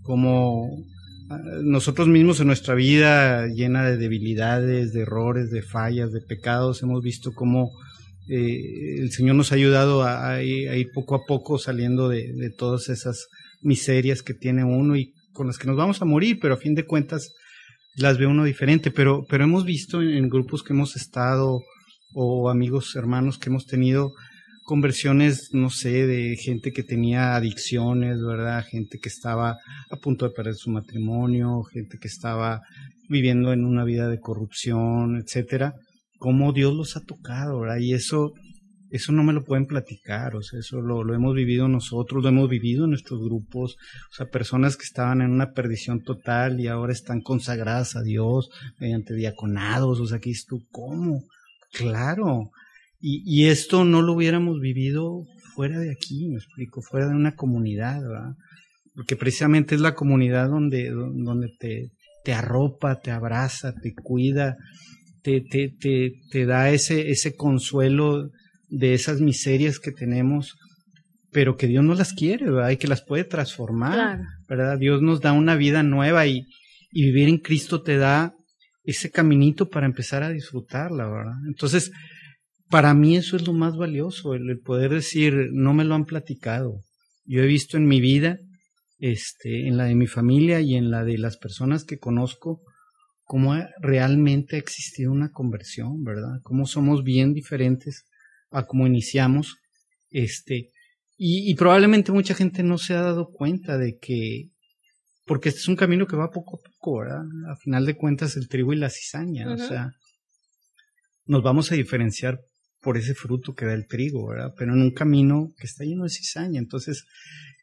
cómo 0.02 0.66
ah, 1.28 1.38
nosotros 1.62 2.08
mismos 2.08 2.40
en 2.40 2.46
nuestra 2.46 2.74
vida 2.74 3.46
llena 3.46 3.84
de 3.84 3.98
debilidades, 3.98 4.92
de 4.92 5.02
errores, 5.02 5.50
de 5.50 5.62
fallas, 5.62 6.12
de 6.12 6.22
pecados, 6.22 6.82
hemos 6.82 7.02
visto 7.02 7.32
cómo 7.32 7.70
eh, 8.28 9.00
el 9.00 9.10
Señor 9.10 9.36
nos 9.36 9.52
ha 9.52 9.56
ayudado 9.56 10.04
a, 10.04 10.42
ir 10.42 10.88
poco 10.94 11.16
a 11.16 11.24
poco 11.26 11.58
saliendo 11.58 12.08
de, 12.08 12.50
todas 12.56 12.88
esas 12.88 13.26
miserias 13.60 14.22
que 14.22 14.34
tiene 14.34 14.64
uno 14.64 14.96
y 14.96 15.12
con 15.32 15.48
las 15.48 15.58
que 15.58 15.66
nos 15.66 15.76
vamos 15.76 16.00
a 16.00 16.04
morir, 16.06 16.38
pero 16.40 16.54
a 16.54 16.58
fin 16.58 16.74
de 16.74 16.86
cuentas 16.86 17.32
las 17.96 18.18
ve 18.18 18.26
uno 18.26 18.44
diferente, 18.44 18.90
pero, 18.90 19.24
pero 19.28 19.44
hemos 19.44 19.64
visto 19.64 20.02
en, 20.02 20.28
grupos 20.28 20.62
que 20.62 20.72
hemos 20.72 20.96
estado 20.96 21.60
o 22.14 22.50
amigos, 22.50 22.94
hermanos 22.96 23.38
que 23.38 23.50
hemos 23.50 23.66
tenido 23.66 24.12
conversiones, 24.64 25.50
no 25.52 25.70
sé, 25.70 26.06
de 26.06 26.36
gente 26.36 26.72
que 26.72 26.82
tenía 26.82 27.34
adicciones, 27.34 28.18
¿verdad? 28.22 28.64
Gente 28.68 28.98
que 29.02 29.08
estaba 29.08 29.56
a 29.90 29.96
punto 29.96 30.28
de 30.28 30.34
perder 30.34 30.54
su 30.54 30.70
matrimonio, 30.70 31.62
gente 31.64 31.98
que 32.00 32.08
estaba 32.08 32.60
viviendo 33.08 33.52
en 33.52 33.64
una 33.64 33.84
vida 33.84 34.08
de 34.08 34.20
corrupción, 34.20 35.16
etcétera. 35.16 35.74
Cómo 36.18 36.52
Dios 36.52 36.74
los 36.74 36.96
ha 36.96 37.00
tocado, 37.00 37.60
¿verdad? 37.60 37.78
Y 37.80 37.94
eso 37.94 38.32
eso 38.90 39.12
no 39.12 39.22
me 39.22 39.32
lo 39.32 39.44
pueden 39.44 39.66
platicar, 39.66 40.34
o 40.34 40.42
sea, 40.42 40.58
eso 40.58 40.80
lo, 40.80 41.04
lo, 41.04 41.14
hemos 41.14 41.34
vivido 41.34 41.68
nosotros, 41.68 42.22
lo 42.22 42.28
hemos 42.28 42.48
vivido 42.48 42.84
en 42.84 42.90
nuestros 42.90 43.20
grupos, 43.20 43.76
o 44.10 44.14
sea, 44.14 44.26
personas 44.26 44.76
que 44.76 44.84
estaban 44.84 45.22
en 45.22 45.30
una 45.30 45.52
perdición 45.52 46.02
total 46.02 46.60
y 46.60 46.66
ahora 46.66 46.92
están 46.92 47.20
consagradas 47.20 47.94
a 47.96 48.02
Dios 48.02 48.50
mediante 48.78 49.14
diaconados, 49.14 50.00
o 50.00 50.06
sea, 50.06 50.18
que 50.18 50.30
es 50.30 50.44
tú, 50.44 50.66
¿cómo? 50.70 51.22
Claro, 51.72 52.50
y, 52.98 53.22
y 53.24 53.48
esto 53.48 53.84
no 53.84 54.02
lo 54.02 54.14
hubiéramos 54.14 54.60
vivido 54.60 55.24
fuera 55.54 55.78
de 55.78 55.90
aquí, 55.90 56.28
me 56.28 56.36
explico, 56.36 56.82
fuera 56.82 57.08
de 57.08 57.14
una 57.14 57.36
comunidad, 57.36 58.02
¿verdad? 58.02 58.34
Porque 58.94 59.16
precisamente 59.16 59.74
es 59.74 59.80
la 59.80 59.94
comunidad 59.94 60.48
donde, 60.48 60.90
donde 60.90 61.48
te, 61.58 61.90
te 62.24 62.32
arropa, 62.32 63.00
te 63.00 63.10
abraza, 63.10 63.72
te 63.74 63.94
cuida, 63.94 64.56
te, 65.22 65.40
te, 65.40 65.68
te, 65.68 66.12
te 66.30 66.46
da 66.46 66.70
ese, 66.70 67.10
ese 67.10 67.34
consuelo 67.34 68.30
de 68.70 68.94
esas 68.94 69.20
miserias 69.20 69.78
que 69.78 69.92
tenemos, 69.92 70.56
pero 71.30 71.56
que 71.56 71.66
Dios 71.66 71.84
no 71.84 71.94
las 71.94 72.12
quiere, 72.12 72.50
¿verdad? 72.50 72.70
Y 72.70 72.76
que 72.76 72.88
las 72.88 73.02
puede 73.02 73.24
transformar, 73.24 74.20
¿verdad? 74.48 74.78
Dios 74.78 75.02
nos 75.02 75.20
da 75.20 75.32
una 75.32 75.56
vida 75.56 75.82
nueva 75.82 76.26
y, 76.26 76.46
y 76.92 77.04
vivir 77.04 77.28
en 77.28 77.38
Cristo 77.38 77.82
te 77.82 77.98
da 77.98 78.34
ese 78.84 79.10
caminito 79.10 79.68
para 79.68 79.86
empezar 79.86 80.22
a 80.22 80.30
disfrutarla, 80.30 81.08
¿verdad? 81.08 81.34
Entonces, 81.46 81.90
para 82.68 82.94
mí 82.94 83.16
eso 83.16 83.36
es 83.36 83.46
lo 83.46 83.52
más 83.52 83.76
valioso, 83.76 84.34
el, 84.34 84.48
el, 84.48 84.60
poder 84.60 84.92
decir, 84.92 85.34
no 85.52 85.74
me 85.74 85.84
lo 85.84 85.94
han 85.94 86.04
platicado. 86.04 86.80
Yo 87.24 87.42
he 87.42 87.46
visto 87.46 87.76
en 87.76 87.86
mi 87.86 88.00
vida, 88.00 88.38
este, 88.98 89.66
en 89.66 89.76
la 89.76 89.84
de 89.84 89.94
mi 89.94 90.06
familia 90.06 90.60
y 90.60 90.74
en 90.74 90.90
la 90.90 91.04
de 91.04 91.18
las 91.18 91.36
personas 91.36 91.84
que 91.84 91.98
conozco, 91.98 92.62
cómo 93.24 93.54
realmente 93.80 94.56
ha 94.56 94.58
existido 94.58 95.12
una 95.12 95.30
conversión, 95.30 96.02
¿verdad? 96.02 96.40
Cómo 96.42 96.66
somos 96.66 97.04
bien 97.04 97.32
diferentes 97.32 98.04
a 98.50 98.66
cómo 98.66 98.86
iniciamos, 98.86 99.56
este, 100.10 100.70
y, 101.22 101.54
probablemente 101.54 102.12
mucha 102.12 102.34
gente 102.34 102.62
no 102.62 102.78
se 102.78 102.94
ha 102.94 103.02
dado 103.02 103.30
cuenta 103.30 103.76
de 103.76 103.98
que, 103.98 104.48
porque 105.26 105.50
este 105.50 105.60
es 105.60 105.68
un 105.68 105.76
camino 105.76 106.06
que 106.06 106.16
va 106.16 106.30
poco 106.30 106.56
a 106.58 106.62
poco, 106.66 107.00
¿verdad? 107.00 107.22
A 107.50 107.56
final 107.56 107.84
de 107.84 107.94
cuentas 107.94 108.38
el 108.38 108.48
trigo 108.48 108.72
y 108.72 108.76
la 108.76 108.88
cizaña, 108.88 109.52
o 109.52 109.58
sea, 109.58 109.90
nos 111.26 111.42
vamos 111.42 111.70
a 111.70 111.74
diferenciar 111.74 112.40
por 112.80 112.96
ese 112.96 113.14
fruto 113.14 113.52
que 113.54 113.66
da 113.66 113.74
el 113.74 113.86
trigo, 113.86 114.28
¿verdad? 114.28 114.54
Pero 114.56 114.72
en 114.72 114.80
un 114.80 114.92
camino 114.92 115.52
que 115.58 115.66
está 115.66 115.84
lleno 115.84 116.04
de 116.04 116.08
cizaña, 116.08 116.58
entonces 116.58 117.04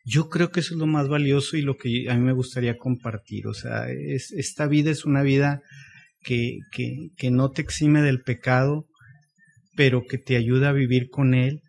yo 0.06 0.30
creo 0.30 0.52
que 0.52 0.60
eso 0.60 0.76
es 0.76 0.80
lo 0.80 0.86
más 0.86 1.08
valioso 1.08 1.58
y 1.58 1.64
lo 1.64 1.78
que 1.78 2.10
a 2.10 2.16
mí 2.16 2.22
me 2.22 2.34
gustaría 2.34 2.78
compartir, 2.78 3.48
o 3.48 3.56
sea, 3.56 3.90
es, 3.90 4.32
esta 4.34 4.68
vida 4.68 4.92
es 4.92 5.04
una 5.04 5.24
vida 5.24 5.64
que, 6.22 6.60
que, 6.72 7.10
que 7.18 7.32
no 7.32 7.50
te 7.50 7.64
exime 7.64 8.04
del 8.04 8.22
pecado, 8.22 8.88
pero 9.78 10.02
que 10.10 10.18
te 10.18 10.36
ayuda 10.36 10.70
a 10.70 10.74
vivir 10.74 11.10
con 11.10 11.36
Él 11.36 11.62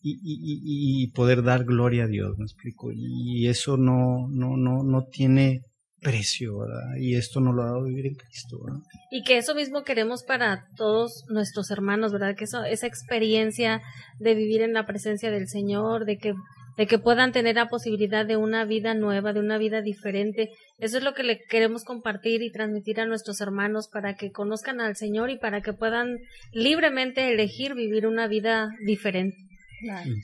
y, 0.00 1.10
poder 1.14 1.42
dar 1.42 1.64
gloria 1.64 2.04
a 2.04 2.06
Dios, 2.06 2.38
me 2.38 2.44
explico. 2.44 2.92
Y 2.94 3.48
eso 3.48 3.76
no, 3.76 4.28
no, 4.30 4.56
no, 4.56 4.84
no 4.84 5.02
tiene 5.10 5.62
precio, 6.00 6.58
¿verdad? 6.58 6.96
Y 7.00 7.16
esto 7.16 7.40
no 7.40 7.52
lo 7.52 7.62
ha 7.62 7.66
dado 7.66 7.82
vivir 7.82 8.06
en 8.06 8.14
Cristo, 8.14 8.58
¿verdad? 8.64 8.80
Y 9.10 9.24
que 9.24 9.36
eso 9.38 9.56
mismo 9.56 9.82
queremos 9.82 10.22
para 10.22 10.68
todos 10.76 11.24
nuestros 11.28 11.72
hermanos, 11.72 12.12
¿verdad? 12.12 12.36
Que 12.36 12.44
eso, 12.44 12.62
esa 12.62 12.86
experiencia 12.86 13.82
de 14.20 14.34
vivir 14.36 14.62
en 14.62 14.72
la 14.72 14.86
presencia 14.86 15.32
del 15.32 15.48
Señor, 15.48 16.04
de 16.04 16.18
que 16.18 16.34
de 16.76 16.86
que 16.86 16.98
puedan 16.98 17.32
tener 17.32 17.56
la 17.56 17.68
posibilidad 17.68 18.26
de 18.26 18.36
una 18.36 18.64
vida 18.64 18.94
nueva, 18.94 19.32
de 19.32 19.40
una 19.40 19.58
vida 19.58 19.80
diferente. 19.80 20.50
Eso 20.78 20.98
es 20.98 21.04
lo 21.04 21.14
que 21.14 21.22
le 21.22 21.42
queremos 21.44 21.84
compartir 21.84 22.42
y 22.42 22.52
transmitir 22.52 23.00
a 23.00 23.06
nuestros 23.06 23.40
hermanos 23.40 23.88
para 23.88 24.14
que 24.16 24.30
conozcan 24.30 24.80
al 24.80 24.96
Señor 24.96 25.30
y 25.30 25.38
para 25.38 25.62
que 25.62 25.72
puedan 25.72 26.18
libremente 26.52 27.32
elegir 27.32 27.74
vivir 27.74 28.06
una 28.06 28.26
vida 28.28 28.70
diferente. 28.84 29.36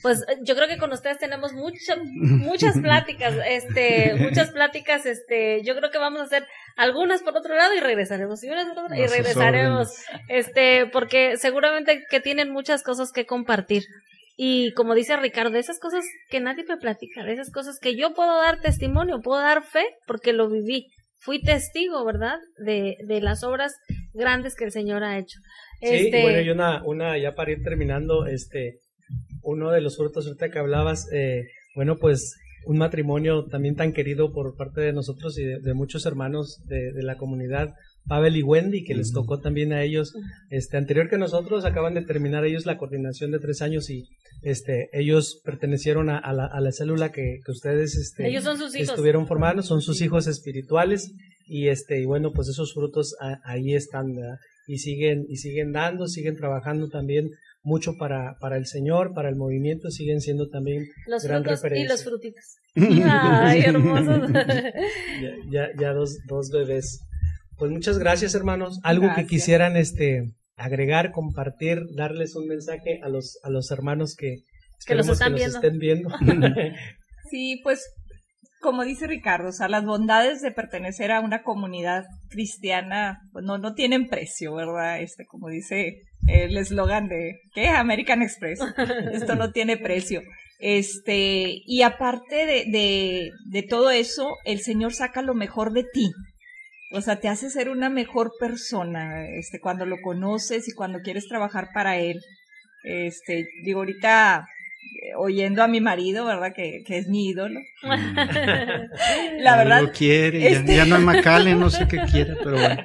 Pues 0.01 0.25
yo 0.41 0.55
creo 0.55 0.67
que 0.67 0.77
con 0.77 0.91
ustedes 0.91 1.19
tenemos 1.19 1.53
muchas 1.53 1.97
muchas 2.03 2.79
pláticas, 2.79 3.35
este, 3.47 4.15
muchas 4.17 4.51
pláticas, 4.51 5.05
este, 5.05 5.61
yo 5.63 5.75
creo 5.75 5.91
que 5.91 5.99
vamos 5.99 6.21
a 6.21 6.25
hacer 6.25 6.47
algunas 6.75 7.21
por 7.21 7.37
otro 7.37 7.55
lado 7.55 7.73
y 7.75 7.79
regresaremos 7.79 8.43
y, 8.43 8.47
y 8.47 9.07
regresaremos, 9.07 9.89
este, 10.27 10.87
porque 10.87 11.37
seguramente 11.37 12.03
que 12.09 12.19
tienen 12.19 12.51
muchas 12.51 12.83
cosas 12.83 13.11
que 13.11 13.25
compartir. 13.25 13.83
Y 14.35 14.73
como 14.73 14.95
dice 14.95 15.15
Ricardo, 15.17 15.57
esas 15.57 15.79
cosas 15.79 16.03
que 16.29 16.39
nadie 16.39 16.63
me 16.67 16.77
platica, 16.77 17.29
esas 17.29 17.51
cosas 17.51 17.79
que 17.79 17.95
yo 17.95 18.13
puedo 18.13 18.35
dar 18.41 18.59
testimonio, 18.61 19.21
puedo 19.21 19.41
dar 19.41 19.63
fe 19.63 19.85
porque 20.07 20.33
lo 20.33 20.49
viví. 20.49 20.87
Fui 21.19 21.41
testigo, 21.41 22.03
¿verdad? 22.03 22.37
De, 22.57 22.97
de 23.07 23.21
las 23.21 23.43
obras 23.43 23.73
grandes 24.13 24.55
que 24.55 24.65
el 24.65 24.71
Señor 24.71 25.03
ha 25.03 25.17
hecho. 25.17 25.39
Sí, 25.81 26.07
este... 26.07 26.21
bueno, 26.21 26.41
y 26.41 26.49
una, 26.49 26.83
una, 26.83 27.17
ya 27.17 27.33
para 27.33 27.51
ir 27.51 27.63
terminando, 27.63 28.25
este, 28.25 28.79
uno 29.41 29.71
de 29.71 29.81
los 29.81 29.97
frutos 29.97 30.25
ahorita 30.25 30.49
que 30.49 30.59
hablabas, 30.59 31.07
eh, 31.13 31.43
bueno, 31.75 31.97
pues 31.97 32.35
un 32.65 32.77
matrimonio 32.77 33.45
también 33.45 33.75
tan 33.75 33.93
querido 33.93 34.31
por 34.31 34.55
parte 34.55 34.81
de 34.81 34.93
nosotros 34.93 35.37
y 35.37 35.43
de, 35.43 35.73
muchos 35.73 36.05
hermanos 36.05 36.61
de, 36.65 36.91
la 37.03 37.17
comunidad, 37.17 37.73
Pavel 38.07 38.35
y 38.35 38.43
Wendy, 38.43 38.83
que 38.83 38.95
les 38.95 39.11
tocó 39.11 39.39
también 39.39 39.73
a 39.73 39.83
ellos, 39.83 40.13
este, 40.49 40.77
anterior 40.77 41.09
que 41.09 41.17
nosotros, 41.17 41.65
acaban 41.65 41.93
de 41.93 42.01
terminar 42.01 42.45
ellos 42.45 42.65
la 42.65 42.77
coordinación 42.77 43.31
de 43.31 43.39
tres 43.39 43.61
años 43.61 43.89
y 43.89 44.09
este, 44.41 44.89
ellos 44.91 45.41
pertenecieron 45.43 46.09
a, 46.09 46.33
la, 46.33 46.45
a 46.45 46.59
la, 46.59 46.71
célula 46.71 47.11
que, 47.11 47.39
que 47.45 47.51
ustedes 47.51 47.95
este, 47.95 48.27
ellos 48.27 48.43
son 48.43 48.57
sus 48.57 48.75
hijos. 48.75 48.89
estuvieron 48.89 49.27
formando, 49.27 49.61
son 49.61 49.81
sus 49.81 50.01
hijos 50.01 50.27
espirituales 50.27 51.13
y 51.45 51.67
este, 51.67 52.01
y 52.01 52.05
bueno, 52.05 52.31
pues 52.33 52.49
esos 52.49 52.73
frutos 52.73 53.15
ahí 53.43 53.73
están, 53.73 54.15
y 54.67 54.77
siguen, 54.77 55.25
y 55.29 55.37
siguen 55.37 55.71
dando, 55.71 56.07
siguen 56.07 56.35
trabajando 56.35 56.89
también 56.89 57.29
mucho 57.63 57.93
para, 57.97 58.37
para 58.39 58.57
el 58.57 58.65
Señor, 58.65 59.13
para 59.13 59.29
el 59.29 59.35
movimiento, 59.35 59.89
siguen 59.89 60.21
siendo 60.21 60.49
también 60.49 60.85
los 61.07 61.23
gran 61.23 61.43
frutos 61.43 61.61
referencia. 61.61 61.85
Y 61.85 61.87
los 61.87 62.03
frutitos. 62.03 62.55
Ay, 62.75 63.61
hermosos. 63.61 64.31
ya, 65.49 65.69
ya, 65.79 65.93
dos, 65.93 66.17
dos 66.27 66.49
bebés. 66.51 66.99
Pues 67.63 67.71
muchas 67.71 67.97
gracias, 67.97 68.35
hermanos. 68.35 68.81
Algo 68.83 69.15
que 69.15 69.25
quisieran 69.25 69.77
este 69.77 70.33
agregar, 70.57 71.13
compartir, 71.13 71.79
darles 71.95 72.35
un 72.35 72.45
mensaje 72.45 72.99
a 73.01 73.07
los, 73.07 73.39
a 73.41 73.49
los 73.49 73.71
hermanos 73.71 74.17
que, 74.17 74.39
que, 74.85 74.95
los 74.95 75.07
están 75.07 75.33
viendo. 75.33 75.55
estén 75.59 75.79
viendo. 75.79 76.09
sí, 77.31 77.61
pues 77.63 77.89
como 78.59 78.83
dice 78.83 79.07
Ricardo, 79.07 79.47
o 79.47 79.51
sea, 79.53 79.69
las 79.69 79.85
bondades 79.85 80.41
de 80.41 80.51
pertenecer 80.51 81.13
a 81.13 81.21
una 81.21 81.41
comunidad 81.43 82.03
cristiana, 82.27 83.21
pues 83.31 83.45
no, 83.45 83.57
no 83.57 83.75
tienen 83.75 84.09
precio, 84.09 84.55
¿verdad? 84.55 84.99
Este, 84.99 85.25
como 85.25 85.47
dice 85.47 86.01
el 86.27 86.57
eslogan 86.57 87.07
de, 87.07 87.39
¿qué? 87.55 87.69
American 87.69 88.21
Express. 88.21 88.59
Esto 89.13 89.35
no 89.35 89.53
tiene 89.53 89.77
precio. 89.77 90.21
Este, 90.59 91.61
y 91.65 91.83
aparte 91.83 92.45
de, 92.45 92.65
de, 92.69 93.31
de 93.49 93.63
todo 93.63 93.89
eso, 93.89 94.35
el 94.43 94.59
Señor 94.59 94.93
saca 94.93 95.21
lo 95.21 95.33
mejor 95.33 95.71
de 95.71 95.85
ti. 95.85 96.11
O 96.93 97.01
sea, 97.01 97.19
te 97.19 97.27
hace 97.27 97.49
ser 97.49 97.69
una 97.69 97.89
mejor 97.89 98.33
persona, 98.39 99.27
este, 99.27 99.59
cuando 99.59 99.85
lo 99.85 99.97
conoces 100.01 100.67
y 100.67 100.73
cuando 100.73 100.99
quieres 101.01 101.27
trabajar 101.27 101.69
para 101.73 101.97
Él. 101.97 102.21
Este, 102.83 103.47
digo, 103.63 103.79
ahorita 103.79 104.47
oyendo 105.17 105.63
a 105.63 105.67
mi 105.67 105.81
marido, 105.81 106.25
¿verdad? 106.25 106.53
Que, 106.53 106.83
que 106.85 106.97
es 106.97 107.07
mi 107.07 107.27
ídolo. 107.29 107.59
Mm. 107.81 108.15
La 109.39 109.57
verdad. 109.57 109.81
Lo 109.81 109.91
quiere, 109.91 110.39
ya, 110.39 110.49
este 110.49 110.85
no 110.85 110.97
es 110.97 111.01
Macale, 111.01 111.55
no 111.55 111.69
sé 111.69 111.87
qué 111.87 111.99
quiere, 112.11 112.35
pero 112.35 112.57
bueno. 112.57 112.83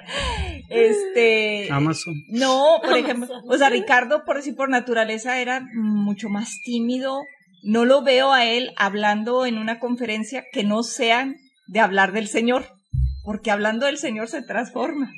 Este. 0.69 1.69
Amazon. 1.71 2.15
No, 2.29 2.79
por 2.83 2.97
ejemplo, 2.97 3.29
o 3.47 3.57
sea, 3.57 3.71
Ricardo, 3.71 4.25
por 4.25 4.37
decir 4.37 4.55
por 4.55 4.69
naturaleza, 4.69 5.41
era 5.41 5.67
mucho 5.75 6.29
más 6.29 6.61
tímido. 6.65 7.23
No 7.63 7.85
lo 7.85 8.03
veo 8.03 8.33
a 8.33 8.45
él 8.45 8.73
hablando 8.77 9.45
en 9.45 9.59
una 9.59 9.81
conferencia 9.81 10.45
que 10.53 10.65
no 10.65 10.83
sean 10.83 11.37
de 11.67 11.81
hablar 11.81 12.13
del 12.13 12.29
Señor, 12.29 12.67
porque 13.29 13.51
hablando 13.51 13.85
del 13.85 13.99
Señor 13.99 14.29
se 14.29 14.41
transforma. 14.41 15.13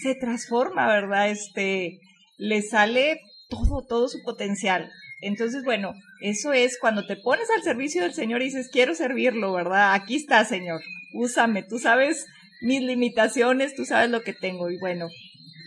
Se 0.00 0.14
transforma, 0.14 0.86
¿verdad? 0.86 1.28
Este, 1.28 2.00
le 2.38 2.62
sale 2.62 3.20
todo, 3.50 3.84
todo 3.86 4.08
su 4.08 4.22
potencial. 4.22 4.90
Entonces, 5.20 5.62
bueno, 5.62 5.92
eso 6.22 6.54
es 6.54 6.78
cuando 6.80 7.06
te 7.06 7.16
pones 7.16 7.50
al 7.54 7.62
servicio 7.62 8.00
del 8.00 8.14
Señor 8.14 8.40
y 8.40 8.46
dices, 8.46 8.70
quiero 8.72 8.94
servirlo, 8.94 9.52
¿verdad? 9.52 9.92
Aquí 9.92 10.16
está, 10.16 10.46
Señor, 10.46 10.80
úsame, 11.12 11.62
tú 11.62 11.78
sabes 11.78 12.24
mis 12.62 12.80
limitaciones, 12.80 13.74
tú 13.74 13.84
sabes 13.84 14.08
lo 14.08 14.22
que 14.22 14.32
tengo 14.32 14.70
y 14.70 14.78
bueno, 14.78 15.08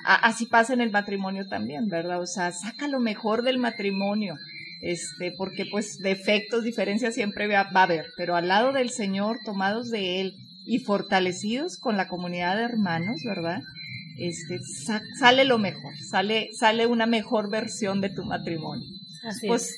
así 0.06 0.48
pasa 0.48 0.74
en 0.74 0.82
el 0.82 0.90
matrimonio 0.90 1.48
también, 1.48 1.88
¿verdad? 1.88 2.20
O 2.20 2.26
sea, 2.26 2.52
saca 2.52 2.88
lo 2.88 3.00
mejor 3.00 3.44
del 3.44 3.60
matrimonio, 3.60 4.34
este, 4.82 5.34
porque 5.38 5.66
pues 5.70 6.00
defectos, 6.00 6.64
diferencias 6.64 7.14
siempre 7.14 7.48
va, 7.48 7.70
va 7.76 7.82
a 7.82 7.84
haber, 7.84 8.08
pero 8.18 8.36
al 8.36 8.48
lado 8.48 8.72
del 8.72 8.90
Señor, 8.90 9.38
tomados 9.46 9.92
de 9.92 10.22
Él 10.22 10.34
y 10.66 10.80
fortalecidos 10.80 11.78
con 11.78 11.98
la 11.98 12.08
comunidad 12.08 12.58
de 12.58 12.64
hermanos, 12.64 13.22
¿verdad? 13.26 13.62
Este, 14.18 14.60
sale 15.20 15.46
lo 15.46 15.58
mejor, 15.58 15.94
sale, 15.98 16.50
sale 16.54 16.88
una 16.88 17.06
mejor 17.06 17.50
versión 17.50 18.02
de 18.02 18.10
tu 18.10 18.24
matrimonio 18.24 18.88
pues 19.48 19.76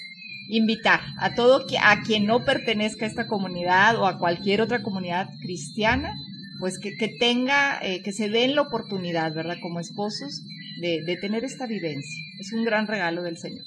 invitar 0.49 1.01
a 1.19 1.35
todo 1.35 1.65
a 1.81 2.01
quien 2.01 2.25
no 2.25 2.45
pertenezca 2.45 3.05
a 3.05 3.09
esta 3.09 3.27
comunidad 3.27 3.97
o 3.97 4.05
a 4.05 4.17
cualquier 4.17 4.61
otra 4.61 4.81
comunidad 4.81 5.29
cristiana, 5.41 6.13
pues 6.59 6.79
que, 6.79 6.91
tenga, 7.19 7.79
eh, 7.83 8.01
que 8.01 8.13
se 8.13 8.29
den 8.29 8.55
la 8.55 8.61
oportunidad, 8.61 9.33
¿verdad? 9.33 9.57
Como 9.61 9.79
esposos, 9.79 10.41
de, 10.79 11.17
tener 11.19 11.43
esta 11.43 11.67
vivencia. 11.67 12.23
Es 12.39 12.53
un 12.53 12.63
gran 12.63 12.87
regalo 12.87 13.23
del 13.23 13.37
Señor. 13.37 13.65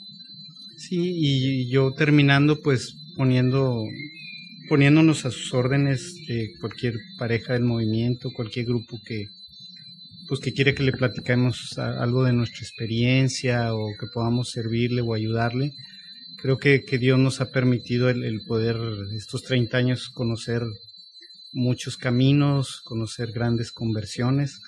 Sí, 0.76 1.12
y 1.16 1.70
yo 1.70 1.92
terminando, 1.92 2.60
pues 2.62 2.96
poniendo, 3.16 3.84
poniéndonos 4.70 5.24
a 5.24 5.32
sus 5.32 5.52
órdenes 5.52 6.14
de 6.28 6.52
cualquier 6.60 6.94
pareja 7.18 7.54
del 7.54 7.64
movimiento, 7.64 8.30
cualquier 8.30 8.66
grupo 8.66 9.00
que, 9.04 9.26
pues 10.28 10.38
que 10.38 10.52
quiere 10.52 10.76
que 10.76 10.84
le 10.84 10.92
platiquemos 10.92 11.76
algo 11.76 12.22
de 12.22 12.32
nuestra 12.32 12.60
experiencia 12.60 13.74
o 13.74 13.88
que 13.98 14.06
podamos 14.14 14.52
servirle 14.52 15.02
o 15.02 15.12
ayudarle. 15.12 15.72
Creo 16.36 16.58
que, 16.58 16.82
que 16.82 16.98
Dios 16.98 17.18
nos 17.18 17.40
ha 17.40 17.50
permitido 17.50 18.10
el, 18.10 18.42
poder 18.46 18.76
estos 19.16 19.42
30 19.42 19.76
años 19.76 20.08
conocer 20.08 20.62
muchos 21.52 21.96
caminos, 21.96 22.80
conocer 22.84 23.32
grandes 23.32 23.72
conversiones 23.72 24.60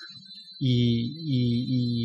y, 0.59 1.13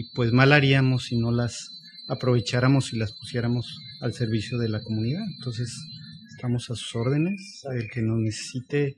y, 0.02 0.04
pues 0.14 0.30
mal 0.32 0.52
haríamos 0.52 1.06
si 1.06 1.16
no 1.16 1.32
las 1.32 1.68
aprovecháramos 2.06 2.92
y 2.92 2.96
las 2.96 3.12
pusiéramos 3.12 3.76
al 4.00 4.14
servicio 4.14 4.56
de 4.56 4.68
la 4.68 4.80
comunidad. 4.82 5.24
Entonces 5.36 5.74
estamos 6.38 6.70
a 6.70 6.76
sus 6.76 6.94
órdenes, 6.94 7.64
el 7.74 7.90
que 7.90 8.00
nos 8.00 8.20
necesite, 8.20 8.94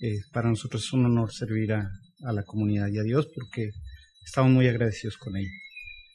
eh, 0.00 0.20
para 0.32 0.48
nosotros 0.48 0.82
es 0.82 0.92
un 0.94 1.04
honor 1.04 1.30
servir 1.34 1.74
a, 1.74 1.86
a 2.24 2.32
la 2.32 2.44
comunidad 2.44 2.88
y 2.90 2.98
a 2.98 3.02
Dios 3.02 3.28
porque 3.34 3.72
estamos 4.24 4.50
muy 4.52 4.66
agradecidos 4.68 5.18
con 5.18 5.36
ella. 5.36 5.50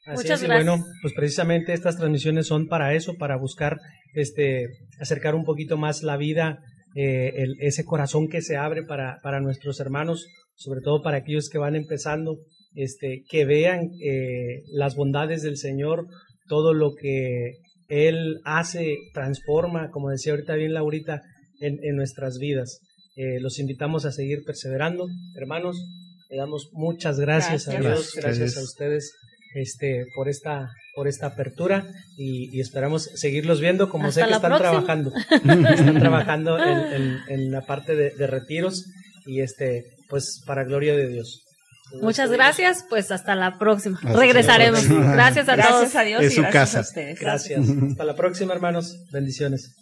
Muchas 0.08 0.42
gracias. 0.42 0.50
bueno, 0.50 0.84
pues 1.04 1.14
precisamente 1.14 1.74
estas 1.74 1.98
transmisiones 1.98 2.48
son 2.48 2.68
para 2.68 2.96
eso, 2.96 3.14
para 3.20 3.38
buscar 3.38 3.78
este, 4.16 4.66
acercar 5.00 5.36
un 5.36 5.46
poquito 5.46 5.78
más 5.78 6.02
la 6.02 6.18
vida, 6.18 6.58
eh, 6.96 7.32
ese 7.60 7.86
corazón 7.86 8.28
que 8.28 8.42
se 8.42 8.58
abre 8.58 8.84
para, 8.84 9.20
para 9.22 9.42
nuestros 9.42 9.80
hermanos, 9.80 10.26
sobre 10.56 10.82
todo 10.82 11.04
para 11.04 11.18
aquellos 11.18 11.50
que 11.50 11.60
van 11.60 11.76
empezando, 11.76 12.40
este, 12.74 13.22
que 13.30 13.46
vean 13.46 13.92
eh, 14.04 14.64
las 14.72 14.96
bondades 14.96 15.44
del 15.44 15.58
Señor, 15.58 16.08
todo 16.48 16.74
lo 16.74 16.96
que 16.96 17.60
Él 17.94 18.42
hace, 18.44 18.98
transforma, 19.14 19.90
como 19.92 20.10
decía 20.10 20.34
ahorita 20.34 20.56
bien 20.56 20.74
Laurita, 20.74 21.22
en, 21.60 21.80
en 21.84 21.96
nuestras 21.96 22.38
vidas. 22.40 22.80
Eh, 23.16 23.40
los 23.40 23.60
invitamos 23.60 24.06
a 24.06 24.12
seguir 24.12 24.44
perseverando, 24.44 25.08
hermanos. 25.36 25.78
Le 26.30 26.38
damos 26.38 26.70
muchas 26.74 27.20
gracias, 27.20 27.68
a 27.68 27.80
Dios, 27.80 28.14
gracias. 28.16 28.58
a 28.58 28.64
ustedes 28.64 29.14
este, 29.54 30.06
por 30.16 30.30
esta 30.30 30.72
por 30.96 31.08
esta 31.08 31.28
apertura 31.28 31.88
y, 32.18 32.60
esperamos 32.60 33.04
seguirlos 33.16 33.60
viendo 33.60 33.90
como 33.90 34.12
sé 34.12 34.24
que 34.26 34.32
están 34.32 34.58
trabajando. 34.58 35.12
Están 35.32 36.00
trabajando 36.00 36.58
en, 36.60 37.52
la 37.52 37.62
parte 37.62 37.96
de, 37.96 38.28
retiros 38.28 38.86
y 39.26 39.42
este 39.42 39.86
pues 40.10 40.44
para 40.46 40.64
gloria 40.64 40.96
de 40.96 41.08
Dios 41.08 41.44
Muchas 42.02 42.32
gracias, 42.32 42.86
pues 42.90 43.12
hasta 43.12 43.36
la 43.36 43.58
próxima. 43.58 44.00
Regresaremos. 44.02 44.88
Gracias 44.88 45.50
a 45.50 45.56
todos. 45.56 45.70
Gracias 45.70 45.96
a 45.96 46.02
Dios 46.04 46.24
y 46.24 46.42
gracias 46.42 46.76
a 46.76 46.82
ustedes. 46.82 47.20
Gracias. 47.20 47.66
Hasta 47.90 48.04
la 48.04 48.16
próxima, 48.16 48.54
hermanos. 48.54 49.06
Bendiciones. 49.12 49.76